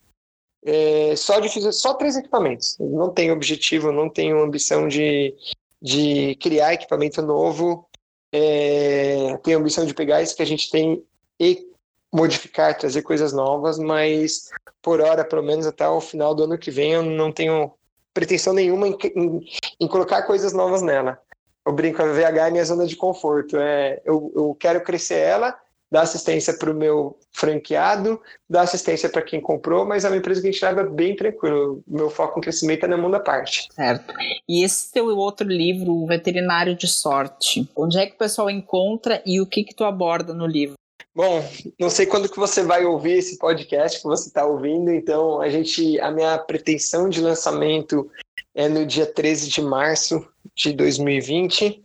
É, 0.63 1.15
só 1.15 1.39
de 1.39 1.71
só 1.71 1.93
três 1.93 2.15
equipamentos. 2.15 2.77
Não 2.79 3.09
tenho 3.09 3.33
objetivo, 3.33 3.91
não 3.91 4.09
tenho 4.09 4.41
ambição 4.41 4.87
de, 4.87 5.33
de 5.81 6.35
criar 6.35 6.73
equipamento 6.73 7.21
novo. 7.21 7.87
É, 8.31 9.37
tenho 9.43 9.59
ambição 9.59 9.85
de 9.85 9.93
pegar 9.93 10.21
isso 10.21 10.35
que 10.35 10.43
a 10.43 10.47
gente 10.47 10.69
tem 10.69 11.03
e 11.39 11.65
modificar, 12.13 12.77
trazer 12.77 13.01
coisas 13.01 13.33
novas, 13.33 13.77
mas 13.77 14.49
por 14.81 15.01
hora, 15.01 15.23
pelo 15.25 15.43
menos 15.43 15.65
até 15.65 15.87
o 15.87 16.01
final 16.01 16.33
do 16.33 16.43
ano 16.43 16.57
que 16.57 16.71
vem, 16.71 16.93
eu 16.93 17.03
não 17.03 17.31
tenho 17.31 17.71
pretensão 18.13 18.53
nenhuma 18.53 18.87
em, 18.87 18.97
em, 19.15 19.47
em 19.79 19.87
colocar 19.87 20.23
coisas 20.23 20.53
novas 20.53 20.81
nela. 20.81 21.19
Eu 21.65 21.73
brinco, 21.73 22.01
a 22.01 22.05
VH 22.05 22.47
é 22.47 22.51
minha 22.51 22.65
zona 22.65 22.85
de 22.85 22.95
conforto. 22.95 23.57
É, 23.57 24.01
eu, 24.05 24.31
eu 24.35 24.55
quero 24.59 24.81
crescer 24.81 25.19
ela 25.19 25.57
dá 25.91 26.01
assistência 26.01 26.53
para 26.57 26.71
o 26.71 26.73
meu 26.73 27.17
franqueado, 27.31 28.21
dá 28.49 28.61
assistência 28.61 29.09
para 29.09 29.21
quem 29.21 29.39
comprou, 29.39 29.85
mas 29.85 30.03
é 30.03 30.09
uma 30.09 30.17
empresa 30.17 30.41
que 30.41 30.47
a 30.47 30.51
gente 30.51 30.63
leva 30.63 30.83
bem 30.83 31.15
tranquilo. 31.15 31.83
O 31.87 31.95
meu 31.95 32.09
foco 32.09 32.39
em 32.39 32.41
crescimento 32.41 32.85
é 32.85 32.87
na 32.87 32.97
mão 32.97 33.09
da 33.09 33.19
parte. 33.19 33.67
Certo. 33.73 34.13
E 34.47 34.63
esse 34.63 34.91
teu 34.91 35.05
outro 35.17 35.47
livro, 35.47 35.91
O 35.91 36.05
Veterinário 36.05 36.75
de 36.75 36.87
Sorte, 36.87 37.69
onde 37.75 37.97
é 37.97 38.05
que 38.05 38.15
o 38.15 38.17
pessoal 38.17 38.49
encontra 38.49 39.21
e 39.25 39.39
o 39.39 39.45
que 39.45 39.63
que 39.63 39.75
tu 39.75 39.83
aborda 39.83 40.33
no 40.33 40.45
livro? 40.45 40.75
Bom, 41.15 41.43
não 41.79 41.89
sei 41.89 42.05
quando 42.05 42.29
que 42.29 42.37
você 42.37 42.61
vai 42.61 42.85
ouvir 42.85 43.13
esse 43.13 43.39
podcast 43.39 43.99
que 43.99 44.07
você 44.07 44.27
está 44.27 44.45
ouvindo, 44.45 44.91
então 44.91 45.41
a 45.41 45.49
gente, 45.49 45.99
a 45.99 46.11
minha 46.11 46.37
pretensão 46.37 47.09
de 47.09 47.21
lançamento 47.21 48.07
é 48.53 48.69
no 48.69 48.85
dia 48.85 49.05
13 49.05 49.49
de 49.49 49.61
março 49.61 50.27
de 50.55 50.73
2020. 50.73 51.83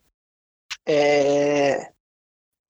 É, 0.87 1.92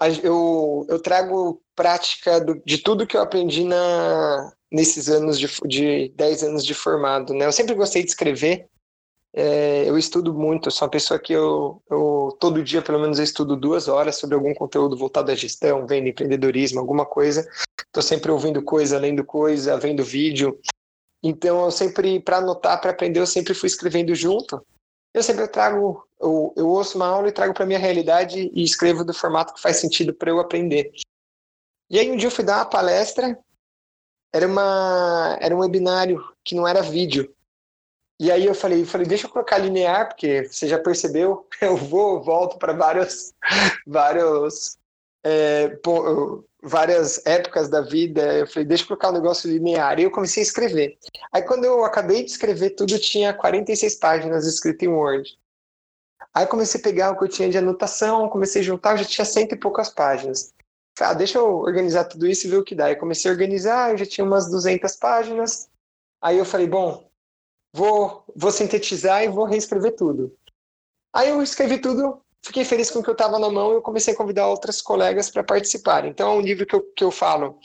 eu, 0.08 0.86
eu 0.88 1.00
trago 1.00 1.62
prática 1.74 2.40
do, 2.40 2.60
de 2.64 2.78
tudo 2.78 3.06
que 3.06 3.16
eu 3.16 3.20
aprendi 3.20 3.64
na, 3.64 4.52
nesses 4.70 5.08
anos 5.08 5.38
de, 5.38 5.48
de 5.66 6.08
10 6.16 6.42
anos 6.44 6.64
de 6.64 6.74
formado. 6.74 7.34
Né? 7.34 7.46
Eu 7.46 7.52
sempre 7.52 7.74
gostei 7.74 8.02
de 8.02 8.08
escrever, 8.08 8.68
é, 9.34 9.88
eu 9.88 9.96
estudo 9.96 10.34
muito, 10.34 10.70
sou 10.70 10.86
uma 10.86 10.90
pessoa 10.90 11.18
que 11.18 11.32
eu, 11.32 11.82
eu, 11.90 12.36
todo 12.38 12.62
dia, 12.62 12.82
pelo 12.82 13.00
menos, 13.00 13.18
eu 13.18 13.24
estudo 13.24 13.56
duas 13.56 13.88
horas 13.88 14.16
sobre 14.16 14.34
algum 14.34 14.52
conteúdo 14.52 14.96
voltado 14.96 15.30
à 15.30 15.34
gestão, 15.34 15.86
vendo 15.86 16.08
empreendedorismo, 16.08 16.78
alguma 16.78 17.06
coisa. 17.06 17.48
Estou 17.86 18.02
sempre 18.02 18.30
ouvindo 18.30 18.62
coisa, 18.62 18.98
lendo 18.98 19.24
coisa, 19.24 19.78
vendo 19.78 20.04
vídeo. 20.04 20.58
Então, 21.22 21.64
eu 21.64 21.70
sempre, 21.70 22.20
para 22.20 22.38
anotar, 22.38 22.80
para 22.80 22.90
aprender, 22.90 23.20
eu 23.20 23.26
sempre 23.26 23.54
fui 23.54 23.68
escrevendo 23.68 24.14
junto 24.14 24.62
eu 25.14 25.22
sempre 25.22 25.46
trago, 25.46 26.06
eu, 26.20 26.52
eu 26.56 26.68
ouço 26.68 26.96
uma 26.96 27.06
aula 27.06 27.28
e 27.28 27.32
trago 27.32 27.52
para 27.52 27.66
minha 27.66 27.78
realidade 27.78 28.50
e 28.54 28.62
escrevo 28.62 29.04
do 29.04 29.12
formato 29.12 29.54
que 29.54 29.60
faz 29.60 29.76
sentido 29.76 30.14
para 30.14 30.30
eu 30.30 30.40
aprender. 30.40 30.90
E 31.90 31.98
aí 31.98 32.10
um 32.10 32.16
dia 32.16 32.28
eu 32.28 32.30
fui 32.30 32.44
dar 32.44 32.58
uma 32.58 32.66
palestra, 32.66 33.38
era 34.32 34.46
uma 34.46 35.36
era 35.40 35.54
um 35.54 35.58
webinário 35.58 36.24
que 36.42 36.54
não 36.54 36.66
era 36.66 36.80
vídeo. 36.80 37.34
E 38.18 38.30
aí 38.30 38.46
eu 38.46 38.54
falei, 38.54 38.82
eu 38.82 38.86
falei, 38.86 39.06
deixa 39.06 39.26
eu 39.26 39.30
colocar 39.30 39.58
linear, 39.58 40.08
porque 40.08 40.44
você 40.44 40.68
já 40.68 40.78
percebeu, 40.78 41.46
eu 41.60 41.76
vou, 41.76 42.22
volto 42.22 42.56
para 42.58 42.72
vários 42.72 43.34
vários 43.86 44.78
é, 45.24 45.78
várias 46.62 47.24
épocas 47.26 47.68
da 47.68 47.80
vida. 47.80 48.22
Eu 48.38 48.46
falei, 48.46 48.64
deixa 48.64 48.84
eu 48.84 48.88
colocar 48.88 49.10
um 49.10 49.14
negócio 49.14 49.50
linear. 49.50 49.98
E 49.98 50.04
eu 50.04 50.10
comecei 50.10 50.42
a 50.42 50.46
escrever. 50.46 50.98
Aí, 51.32 51.42
quando 51.42 51.64
eu 51.64 51.84
acabei 51.84 52.24
de 52.24 52.30
escrever 52.30 52.70
tudo, 52.70 52.98
tinha 52.98 53.34
46 53.34 53.96
páginas 53.96 54.46
escrito 54.46 54.84
em 54.84 54.88
Word. 54.88 55.38
Aí, 56.34 56.46
comecei 56.46 56.80
a 56.80 56.84
pegar 56.84 57.10
o 57.10 57.18
que 57.18 57.24
eu 57.24 57.28
tinha 57.28 57.50
de 57.50 57.58
anotação, 57.58 58.28
comecei 58.28 58.62
a 58.62 58.64
juntar, 58.64 58.96
já 58.96 59.04
tinha 59.04 59.24
cento 59.24 59.52
e 59.52 59.58
poucas 59.58 59.90
páginas. 59.90 60.52
Falei, 60.96 61.12
ah, 61.12 61.16
deixa 61.16 61.38
eu 61.38 61.58
organizar 61.58 62.04
tudo 62.04 62.26
isso 62.26 62.46
e 62.46 62.50
ver 62.50 62.58
o 62.58 62.64
que 62.64 62.74
dá. 62.74 62.86
Aí, 62.86 62.96
comecei 62.96 63.30
a 63.30 63.34
organizar, 63.34 63.90
eu 63.90 63.98
já 63.98 64.06
tinha 64.06 64.24
umas 64.24 64.50
200 64.50 64.96
páginas. 64.96 65.68
Aí, 66.20 66.38
eu 66.38 66.44
falei, 66.44 66.66
bom, 66.66 67.10
vou, 67.72 68.24
vou 68.36 68.50
sintetizar 68.50 69.24
e 69.24 69.28
vou 69.28 69.44
reescrever 69.44 69.96
tudo. 69.96 70.36
Aí, 71.12 71.28
eu 71.28 71.42
escrevi 71.42 71.78
tudo 71.78 72.21
fiquei 72.44 72.64
feliz 72.64 72.90
com 72.90 72.98
o 72.98 73.02
que 73.02 73.10
eu 73.10 73.12
estava 73.12 73.38
na 73.38 73.50
mão 73.50 73.72
e 73.72 73.74
eu 73.74 73.82
comecei 73.82 74.12
a 74.12 74.16
convidar 74.16 74.48
outras 74.48 74.82
colegas 74.82 75.30
para 75.30 75.44
participar. 75.44 76.04
Então 76.04 76.32
é 76.32 76.34
um 76.34 76.40
livro 76.40 76.66
que 76.66 76.74
eu, 76.74 76.82
que 76.96 77.04
eu 77.04 77.10
falo 77.10 77.58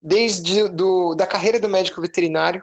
desde 0.00 0.68
do, 0.68 1.14
da 1.14 1.26
carreira 1.26 1.60
do 1.60 1.68
médico 1.68 2.00
veterinário, 2.00 2.62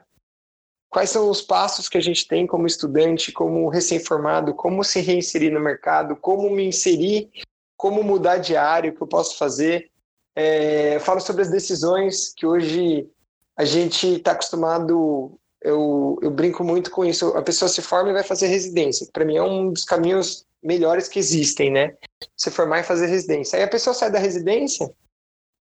quais 0.90 1.10
são 1.10 1.30
os 1.30 1.42
passos 1.42 1.90
que 1.90 1.98
a 1.98 2.02
gente 2.02 2.28
tem 2.28 2.48
como 2.48 2.66
estudante, 2.66 3.32
como 3.32 3.68
recém-formado, 3.68 4.54
como 4.54 4.84
se 4.84 5.02
reinserir 5.02 5.52
no 5.52 5.60
mercado, 5.60 6.16
como 6.16 6.50
me 6.50 6.66
inserir, 6.66 7.30
como 7.76 8.04
mudar 8.04 8.38
de 8.38 8.56
área, 8.56 8.92
o 8.92 8.96
que 8.96 9.02
eu 9.02 9.08
posso 9.08 9.38
fazer. 9.38 9.92
É, 10.36 11.00
falo 11.00 11.20
sobre 11.20 11.42
as 11.42 11.50
decisões 11.50 12.34
que 12.34 12.46
hoje 12.46 13.10
a 13.58 13.66
gente 13.66 14.16
está 14.16 14.32
acostumado. 14.32 15.38
Eu, 15.62 16.18
eu 16.22 16.32
brinco 16.32 16.64
muito 16.64 16.92
com 16.92 17.04
isso. 17.04 17.28
A 17.30 17.42
pessoa 17.42 17.68
se 17.68 17.82
forma 17.82 18.10
e 18.10 18.14
vai 18.14 18.24
fazer 18.24 18.48
residência. 18.48 19.08
Para 19.12 19.26
mim 19.26 19.38
é 19.38 19.44
um 19.44 19.72
dos 19.72 19.84
caminhos 19.84 20.46
melhores 20.65 21.08
que 21.08 21.19
existem, 21.19 21.71
né? 21.71 21.95
Se 22.36 22.49
formar 22.49 22.80
e 22.80 22.84
fazer 22.84 23.06
residência. 23.06 23.58
Aí 23.58 23.63
a 23.63 23.67
pessoa 23.67 23.93
sai 23.93 24.12
da 24.12 24.19
residência, 24.19 24.91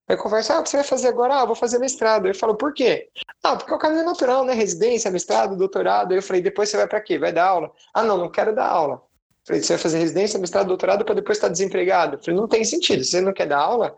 vai 0.09 0.17
conversar, 0.17 0.57
ah, 0.57 0.61
o 0.61 0.63
que 0.63 0.71
você 0.71 0.79
vai 0.79 0.87
fazer 0.87 1.09
agora? 1.09 1.35
Ah, 1.35 1.45
vou 1.45 1.55
fazer 1.55 1.79
mestrado. 1.79 2.27
Eu 2.27 2.35
falo, 2.35 2.57
por 2.57 2.73
quê? 2.73 3.09
Ah, 3.43 3.57
porque 3.57 3.73
é 3.73 3.77
o 3.77 3.79
caminho 3.79 4.05
natural, 4.05 4.45
né? 4.45 4.55
Residência, 4.55 5.11
mestrado, 5.11 5.57
doutorado. 5.57 6.13
Aí 6.13 6.19
eu 6.19 6.23
falei, 6.23 6.41
depois 6.41 6.69
você 6.69 6.77
vai 6.77 6.89
para 6.89 7.01
quê? 7.01 7.19
Vai 7.19 7.33
dar 7.33 7.49
aula? 7.49 7.73
Ah, 7.93 8.03
não, 8.03 8.17
não 8.17 8.31
quero 8.31 8.55
dar 8.55 8.67
aula. 8.67 8.95
Eu 8.95 9.47
falei, 9.47 9.63
você 9.63 9.75
vai 9.75 9.83
fazer 9.83 9.99
residência, 9.99 10.39
mestrado, 10.39 10.69
doutorado 10.69 11.05
para 11.05 11.15
depois 11.15 11.37
estar 11.37 11.49
desempregado? 11.49 12.17
Eu 12.17 12.23
falei, 12.23 12.41
não 12.41 12.49
tem 12.49 12.65
sentido. 12.65 13.05
Se 13.05 13.11
você 13.11 13.21
não 13.21 13.33
quer 13.33 13.47
dar 13.47 13.59
aula, 13.59 13.95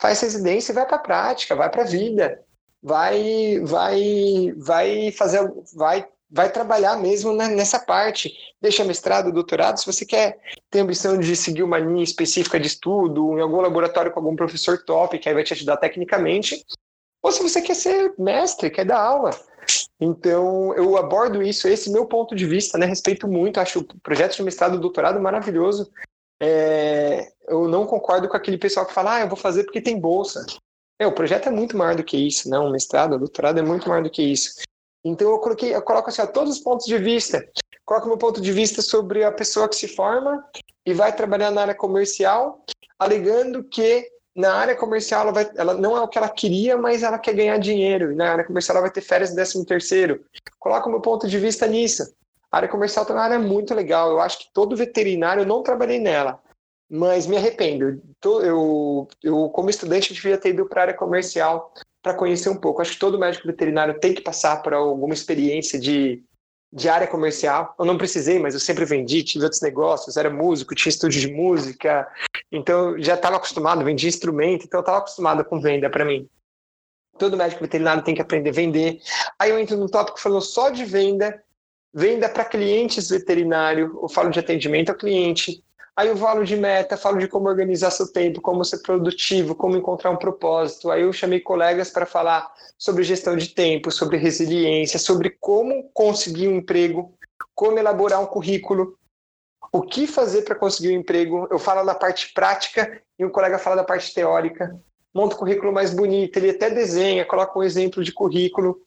faz 0.00 0.20
residência 0.20 0.72
e 0.72 0.74
vai 0.74 0.86
para 0.86 0.96
a 0.96 1.00
prática, 1.00 1.56
vai 1.56 1.68
para 1.68 1.82
a 1.82 1.86
vida. 1.86 2.44
Vai, 2.80 3.58
vai, 3.64 4.54
vai 4.56 5.10
fazer, 5.10 5.52
vai 5.74 6.08
vai 6.30 6.50
trabalhar 6.50 6.96
mesmo 6.96 7.32
nessa 7.32 7.78
parte. 7.78 8.32
Deixa 8.60 8.84
mestrado, 8.84 9.32
doutorado, 9.32 9.78
se 9.78 9.86
você 9.86 10.04
quer 10.04 10.38
ter 10.70 10.80
ambição 10.80 11.18
de 11.18 11.34
seguir 11.34 11.62
uma 11.62 11.78
linha 11.78 12.02
específica 12.02 12.58
de 12.58 12.66
estudo, 12.66 13.38
em 13.38 13.40
algum 13.40 13.60
laboratório 13.60 14.10
com 14.10 14.20
algum 14.20 14.36
professor 14.36 14.82
top, 14.84 15.18
que 15.18 15.28
aí 15.28 15.34
vai 15.34 15.44
te 15.44 15.54
ajudar 15.54 15.76
tecnicamente, 15.78 16.64
ou 17.22 17.32
se 17.32 17.42
você 17.42 17.60
quer 17.60 17.74
ser 17.74 18.14
mestre, 18.18 18.70
quer 18.70 18.84
dar 18.84 19.00
aula. 19.00 19.30
Então, 20.00 20.74
eu 20.74 20.96
abordo 20.96 21.42
isso, 21.42 21.68
esse 21.68 21.90
meu 21.90 22.06
ponto 22.06 22.34
de 22.34 22.46
vista, 22.46 22.78
né? 22.78 22.86
Respeito 22.86 23.26
muito, 23.26 23.58
acho 23.58 23.80
o 23.80 24.00
projeto 24.00 24.36
de 24.36 24.42
mestrado 24.42 24.76
e 24.76 24.80
doutorado 24.80 25.20
maravilhoso. 25.20 25.90
É, 26.40 27.32
eu 27.48 27.66
não 27.66 27.84
concordo 27.84 28.28
com 28.28 28.36
aquele 28.36 28.56
pessoal 28.56 28.86
que 28.86 28.94
fala, 28.94 29.16
ah, 29.16 29.20
eu 29.20 29.28
vou 29.28 29.36
fazer 29.36 29.64
porque 29.64 29.80
tem 29.80 29.98
bolsa. 29.98 30.46
É, 31.00 31.06
o 31.06 31.12
projeto 31.12 31.48
é 31.48 31.50
muito 31.50 31.76
maior 31.76 31.96
do 31.96 32.04
que 32.04 32.16
isso, 32.16 32.48
não? 32.48 32.66
O 32.66 32.70
mestrado, 32.70 33.14
o 33.14 33.18
doutorado 33.18 33.58
é 33.58 33.62
muito 33.62 33.88
maior 33.88 34.02
do 34.02 34.10
que 34.10 34.22
isso. 34.22 34.60
Então 35.04 35.30
eu 35.30 35.38
coloquei, 35.38 35.74
eu 35.74 35.82
coloco 35.82 36.08
assim, 36.08 36.22
ó, 36.22 36.26
todos 36.26 36.56
os 36.56 36.62
pontos 36.62 36.86
de 36.86 36.98
vista. 36.98 37.46
Coloco 37.84 38.08
meu 38.08 38.18
ponto 38.18 38.40
de 38.40 38.52
vista 38.52 38.82
sobre 38.82 39.24
a 39.24 39.32
pessoa 39.32 39.68
que 39.68 39.76
se 39.76 39.88
forma 39.88 40.44
e 40.84 40.92
vai 40.92 41.14
trabalhar 41.14 41.50
na 41.50 41.62
área 41.62 41.74
comercial, 41.74 42.62
alegando 42.98 43.64
que 43.64 44.06
na 44.38 44.54
área 44.54 44.76
comercial 44.76 45.22
ela, 45.22 45.32
vai, 45.32 45.50
ela 45.56 45.74
não 45.74 45.96
é 45.96 46.00
o 46.00 46.08
que 46.08 46.18
ela 46.18 46.28
queria, 46.28 46.76
mas 46.76 47.02
ela 47.02 47.18
quer 47.18 47.34
ganhar 47.34 47.58
dinheiro. 47.58 48.12
E 48.12 48.14
na 48.14 48.30
área 48.30 48.44
comercial 48.44 48.76
ela 48.76 48.86
vai 48.86 48.92
ter 48.92 49.00
férias 49.00 49.34
décimo 49.34 49.64
terceiro. 49.64 50.24
Coloco 50.58 50.90
meu 50.90 51.00
ponto 51.00 51.26
de 51.26 51.38
vista 51.38 51.66
nisso. 51.66 52.04
A 52.50 52.58
área 52.58 52.68
comercial 52.68 53.04
é 53.08 53.12
uma 53.12 53.22
área 53.22 53.38
muito 53.38 53.74
legal. 53.74 54.10
Eu 54.10 54.20
acho 54.20 54.38
que 54.38 54.52
todo 54.52 54.76
veterinário, 54.76 55.42
eu 55.42 55.46
não 55.46 55.62
trabalhei 55.62 55.98
nela, 55.98 56.40
mas 56.88 57.26
me 57.26 57.36
arrependo. 57.36 58.00
Eu, 58.24 59.08
eu 59.22 59.48
como 59.50 59.70
estudante, 59.70 60.14
devia 60.14 60.38
ter 60.38 60.50
ido 60.50 60.66
para 60.66 60.82
a 60.82 60.84
área 60.84 60.94
comercial 60.94 61.72
para 62.02 62.14
conhecer 62.14 62.48
um 62.48 62.56
pouco. 62.56 62.80
Acho 62.80 62.92
que 62.92 62.98
todo 62.98 63.18
médico 63.18 63.46
veterinário 63.46 63.98
tem 63.98 64.14
que 64.14 64.22
passar 64.22 64.62
por 64.62 64.72
alguma 64.72 65.14
experiência 65.14 65.78
de, 65.78 66.22
de 66.72 66.88
área 66.88 67.06
comercial. 67.06 67.74
Eu 67.78 67.84
não 67.84 67.98
precisei, 67.98 68.38
mas 68.38 68.54
eu 68.54 68.60
sempre 68.60 68.84
vendi, 68.84 69.22
tive 69.22 69.44
outros 69.44 69.62
negócios, 69.62 70.16
era 70.16 70.30
músico, 70.30 70.74
tinha 70.74 70.90
estúdio 70.90 71.20
de 71.20 71.32
música, 71.32 72.08
então 72.52 73.00
já 73.00 73.14
estava 73.14 73.36
acostumado, 73.36 73.84
vendia 73.84 74.08
instrumento, 74.08 74.64
então 74.64 74.78
eu 74.78 74.82
estava 74.82 74.98
acostumado 74.98 75.44
com 75.44 75.60
venda 75.60 75.90
para 75.90 76.04
mim. 76.04 76.28
todo 77.18 77.36
médico 77.36 77.62
veterinário 77.62 78.04
tem 78.04 78.14
que 78.14 78.22
aprender 78.22 78.50
a 78.50 78.52
vender. 78.52 79.00
Aí 79.38 79.50
eu 79.50 79.58
entro 79.58 79.76
num 79.76 79.88
tópico 79.88 80.20
falando 80.20 80.42
só 80.42 80.70
de 80.70 80.84
venda, 80.84 81.42
venda 81.92 82.28
para 82.28 82.44
clientes 82.44 83.10
veterinário, 83.10 83.98
eu 84.00 84.08
falo 84.08 84.30
de 84.30 84.38
atendimento 84.38 84.90
ao 84.90 84.94
cliente. 84.94 85.64
Aí 85.98 86.06
eu 86.06 86.16
falo 86.16 86.44
de 86.44 86.56
meta, 86.56 86.96
falo 86.96 87.18
de 87.18 87.26
como 87.26 87.48
organizar 87.48 87.90
seu 87.90 88.06
tempo, 88.12 88.40
como 88.40 88.64
ser 88.64 88.78
produtivo, 88.82 89.56
como 89.56 89.76
encontrar 89.76 90.12
um 90.12 90.16
propósito. 90.16 90.92
Aí 90.92 91.02
eu 91.02 91.12
chamei 91.12 91.40
colegas 91.40 91.90
para 91.90 92.06
falar 92.06 92.48
sobre 92.78 93.02
gestão 93.02 93.36
de 93.36 93.48
tempo, 93.48 93.90
sobre 93.90 94.16
resiliência, 94.16 94.96
sobre 94.96 95.30
como 95.40 95.90
conseguir 95.92 96.46
um 96.46 96.54
emprego, 96.54 97.12
como 97.52 97.80
elaborar 97.80 98.20
um 98.20 98.26
currículo, 98.26 98.96
o 99.72 99.82
que 99.82 100.06
fazer 100.06 100.42
para 100.42 100.54
conseguir 100.54 100.90
um 100.90 101.00
emprego. 101.00 101.48
Eu 101.50 101.58
falo 101.58 101.82
na 101.82 101.96
parte 101.96 102.32
prática 102.32 103.02
e 103.18 103.24
um 103.24 103.30
colega 103.30 103.58
fala 103.58 103.74
da 103.74 103.82
parte 103.82 104.14
teórica 104.14 104.80
monta 105.12 105.34
o 105.34 105.38
currículo 105.38 105.72
mais 105.72 105.92
bonito, 105.92 106.36
ele 106.36 106.50
até 106.50 106.70
desenha, 106.70 107.24
coloca 107.24 107.58
um 107.58 107.62
exemplo 107.64 108.04
de 108.04 108.12
currículo. 108.12 108.80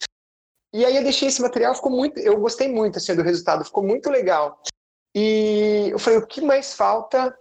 E 0.74 0.86
aí 0.86 0.95
eu 0.95 1.03
deixei 1.03 1.28
esse 1.28 1.41
material, 1.41 1.76
ficou 1.76 1.91
muito, 1.91 2.18
eu 2.22 2.39
gostei 2.39 2.72
muito 2.72 2.97
assim 2.97 3.14
do 3.14 3.22
resultado, 3.22 3.66
ficou 3.66 3.84
muito 3.84 4.09
legal. 4.09 4.62
E 5.14 5.89
eu 5.91 5.99
falei, 5.99 6.20
o 6.20 6.26
que 6.26 6.41
mais 6.41 6.74
falta 6.74 7.38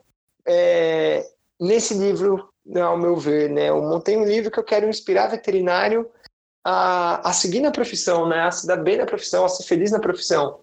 é, 0.46 1.24
nesse 1.60 1.94
livro, 1.94 2.52
ao 2.76 2.98
meu 2.98 3.16
ver, 3.16 3.50
né? 3.50 3.70
Eu 3.70 3.82
montei 3.82 4.16
um 4.16 4.24
livro 4.24 4.50
que 4.50 4.58
eu 4.58 4.64
quero 4.64 4.88
inspirar 4.88 5.28
veterinário 5.28 6.10
a, 6.64 7.28
a 7.28 7.32
seguir 7.32 7.60
na 7.60 7.70
profissão, 7.70 8.28
né? 8.28 8.40
A 8.40 8.50
se 8.50 8.66
dar 8.66 8.76
bem 8.76 8.98
na 8.98 9.06
profissão, 9.06 9.44
a 9.44 9.48
ser 9.48 9.64
feliz 9.64 9.90
na 9.90 10.00
profissão. 10.00 10.62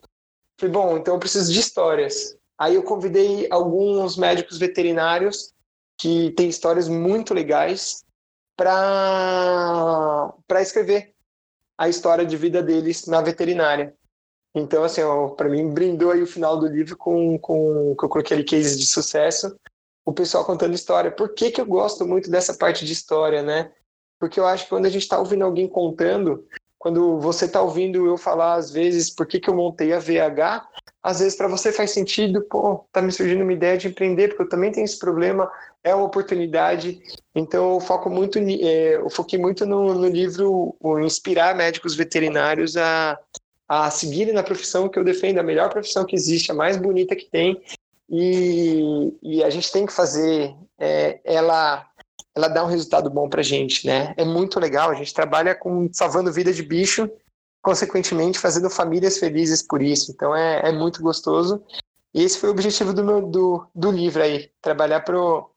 Falei, 0.60 0.74
bom, 0.74 0.98
então 0.98 1.16
eu 1.16 1.20
preciso 1.20 1.52
de 1.52 1.60
histórias. 1.60 2.38
Aí 2.60 2.76
eu 2.76 2.84
convidei 2.84 3.48
alguns 3.52 4.18
médicos 4.18 4.58
veterinários 4.58 5.54
que 6.00 6.32
têm 6.32 6.50
histórias 6.50 6.88
muito 6.88 7.34
legais 7.34 8.04
para 8.56 10.34
escrever 10.60 11.14
a 11.78 11.88
história 11.88 12.26
de 12.26 12.36
vida 12.36 12.64
deles 12.64 13.06
na 13.06 13.22
veterinária. 13.22 13.96
Então, 14.56 14.84
assim, 14.84 15.02
para 15.36 15.50
mim, 15.50 15.72
brindou 15.72 16.12
aí 16.12 16.22
o 16.22 16.28
final 16.28 16.58
do 16.58 16.68
livro 16.68 16.98
com, 16.98 17.38
com 17.38 17.96
que 17.98 18.06
eu 18.06 18.10
coloquei 18.10 18.38
ali 18.38 18.46
cases 18.46 18.78
de 18.78 18.86
sucesso, 18.86 19.56
o 20.06 20.14
pessoal 20.14 20.46
contando 20.46 20.74
história. 20.74 21.12
Por 21.12 21.34
que, 21.34 21.52
que 21.52 21.62
eu 21.62 21.66
gosto 21.66 22.08
muito 22.08 22.30
dessa 22.32 22.54
parte 22.54 22.86
de 22.86 22.94
história, 22.94 23.44
né? 23.44 23.72
Porque 24.20 24.40
eu 24.40 24.48
acho 24.48 24.64
que 24.64 24.70
quando 24.70 24.86
a 24.86 24.90
gente 24.90 25.04
está 25.04 25.20
ouvindo 25.20 25.44
alguém 25.44 25.68
contando, 25.68 26.46
quando 26.78 27.20
você 27.20 27.46
está 27.46 27.62
ouvindo 27.62 28.06
eu 28.06 28.18
falar, 28.18 28.56
às 28.56 28.72
vezes, 28.72 29.14
por 29.14 29.28
que, 29.28 29.40
que 29.40 29.50
eu 29.50 29.56
montei 29.56 29.94
a 29.94 30.00
VH, 30.00 30.68
às 31.04 31.20
vezes 31.20 31.38
para 31.38 31.48
você 31.48 31.72
faz 31.72 31.92
sentido, 31.92 32.42
pô, 32.50 32.86
tá 32.92 33.02
me 33.02 33.12
surgindo 33.12 33.44
uma 33.44 33.54
ideia 33.54 33.78
de 33.78 33.88
empreender, 33.88 34.30
porque 34.30 34.44
eu 34.44 34.50
também 34.50 34.72
tenho 34.72 34.86
esse 34.86 34.98
problema, 34.98 35.50
é 35.84 35.94
uma 35.94 36.06
oportunidade. 36.06 37.02
Então 37.36 37.74
eu 37.74 37.80
foco 37.80 38.10
muito, 38.10 38.40
é, 38.40 38.96
eu 38.96 39.10
foquei 39.10 39.40
muito 39.40 39.66
no, 39.66 39.94
no 39.94 40.08
livro 40.08 40.76
inspirar 41.04 41.56
médicos 41.56 41.96
veterinários 41.96 42.76
a, 42.78 43.18
a 43.68 43.90
seguirem 43.92 44.34
na 44.34 44.44
profissão 44.44 44.88
que 44.88 44.98
eu 44.98 45.04
defendo, 45.04 45.40
a 45.40 45.44
melhor 45.44 45.70
profissão 45.70 46.06
que 46.06 46.16
existe, 46.16 46.52
a 46.52 46.56
mais 46.56 46.78
bonita 46.78 47.16
que 47.16 47.26
tem. 47.26 47.62
E, 48.10 49.14
e 49.22 49.44
a 49.44 49.50
gente 49.50 49.72
tem 49.72 49.86
que 49.86 49.92
fazer 49.92 50.56
é, 50.80 51.20
ela 51.24 51.86
ela 52.34 52.48
dá 52.48 52.64
um 52.64 52.68
resultado 52.68 53.10
bom 53.10 53.28
para 53.28 53.42
gente, 53.42 53.88
né? 53.88 54.14
É 54.16 54.24
muito 54.24 54.60
legal. 54.60 54.92
A 54.92 54.94
gente 54.94 55.12
trabalha 55.14 55.56
com 55.56 55.90
salvando 55.92 56.32
vida 56.32 56.54
de 56.54 56.62
bicho 56.62 57.10
consequentemente 57.68 58.40
fazendo 58.40 58.70
famílias 58.70 59.18
felizes 59.18 59.62
por 59.62 59.82
isso. 59.82 60.12
Então 60.12 60.34
é, 60.34 60.70
é 60.70 60.72
muito 60.72 61.02
gostoso. 61.02 61.62
E 62.14 62.24
esse 62.24 62.38
foi 62.38 62.48
o 62.48 62.52
objetivo 62.54 62.94
do, 62.94 63.04
meu, 63.04 63.22
do, 63.22 63.68
do 63.76 63.92
livro 63.92 64.24
aí, 64.24 64.50
trabalhar 64.62 65.02
para 65.02 65.20
o 65.20 65.50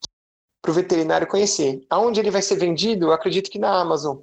veterinário 0.68 1.26
conhecer. 1.26 1.86
Aonde 1.88 2.18
ele 2.18 2.30
vai 2.30 2.42
ser 2.42 2.56
vendido? 2.56 3.06
Eu 3.06 3.12
acredito 3.12 3.50
que 3.50 3.58
na 3.58 3.80
Amazon. 3.80 4.18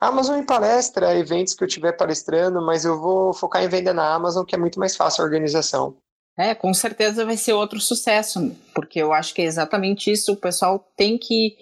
Amazon 0.00 0.38
em 0.38 0.44
palestra, 0.44 1.18
eventos 1.18 1.54
que 1.54 1.64
eu 1.64 1.68
estiver 1.68 1.92
palestrando, 1.92 2.60
mas 2.64 2.84
eu 2.84 3.00
vou 3.00 3.32
focar 3.32 3.64
em 3.64 3.68
venda 3.68 3.94
na 3.94 4.14
Amazon, 4.14 4.44
que 4.44 4.54
é 4.54 4.58
muito 4.58 4.78
mais 4.78 4.94
fácil 4.94 5.22
a 5.22 5.24
organização. 5.24 5.96
É, 6.38 6.54
com 6.54 6.74
certeza 6.74 7.24
vai 7.24 7.36
ser 7.36 7.54
outro 7.54 7.80
sucesso, 7.80 8.54
porque 8.74 9.00
eu 9.00 9.12
acho 9.12 9.32
que 9.32 9.40
é 9.40 9.46
exatamente 9.46 10.10
isso. 10.10 10.32
O 10.32 10.36
pessoal 10.36 10.78
tem 10.94 11.16
que 11.16 11.56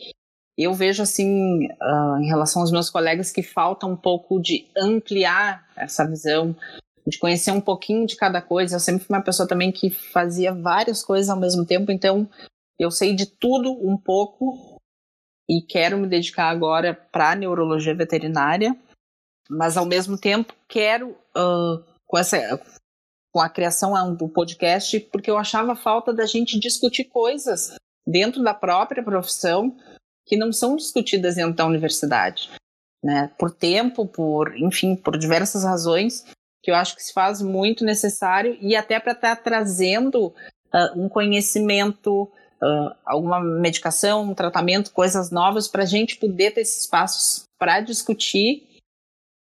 eu 0.57 0.72
vejo 0.72 1.03
assim, 1.03 1.66
uh, 1.66 2.16
em 2.20 2.26
relação 2.26 2.62
aos 2.62 2.70
meus 2.70 2.89
colegas, 2.89 3.32
que 3.32 3.43
falta 3.43 3.87
um 3.87 3.97
pouco 3.97 4.41
de 4.41 4.68
ampliar 4.76 5.66
essa 5.76 6.07
visão, 6.07 6.55
de 7.07 7.18
conhecer 7.18 7.51
um 7.51 7.61
pouquinho 7.61 8.07
de 8.07 8.16
cada 8.16 8.41
coisa. 8.41 8.76
Eu 8.76 8.80
sempre 8.80 9.05
fui 9.05 9.16
uma 9.16 9.22
pessoa 9.22 9.49
também 9.49 9.72
que 9.72 9.91
fazia 9.91 10.55
várias 10.55 11.03
coisas 11.03 11.28
ao 11.28 11.39
mesmo 11.39 11.66
tempo, 11.66 11.91
então 11.91 12.28
eu 12.78 12.91
sei 12.91 13.14
de 13.14 13.26
tudo 13.26 13.72
um 13.72 13.97
pouco 13.97 14.74
e 15.49 15.61
quero 15.63 15.99
me 15.99 16.07
dedicar 16.07 16.49
agora 16.49 16.95
para 16.95 17.35
neurologia 17.35 17.95
veterinária, 17.95 18.77
mas 19.49 19.77
ao 19.77 19.85
mesmo 19.85 20.19
tempo 20.19 20.55
quero 20.69 21.11
uh, 21.37 21.85
com 22.07 22.19
essa 22.19 22.61
com 23.33 23.41
a 23.41 23.49
criação 23.49 24.15
do 24.15 24.29
podcast, 24.29 25.01
porque 25.11 25.29
eu 25.29 25.37
achava 25.37 25.75
falta 25.75 26.13
da 26.13 26.25
gente 26.25 26.59
discutir 26.59 27.07
coisas 27.07 27.75
dentro 28.07 28.41
da 28.45 28.55
própria 28.55 29.03
profissão 29.03 29.77
que 30.25 30.37
não 30.37 30.53
são 30.53 30.77
discutidas 30.77 31.35
dentro 31.35 31.55
da 31.55 31.67
universidade, 31.67 32.51
né? 33.03 33.33
Por 33.37 33.51
tempo, 33.51 34.07
por, 34.07 34.57
enfim, 34.57 34.95
por 34.95 35.19
diversas 35.19 35.65
razões, 35.65 36.25
que 36.63 36.71
eu 36.71 36.77
acho 36.77 36.95
que 36.95 37.03
se 37.03 37.13
faz 37.13 37.43
muito 37.43 37.85
necessário 37.85 38.57
e 38.61 38.77
até 38.77 39.01
para 39.01 39.13
estar 39.13 39.35
tá 39.35 39.43
trazendo 39.43 40.29
uh, 40.29 40.97
um 40.97 41.09
conhecimento, 41.09 42.31
uh, 42.63 42.95
alguma 43.05 43.41
medicação, 43.41 44.23
um 44.23 44.35
tratamento, 44.35 44.93
coisas 44.93 45.31
novas 45.31 45.69
para 45.69 45.83
a 45.83 45.87
gente 45.87 46.17
poder 46.17 46.53
ter 46.53 46.63
esses 46.63 46.83
espaços 46.83 47.45
para 47.59 47.81
discutir 47.81 48.75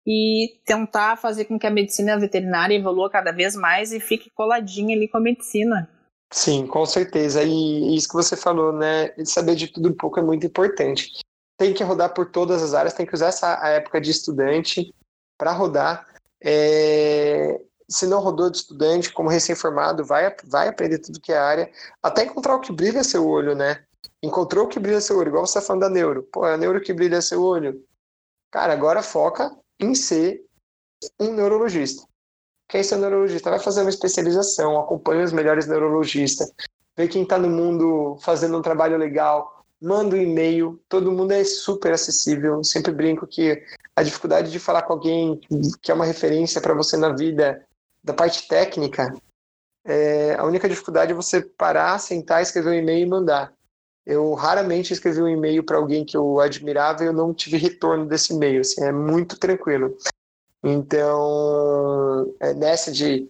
e 0.05 0.59
tentar 0.65 1.15
fazer 1.17 1.45
com 1.45 1.59
que 1.59 1.67
a 1.67 1.71
medicina 1.71 2.17
veterinária 2.19 2.75
evolua 2.75 3.09
cada 3.09 3.31
vez 3.31 3.55
mais 3.55 3.91
e 3.91 3.99
fique 3.99 4.29
coladinha 4.31 4.95
ali 4.95 5.07
com 5.07 5.17
a 5.17 5.21
medicina. 5.21 5.89
Sim, 6.31 6.65
com 6.65 6.85
certeza. 6.85 7.43
E 7.43 7.95
isso 7.95 8.07
que 8.07 8.15
você 8.15 8.37
falou, 8.37 8.71
né? 8.71 9.13
Saber 9.25 9.55
de 9.55 9.67
tudo 9.67 9.89
um 9.89 9.95
pouco 9.95 10.19
é 10.19 10.23
muito 10.23 10.45
importante. 10.45 11.19
Tem 11.57 11.73
que 11.73 11.83
rodar 11.83 12.13
por 12.13 12.31
todas 12.31 12.63
as 12.63 12.73
áreas, 12.73 12.93
tem 12.93 13.05
que 13.05 13.13
usar 13.13 13.27
essa 13.27 13.53
época 13.67 13.99
de 13.99 14.09
estudante 14.09 14.93
para 15.37 15.51
rodar. 15.51 16.07
É... 16.41 17.61
Se 17.91 18.07
não 18.07 18.21
rodou 18.21 18.49
de 18.49 18.57
estudante, 18.57 19.11
como 19.11 19.29
recém-formado, 19.29 20.03
vai, 20.05 20.35
vai 20.45 20.69
aprender 20.69 20.99
tudo 20.99 21.19
que 21.19 21.33
é 21.33 21.37
área, 21.37 21.71
até 22.01 22.23
encontrar 22.23 22.55
o 22.55 22.61
que 22.61 22.71
brilha 22.71 23.03
seu 23.03 23.27
olho, 23.27 23.53
né? 23.53 23.83
Encontrou 24.23 24.65
o 24.65 24.67
que 24.67 24.79
brilha 24.79 25.01
seu 25.01 25.17
olho, 25.17 25.29
igual 25.29 25.45
você 25.45 25.57
está 25.57 25.67
falando 25.67 25.81
da 25.81 25.89
neuro. 25.89 26.23
Pô, 26.31 26.47
é 26.47 26.53
a 26.53 26.57
neuro 26.57 26.81
que 26.81 26.93
brilha 26.93 27.21
seu 27.21 27.43
olho. 27.43 27.83
Cara, 28.49 28.73
agora 28.73 29.03
foca 29.03 29.55
em 29.79 29.93
ser 29.93 30.45
um 31.19 31.33
neurologista 31.33 32.03
quem 32.71 32.79
é 32.79 32.95
neurologista 32.95 33.49
vai 33.49 33.59
fazer 33.59 33.81
uma 33.81 33.89
especialização, 33.89 34.79
acompanha 34.79 35.25
os 35.25 35.33
melhores 35.33 35.67
neurologistas, 35.67 36.49
vê 36.95 37.05
quem 37.05 37.23
está 37.23 37.37
no 37.37 37.49
mundo 37.49 38.17
fazendo 38.21 38.57
um 38.57 38.61
trabalho 38.61 38.97
legal, 38.97 39.65
manda 39.81 40.15
um 40.15 40.21
e-mail, 40.21 40.81
todo 40.87 41.11
mundo 41.11 41.33
é 41.33 41.43
super 41.43 41.91
acessível. 41.91 42.63
sempre 42.63 42.93
brinco 42.93 43.27
que 43.27 43.61
a 43.93 44.01
dificuldade 44.01 44.49
de 44.49 44.57
falar 44.57 44.83
com 44.83 44.93
alguém 44.93 45.41
que 45.81 45.91
é 45.91 45.93
uma 45.93 46.05
referência 46.05 46.61
para 46.61 46.73
você 46.73 46.95
na 46.95 47.09
vida, 47.09 47.61
da 48.03 48.13
parte 48.13 48.47
técnica, 48.47 49.13
é, 49.85 50.35
a 50.35 50.45
única 50.45 50.69
dificuldade 50.69 51.11
é 51.11 51.15
você 51.15 51.41
parar, 51.41 51.99
sentar, 51.99 52.41
escrever 52.41 52.69
um 52.69 52.73
e-mail 52.73 53.05
e 53.05 53.09
mandar. 53.09 53.53
Eu 54.05 54.33
raramente 54.33 54.93
escrevi 54.93 55.21
um 55.21 55.27
e-mail 55.27 55.63
para 55.63 55.77
alguém 55.77 56.03
que 56.03 56.17
eu 56.17 56.39
admirava 56.39 57.03
e 57.03 57.07
eu 57.07 57.13
não 57.13 57.33
tive 57.33 57.57
retorno 57.57 58.05
desse 58.05 58.33
e-mail. 58.33 58.61
Assim, 58.61 58.83
é 58.83 58.91
muito 58.91 59.37
tranquilo. 59.37 59.95
Então, 60.63 62.33
é, 62.39 62.53
nessa 62.53 62.91
de, 62.91 63.29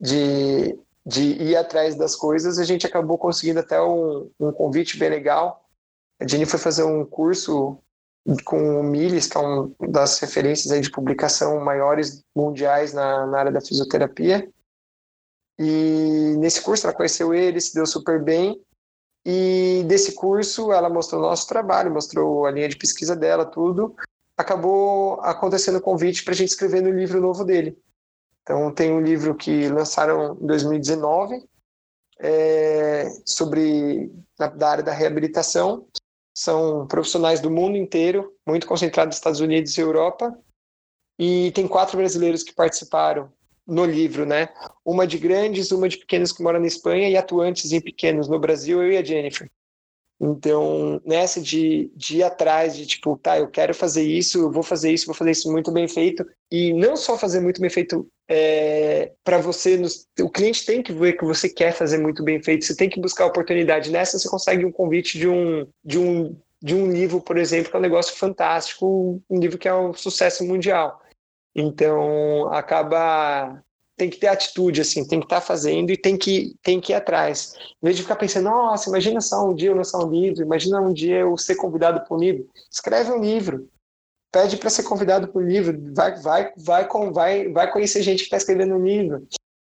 de, 0.00 0.78
de 1.04 1.22
ir 1.42 1.56
atrás 1.56 1.96
das 1.96 2.14
coisas, 2.16 2.58
a 2.58 2.64
gente 2.64 2.86
acabou 2.86 3.18
conseguindo 3.18 3.60
até 3.60 3.80
um, 3.80 4.30
um 4.38 4.52
convite 4.52 4.96
bem 4.98 5.10
legal. 5.10 5.64
A 6.20 6.26
Jenny 6.26 6.46
foi 6.46 6.58
fazer 6.58 6.82
um 6.82 7.04
curso 7.04 7.78
com 8.44 8.80
o 8.80 8.82
Miles, 8.82 9.26
que 9.26 9.36
é 9.36 9.40
uma 9.40 9.70
das 9.88 10.18
referências 10.18 10.72
aí 10.72 10.80
de 10.80 10.90
publicação 10.90 11.58
maiores 11.60 12.22
mundiais 12.34 12.92
na, 12.92 13.26
na 13.26 13.38
área 13.38 13.52
da 13.52 13.60
fisioterapia. 13.60 14.48
E 15.58 16.34
nesse 16.38 16.60
curso 16.62 16.86
ela 16.86 16.94
conheceu 16.94 17.34
ele, 17.34 17.60
se 17.60 17.74
deu 17.74 17.86
super 17.86 18.22
bem. 18.22 18.60
E 19.24 19.84
desse 19.86 20.12
curso 20.12 20.72
ela 20.72 20.88
mostrou 20.88 21.20
nosso 21.20 21.46
trabalho, 21.48 21.92
mostrou 21.92 22.46
a 22.46 22.50
linha 22.50 22.68
de 22.68 22.76
pesquisa 22.76 23.16
dela, 23.16 23.44
tudo 23.44 23.94
acabou 24.38 25.20
acontecendo 25.20 25.78
o 25.78 25.82
convite 25.82 26.22
para 26.22 26.32
a 26.32 26.36
gente 26.36 26.50
escrever 26.50 26.80
no 26.80 26.92
livro 26.92 27.20
novo 27.20 27.44
dele. 27.44 27.76
Então, 28.42 28.72
tem 28.72 28.92
um 28.92 29.00
livro 29.00 29.34
que 29.34 29.68
lançaram 29.68 30.38
em 30.40 30.46
2019 30.46 31.44
é, 32.20 33.10
sobre 33.26 34.12
na, 34.38 34.46
da 34.46 34.70
área 34.70 34.84
da 34.84 34.92
reabilitação. 34.92 35.86
São 36.38 36.86
profissionais 36.86 37.40
do 37.40 37.50
mundo 37.50 37.76
inteiro, 37.76 38.32
muito 38.46 38.64
concentrados 38.64 39.08
nos 39.08 39.16
Estados 39.16 39.40
Unidos 39.40 39.76
e 39.76 39.80
Europa. 39.80 40.38
E 41.18 41.50
tem 41.50 41.66
quatro 41.66 41.96
brasileiros 41.96 42.44
que 42.44 42.54
participaram 42.54 43.32
no 43.66 43.84
livro, 43.84 44.24
né? 44.24 44.48
Uma 44.84 45.04
de 45.04 45.18
grandes, 45.18 45.72
uma 45.72 45.88
de 45.88 45.98
pequenos 45.98 46.30
que 46.30 46.40
moram 46.40 46.60
na 46.60 46.68
Espanha 46.68 47.10
e 47.10 47.16
atuantes 47.16 47.72
em 47.72 47.80
pequenos 47.80 48.28
no 48.28 48.38
Brasil, 48.38 48.80
eu 48.80 48.92
e 48.92 48.96
a 48.96 49.02
Jennifer. 49.02 49.50
Então, 50.20 51.02
nessa 51.04 51.40
de, 51.40 51.90
de 51.96 52.18
ir 52.18 52.22
atrás, 52.22 52.76
de 52.76 52.86
tipo, 52.86 53.18
tá, 53.18 53.36
eu 53.36 53.50
quero 53.50 53.74
fazer 53.74 54.04
isso, 54.04 54.38
eu 54.38 54.52
vou 54.52 54.62
fazer 54.62 54.92
isso, 54.92 55.06
vou 55.06 55.14
fazer 55.16 55.32
isso 55.32 55.50
muito 55.50 55.72
bem 55.72 55.88
feito, 55.88 56.24
e 56.52 56.72
não 56.72 56.96
só 56.96 57.18
fazer 57.18 57.40
muito 57.40 57.60
bem 57.60 57.70
feito 57.70 58.08
é, 58.28 59.12
para 59.24 59.38
você, 59.38 59.80
o 60.20 60.28
cliente 60.28 60.66
tem 60.66 60.82
que 60.82 60.92
ver 60.92 61.14
que 61.14 61.24
você 61.24 61.48
quer 61.48 61.72
fazer 61.72 61.98
muito 61.98 62.22
bem 62.22 62.42
feito, 62.42 62.64
você 62.64 62.76
tem 62.76 62.90
que 62.90 63.00
buscar 63.00 63.26
oportunidade. 63.26 63.90
Nessa, 63.90 64.18
você 64.18 64.28
consegue 64.28 64.64
um 64.64 64.72
convite 64.72 65.18
de 65.18 65.26
um, 65.26 65.66
de 65.82 65.98
um, 65.98 66.36
de 66.62 66.74
um 66.74 66.92
livro, 66.92 67.20
por 67.20 67.38
exemplo, 67.38 67.70
que 67.70 67.76
é 67.76 67.78
um 67.78 67.82
negócio 67.82 68.14
fantástico, 68.16 69.22
um 69.30 69.38
livro 69.38 69.56
que 69.56 69.66
é 69.66 69.74
um 69.74 69.94
sucesso 69.94 70.44
mundial. 70.44 71.00
Então, 71.54 72.52
acaba 72.52 73.62
tem 73.96 74.08
que 74.08 74.18
ter 74.18 74.28
atitude, 74.28 74.80
assim, 74.80 75.04
tem 75.04 75.18
que 75.18 75.26
estar 75.26 75.40
tá 75.40 75.46
fazendo 75.46 75.90
e 75.90 75.96
tem 75.96 76.16
que, 76.16 76.54
tem 76.62 76.80
que 76.80 76.92
ir 76.92 76.94
atrás. 76.94 77.54
Em 77.82 77.86
vez 77.86 77.96
de 77.96 78.02
ficar 78.02 78.14
pensando, 78.14 78.44
nossa, 78.44 78.88
imagina 78.88 79.20
só 79.20 79.44
um 79.44 79.54
dia 79.54 79.70
eu 79.70 79.74
lançar 79.74 79.98
um 79.98 80.08
livro, 80.08 80.40
imagina 80.40 80.80
um 80.80 80.92
dia 80.92 81.16
eu 81.16 81.36
ser 81.36 81.56
convidado 81.56 82.06
para 82.06 82.16
um 82.16 82.20
livro. 82.20 82.48
Escreve 82.70 83.10
um 83.10 83.20
livro, 83.20 83.68
pede 84.32 84.56
para 84.56 84.70
ser 84.70 84.82
convidado 84.82 85.28
para 85.28 85.40
um 85.40 85.44
livro, 85.44 85.78
vai, 85.94 86.16
vai, 86.20 86.52
vai, 86.56 86.88
vai, 87.12 87.48
vai 87.48 87.72
conhecer 87.72 88.02
gente 88.02 88.18
que 88.18 88.24
está 88.24 88.36
escrevendo 88.36 88.74
um 88.74 88.84
livro. 88.84 89.26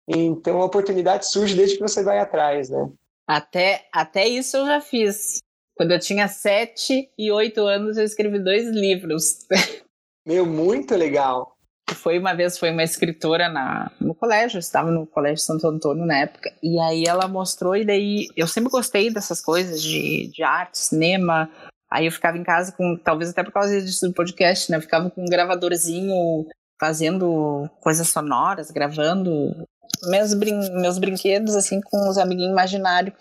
Então 0.08 0.60
a 0.60 0.64
oportunidade 0.64 1.30
surge 1.30 1.54
desde 1.54 1.76
que 1.76 1.82
você 1.82 2.02
vai 2.02 2.18
atrás, 2.18 2.68
né? 2.68 2.90
Até, 3.26 3.86
até 3.92 4.26
isso 4.26 4.56
eu 4.56 4.66
já 4.66 4.80
fiz. 4.80 5.38
Quando 5.76 5.92
eu 5.92 6.00
tinha 6.00 6.28
sete 6.28 7.10
e 7.16 7.30
oito 7.30 7.64
anos, 7.64 7.96
eu 7.96 8.04
escrevi 8.04 8.38
dois 8.38 8.66
livros. 8.68 9.46
Meu, 10.26 10.44
muito 10.44 10.94
legal 10.94 11.56
foi 11.94 12.18
uma 12.18 12.34
vez 12.34 12.58
foi 12.58 12.70
uma 12.70 12.82
escritora 12.82 13.48
na, 13.48 13.90
no 14.00 14.14
colégio, 14.14 14.56
eu 14.56 14.60
estava 14.60 14.90
no 14.90 15.06
colégio 15.06 15.44
Santo 15.44 15.66
Antônio 15.66 16.06
na 16.06 16.18
época, 16.18 16.52
e 16.62 16.78
aí 16.78 17.04
ela 17.04 17.28
mostrou, 17.28 17.76
e 17.76 17.84
daí 17.84 18.28
eu 18.36 18.46
sempre 18.46 18.70
gostei 18.70 19.10
dessas 19.10 19.40
coisas 19.40 19.82
de, 19.82 20.28
de 20.28 20.42
arte, 20.42 20.78
cinema. 20.78 21.50
Aí 21.92 22.06
eu 22.06 22.12
ficava 22.12 22.38
em 22.38 22.44
casa 22.44 22.72
com, 22.72 22.96
talvez 22.96 23.30
até 23.30 23.42
por 23.42 23.52
causa 23.52 23.80
disso 23.80 24.06
do 24.06 24.14
podcast, 24.14 24.70
né? 24.70 24.76
Eu 24.76 24.82
ficava 24.82 25.10
com 25.10 25.22
um 25.22 25.28
gravadorzinho 25.28 26.46
fazendo 26.78 27.68
coisas 27.80 28.08
sonoras, 28.08 28.70
gravando 28.70 29.66
meus, 30.04 30.32
brin 30.32 30.70
meus 30.80 30.98
brinquedos, 30.98 31.56
assim, 31.56 31.80
com 31.80 32.08
os 32.08 32.16
amiguinhos 32.16 32.52
imaginários. 32.52 33.14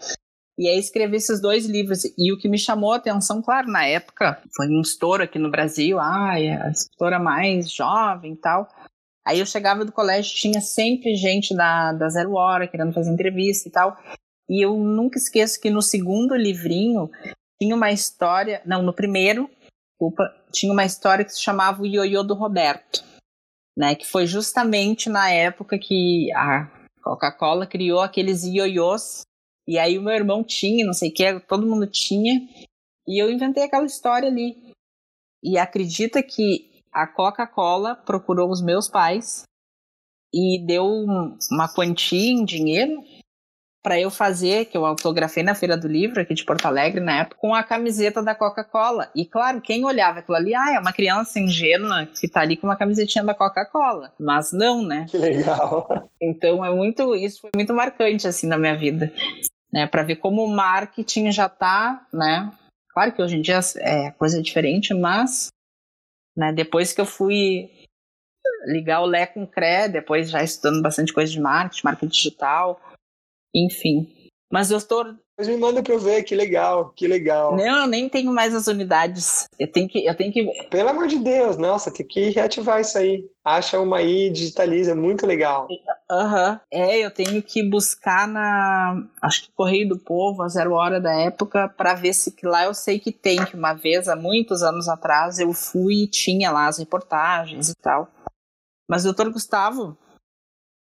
E 0.57 0.67
aí 0.67 0.77
escrevi 0.77 1.17
esses 1.17 1.41
dois 1.41 1.65
livros. 1.65 2.03
E 2.17 2.33
o 2.33 2.37
que 2.37 2.47
me 2.47 2.57
chamou 2.57 2.93
a 2.93 2.97
atenção, 2.97 3.41
claro, 3.41 3.71
na 3.71 3.85
época, 3.85 4.41
foi 4.55 4.67
um 4.67 4.81
estouro 4.81 5.23
aqui 5.23 5.39
no 5.39 5.49
Brasil, 5.49 5.97
ah, 5.99 6.33
a 6.33 6.69
escritora 6.69 7.17
mais 7.17 7.71
jovem 7.71 8.33
e 8.33 8.37
tal. 8.37 8.67
Aí 9.25 9.39
eu 9.39 9.45
chegava 9.45 9.85
do 9.85 9.91
colégio, 9.91 10.35
tinha 10.35 10.59
sempre 10.61 11.15
gente 11.15 11.55
da, 11.55 11.93
da 11.93 12.09
Zero 12.09 12.33
Hora 12.33 12.67
querendo 12.67 12.93
fazer 12.93 13.11
entrevista 13.11 13.67
e 13.67 13.71
tal. 13.71 13.97
E 14.49 14.65
eu 14.65 14.75
nunca 14.77 15.17
esqueço 15.17 15.61
que 15.61 15.69
no 15.69 15.81
segundo 15.81 16.35
livrinho 16.35 17.09
tinha 17.61 17.75
uma 17.75 17.91
história, 17.91 18.61
não, 18.65 18.81
no 18.81 18.93
primeiro, 18.93 19.49
desculpa, 19.91 20.23
tinha 20.51 20.71
uma 20.71 20.85
história 20.85 21.25
que 21.25 21.31
se 21.31 21.41
chamava 21.41 21.81
O 21.81 21.85
Ioiô 21.85 22.23
do 22.23 22.33
Roberto, 22.33 23.03
né? 23.77 23.95
Que 23.95 24.05
foi 24.05 24.25
justamente 24.25 25.09
na 25.09 25.29
época 25.29 25.77
que 25.77 26.31
a 26.33 26.69
Coca-Cola 27.03 27.67
criou 27.67 27.99
aqueles 27.99 28.43
ioiôs 28.43 29.21
e 29.67 29.77
aí 29.77 29.97
o 29.97 30.01
meu 30.01 30.13
irmão 30.13 30.43
tinha, 30.43 30.85
não 30.85 30.93
sei 30.93 31.09
o 31.09 31.13
que, 31.13 31.39
todo 31.41 31.67
mundo 31.67 31.85
tinha. 31.85 32.41
E 33.07 33.21
eu 33.21 33.29
inventei 33.29 33.63
aquela 33.63 33.85
história 33.85 34.27
ali. 34.27 34.73
E 35.43 35.57
acredita 35.57 36.23
que 36.23 36.81
a 36.91 37.05
Coca-Cola 37.05 37.95
procurou 37.95 38.49
os 38.49 38.61
meus 38.61 38.89
pais 38.89 39.43
e 40.33 40.63
deu 40.65 40.85
uma 40.85 41.73
quantia 41.73 42.31
em 42.31 42.43
dinheiro 42.43 43.03
para 43.81 43.99
eu 43.99 44.11
fazer, 44.11 44.65
que 44.65 44.77
eu 44.77 44.85
autografei 44.85 45.41
na 45.41 45.55
Feira 45.55 45.77
do 45.77 45.87
Livro 45.87 46.21
aqui 46.21 46.33
de 46.33 46.43
Porto 46.43 46.65
Alegre 46.65 46.99
na 46.99 47.21
época, 47.21 47.37
com 47.39 47.55
a 47.55 47.63
camiseta 47.63 48.21
da 48.21 48.35
Coca-Cola. 48.35 49.09
E 49.15 49.25
claro, 49.25 49.61
quem 49.61 49.85
olhava 49.85 50.19
aquilo 50.19 50.37
ali, 50.37 50.53
ah, 50.53 50.73
é 50.73 50.79
uma 50.79 50.91
criança 50.91 51.39
ingênua 51.39 52.05
que 52.05 52.27
tá 52.27 52.41
ali 52.41 52.57
com 52.57 52.67
uma 52.67 52.75
camisetinha 52.75 53.23
da 53.23 53.33
Coca-Cola. 53.33 54.11
Mas 54.19 54.51
não, 54.51 54.81
né? 54.85 55.05
Que 55.09 55.17
legal. 55.17 56.09
Então 56.21 56.65
é 56.65 56.69
muito, 56.69 57.15
isso 57.15 57.41
foi 57.41 57.51
muito 57.55 57.73
marcante 57.73 58.27
assim 58.27 58.45
na 58.45 58.57
minha 58.57 58.75
vida 58.75 59.11
né, 59.71 59.87
para 59.87 60.03
ver 60.03 60.17
como 60.17 60.43
o 60.43 60.53
marketing 60.53 61.31
já 61.31 61.45
está, 61.45 62.07
né? 62.11 62.51
Claro 62.89 63.13
que 63.13 63.21
hoje 63.21 63.37
em 63.37 63.41
dia 63.41 63.59
é 63.77 64.11
coisa 64.11 64.41
diferente, 64.41 64.93
mas 64.93 65.49
né, 66.35 66.51
depois 66.51 66.91
que 66.91 66.99
eu 66.99 67.05
fui 67.05 67.69
ligar 68.65 69.01
o 69.01 69.05
Lé 69.05 69.27
com 69.27 69.43
o 69.43 69.47
CRE, 69.47 69.89
depois 69.91 70.29
já 70.29 70.43
estudando 70.43 70.81
bastante 70.81 71.13
coisa 71.13 71.31
de 71.31 71.39
marketing, 71.39 71.85
marketing 71.85 72.11
digital, 72.11 72.81
enfim. 73.53 74.07
Mas 74.51 74.71
eu 74.71 74.77
estou 74.77 75.05
mas 75.39 75.47
me 75.47 75.55
manda 75.55 75.81
para 75.81 75.93
eu 75.93 75.99
ver, 75.99 76.23
que 76.23 76.35
legal, 76.35 76.89
que 76.89 77.07
legal. 77.07 77.55
Não, 77.55 77.83
eu 77.83 77.87
nem 77.87 78.09
tenho 78.09 78.29
mais 78.29 78.53
as 78.53 78.67
unidades. 78.67 79.47
Eu 79.57 79.71
tenho 79.71 79.87
que, 79.87 80.05
eu 80.05 80.13
tenho 80.13 80.33
que. 80.33 80.43
Pelo 80.69 80.89
amor 80.89 81.07
de 81.07 81.17
Deus, 81.17 81.55
nossa, 81.55 81.89
tem 81.89 82.05
que 82.05 82.29
reativar 82.29 82.81
isso 82.81 82.97
aí. 82.97 83.23
Acha 83.41 83.79
uma 83.79 83.99
aí, 83.99 84.29
digitaliza, 84.29 84.93
muito 84.93 85.25
legal. 85.25 85.69
Aham. 86.11 86.51
Uhum. 86.51 86.59
É, 86.73 86.97
eu 86.97 87.09
tenho 87.09 87.41
que 87.41 87.63
buscar 87.63 88.27
na. 88.27 89.01
Acho 89.21 89.43
que 89.43 89.51
Correio 89.55 89.87
do 89.87 89.97
Povo, 89.97 90.43
a 90.43 90.49
zero 90.49 90.73
hora 90.73 90.99
da 90.99 91.13
época, 91.13 91.69
para 91.69 91.93
ver 91.93 92.11
se 92.11 92.33
que 92.33 92.45
lá 92.45 92.65
eu 92.65 92.73
sei 92.73 92.99
que 92.99 93.13
tem, 93.13 93.45
que 93.45 93.55
uma 93.55 93.73
vez, 93.73 94.09
há 94.09 94.17
muitos 94.17 94.61
anos 94.61 94.89
atrás, 94.89 95.39
eu 95.39 95.53
fui 95.53 96.03
e 96.03 96.07
tinha 96.09 96.51
lá 96.51 96.67
as 96.67 96.79
reportagens 96.79 97.69
e 97.69 97.75
tal. 97.81 98.09
Mas, 98.89 99.05
doutor 99.05 99.31
Gustavo, 99.31 99.97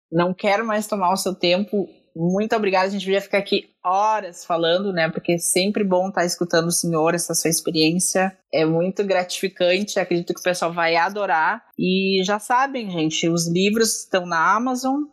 não 0.09 0.33
quero 0.33 0.65
mais 0.65 0.87
tomar 0.87 1.11
o 1.11 1.17
seu 1.17 1.35
tempo 1.35 1.89
muito 2.17 2.55
obrigada. 2.55 2.87
A 2.87 2.89
gente 2.89 3.05
podia 3.05 3.21
ficar 3.21 3.37
aqui 3.37 3.69
horas 3.85 4.43
falando, 4.43 4.91
né? 4.91 5.09
Porque 5.09 5.33
é 5.33 5.37
sempre 5.37 5.83
bom 5.83 6.09
estar 6.09 6.25
escutando 6.25 6.67
o 6.67 6.71
senhor, 6.71 7.13
essa 7.13 7.35
sua 7.35 7.49
experiência. 7.49 8.35
É 8.51 8.65
muito 8.65 9.03
gratificante. 9.03 9.99
Acredito 9.99 10.33
que 10.33 10.39
o 10.39 10.43
pessoal 10.43 10.73
vai 10.73 10.95
adorar. 10.95 11.63
E 11.77 12.23
já 12.25 12.39
sabem, 12.39 12.89
gente, 12.89 13.29
os 13.29 13.47
livros 13.47 13.99
estão 13.99 14.25
na 14.25 14.55
Amazon. 14.55 15.03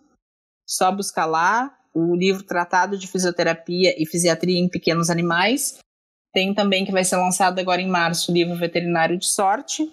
Só 0.66 0.90
buscar 0.90 1.26
lá. 1.26 1.70
O 1.94 2.16
livro 2.16 2.42
Tratado 2.42 2.98
de 2.98 3.06
Fisioterapia 3.06 3.94
e 3.96 4.06
Fisiatria 4.06 4.58
em 4.58 4.68
Pequenos 4.68 5.10
Animais. 5.10 5.78
Tem 6.32 6.52
também 6.54 6.84
que 6.84 6.90
vai 6.90 7.04
ser 7.04 7.16
lançado 7.16 7.60
agora 7.60 7.80
em 7.80 7.88
março 7.88 8.32
o 8.32 8.34
livro 8.34 8.56
Veterinário 8.56 9.16
de 9.16 9.26
Sorte 9.26 9.88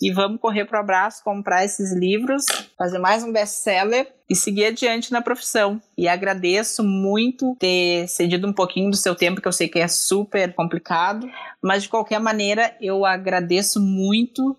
e 0.00 0.10
vamos 0.10 0.40
correr 0.40 0.64
para 0.64 0.78
o 0.78 0.80
abraço, 0.80 1.22
comprar 1.22 1.64
esses 1.64 1.92
livros, 1.92 2.46
fazer 2.76 2.98
mais 2.98 3.22
um 3.22 3.30
best-seller 3.30 4.10
e 4.28 4.34
seguir 4.34 4.66
adiante 4.66 5.12
na 5.12 5.20
profissão. 5.20 5.80
E 5.96 6.08
agradeço 6.08 6.82
muito 6.82 7.54
ter 7.58 8.08
cedido 8.08 8.48
um 8.48 8.52
pouquinho 8.52 8.90
do 8.90 8.96
seu 8.96 9.14
tempo, 9.14 9.40
que 9.40 9.48
eu 9.48 9.52
sei 9.52 9.68
que 9.68 9.78
é 9.78 9.88
super 9.88 10.54
complicado, 10.54 11.30
mas 11.62 11.82
de 11.82 11.90
qualquer 11.90 12.18
maneira 12.18 12.74
eu 12.80 13.04
agradeço 13.04 13.78
muito 13.78 14.56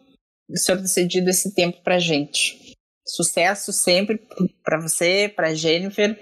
o 0.47 0.57
senhor 0.57 0.79
ter 0.79 0.87
cedido 0.87 1.29
esse 1.29 1.55
tempo 1.55 1.81
para 1.83 1.97
gente. 1.97 2.75
Sucesso 3.07 3.73
sempre 3.73 4.21
para 4.63 4.79
você, 4.79 5.31
para 5.35 5.55
Jennifer 5.55 6.17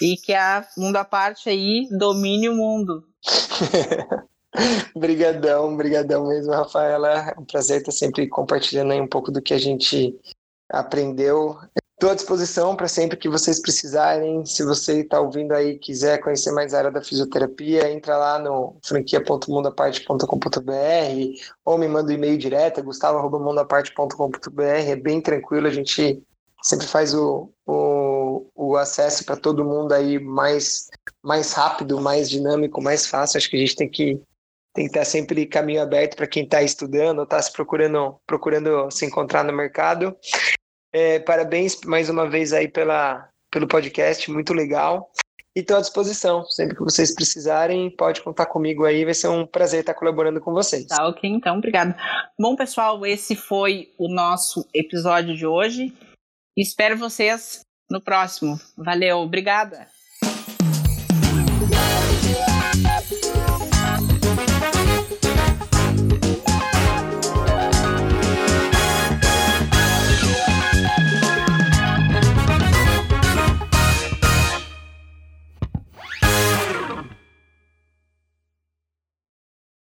e 0.00 0.16
que 0.16 0.32
a 0.32 0.66
mundo 0.78 0.96
à 0.96 1.04
parte 1.04 1.50
aí 1.50 1.86
domine 1.90 2.48
o 2.48 2.54
mundo. 2.54 3.04
Brigadão, 4.96 5.76
brigadão 5.76 6.28
mesmo, 6.28 6.52
Rafaela. 6.52 7.30
É 7.30 7.34
um 7.38 7.44
prazer 7.44 7.78
estar 7.78 7.92
sempre 7.92 8.28
compartilhando 8.28 8.92
aí 8.92 9.00
um 9.00 9.08
pouco 9.08 9.30
do 9.30 9.40
que 9.40 9.54
a 9.54 9.58
gente 9.58 10.18
aprendeu. 10.68 11.56
Estou 11.94 12.10
à 12.10 12.14
disposição 12.14 12.74
para 12.74 12.88
sempre 12.88 13.16
que 13.16 13.28
vocês 13.28 13.60
precisarem. 13.60 14.44
Se 14.44 14.64
você 14.64 15.02
está 15.02 15.20
ouvindo 15.20 15.52
aí 15.52 15.78
quiser 15.78 16.18
conhecer 16.18 16.50
mais 16.50 16.74
a 16.74 16.78
área 16.78 16.90
da 16.90 17.00
fisioterapia, 17.00 17.88
entra 17.90 18.16
lá 18.16 18.40
no 18.40 18.76
franquia.mundaparte.com.br 18.82 21.52
ou 21.64 21.78
me 21.78 21.88
manda 21.88 22.10
um 22.10 22.14
e-mail 22.14 22.36
direto, 22.36 22.82
gustavo.mundaparte.com.br. 22.82 24.62
É 24.62 24.96
bem 24.96 25.20
tranquilo, 25.20 25.68
a 25.68 25.70
gente 25.70 26.20
sempre 26.60 26.86
faz 26.86 27.14
o, 27.14 27.50
o, 27.66 28.46
o 28.54 28.76
acesso 28.76 29.24
para 29.24 29.36
todo 29.36 29.64
mundo 29.64 29.92
aí 29.92 30.18
mais, 30.18 30.88
mais 31.22 31.52
rápido, 31.52 32.00
mais 32.00 32.28
dinâmico, 32.28 32.82
mais 32.82 33.06
fácil. 33.06 33.38
Acho 33.38 33.48
que 33.48 33.56
a 33.56 33.60
gente 33.60 33.76
tem 33.76 33.88
que 33.88 34.20
tem 34.74 34.86
que 34.86 34.90
estar 34.90 35.04
sempre 35.04 35.46
caminho 35.46 35.82
aberto 35.82 36.16
para 36.16 36.26
quem 36.26 36.44
está 36.44 36.62
estudando 36.62 37.22
está 37.22 37.40
se 37.40 37.52
procurando, 37.52 38.20
procurando 38.26 38.90
se 38.90 39.04
encontrar 39.04 39.44
no 39.44 39.52
mercado. 39.52 40.16
É, 40.92 41.18
parabéns 41.20 41.80
mais 41.84 42.08
uma 42.08 42.28
vez 42.28 42.52
aí 42.52 42.68
pela, 42.68 43.28
pelo 43.50 43.68
podcast, 43.68 44.30
muito 44.30 44.52
legal. 44.54 45.10
E 45.54 45.60
estou 45.60 45.76
à 45.76 45.80
disposição. 45.80 46.44
Sempre 46.46 46.76
que 46.76 46.82
vocês 46.82 47.14
precisarem, 47.14 47.90
pode 47.90 48.22
contar 48.22 48.46
comigo 48.46 48.84
aí. 48.84 49.04
Vai 49.04 49.12
ser 49.12 49.28
um 49.28 49.46
prazer 49.46 49.80
estar 49.80 49.94
colaborando 49.94 50.40
com 50.40 50.52
vocês. 50.52 50.86
Tá, 50.86 51.06
ok, 51.06 51.28
então, 51.28 51.58
obrigado. 51.58 51.94
Bom, 52.38 52.56
pessoal, 52.56 53.04
esse 53.04 53.36
foi 53.36 53.92
o 53.98 54.08
nosso 54.08 54.66
episódio 54.72 55.36
de 55.36 55.46
hoje. 55.46 55.92
Espero 56.56 56.96
vocês 56.96 57.60
no 57.90 58.00
próximo. 58.00 58.58
Valeu, 58.76 59.18
obrigada. 59.18 59.86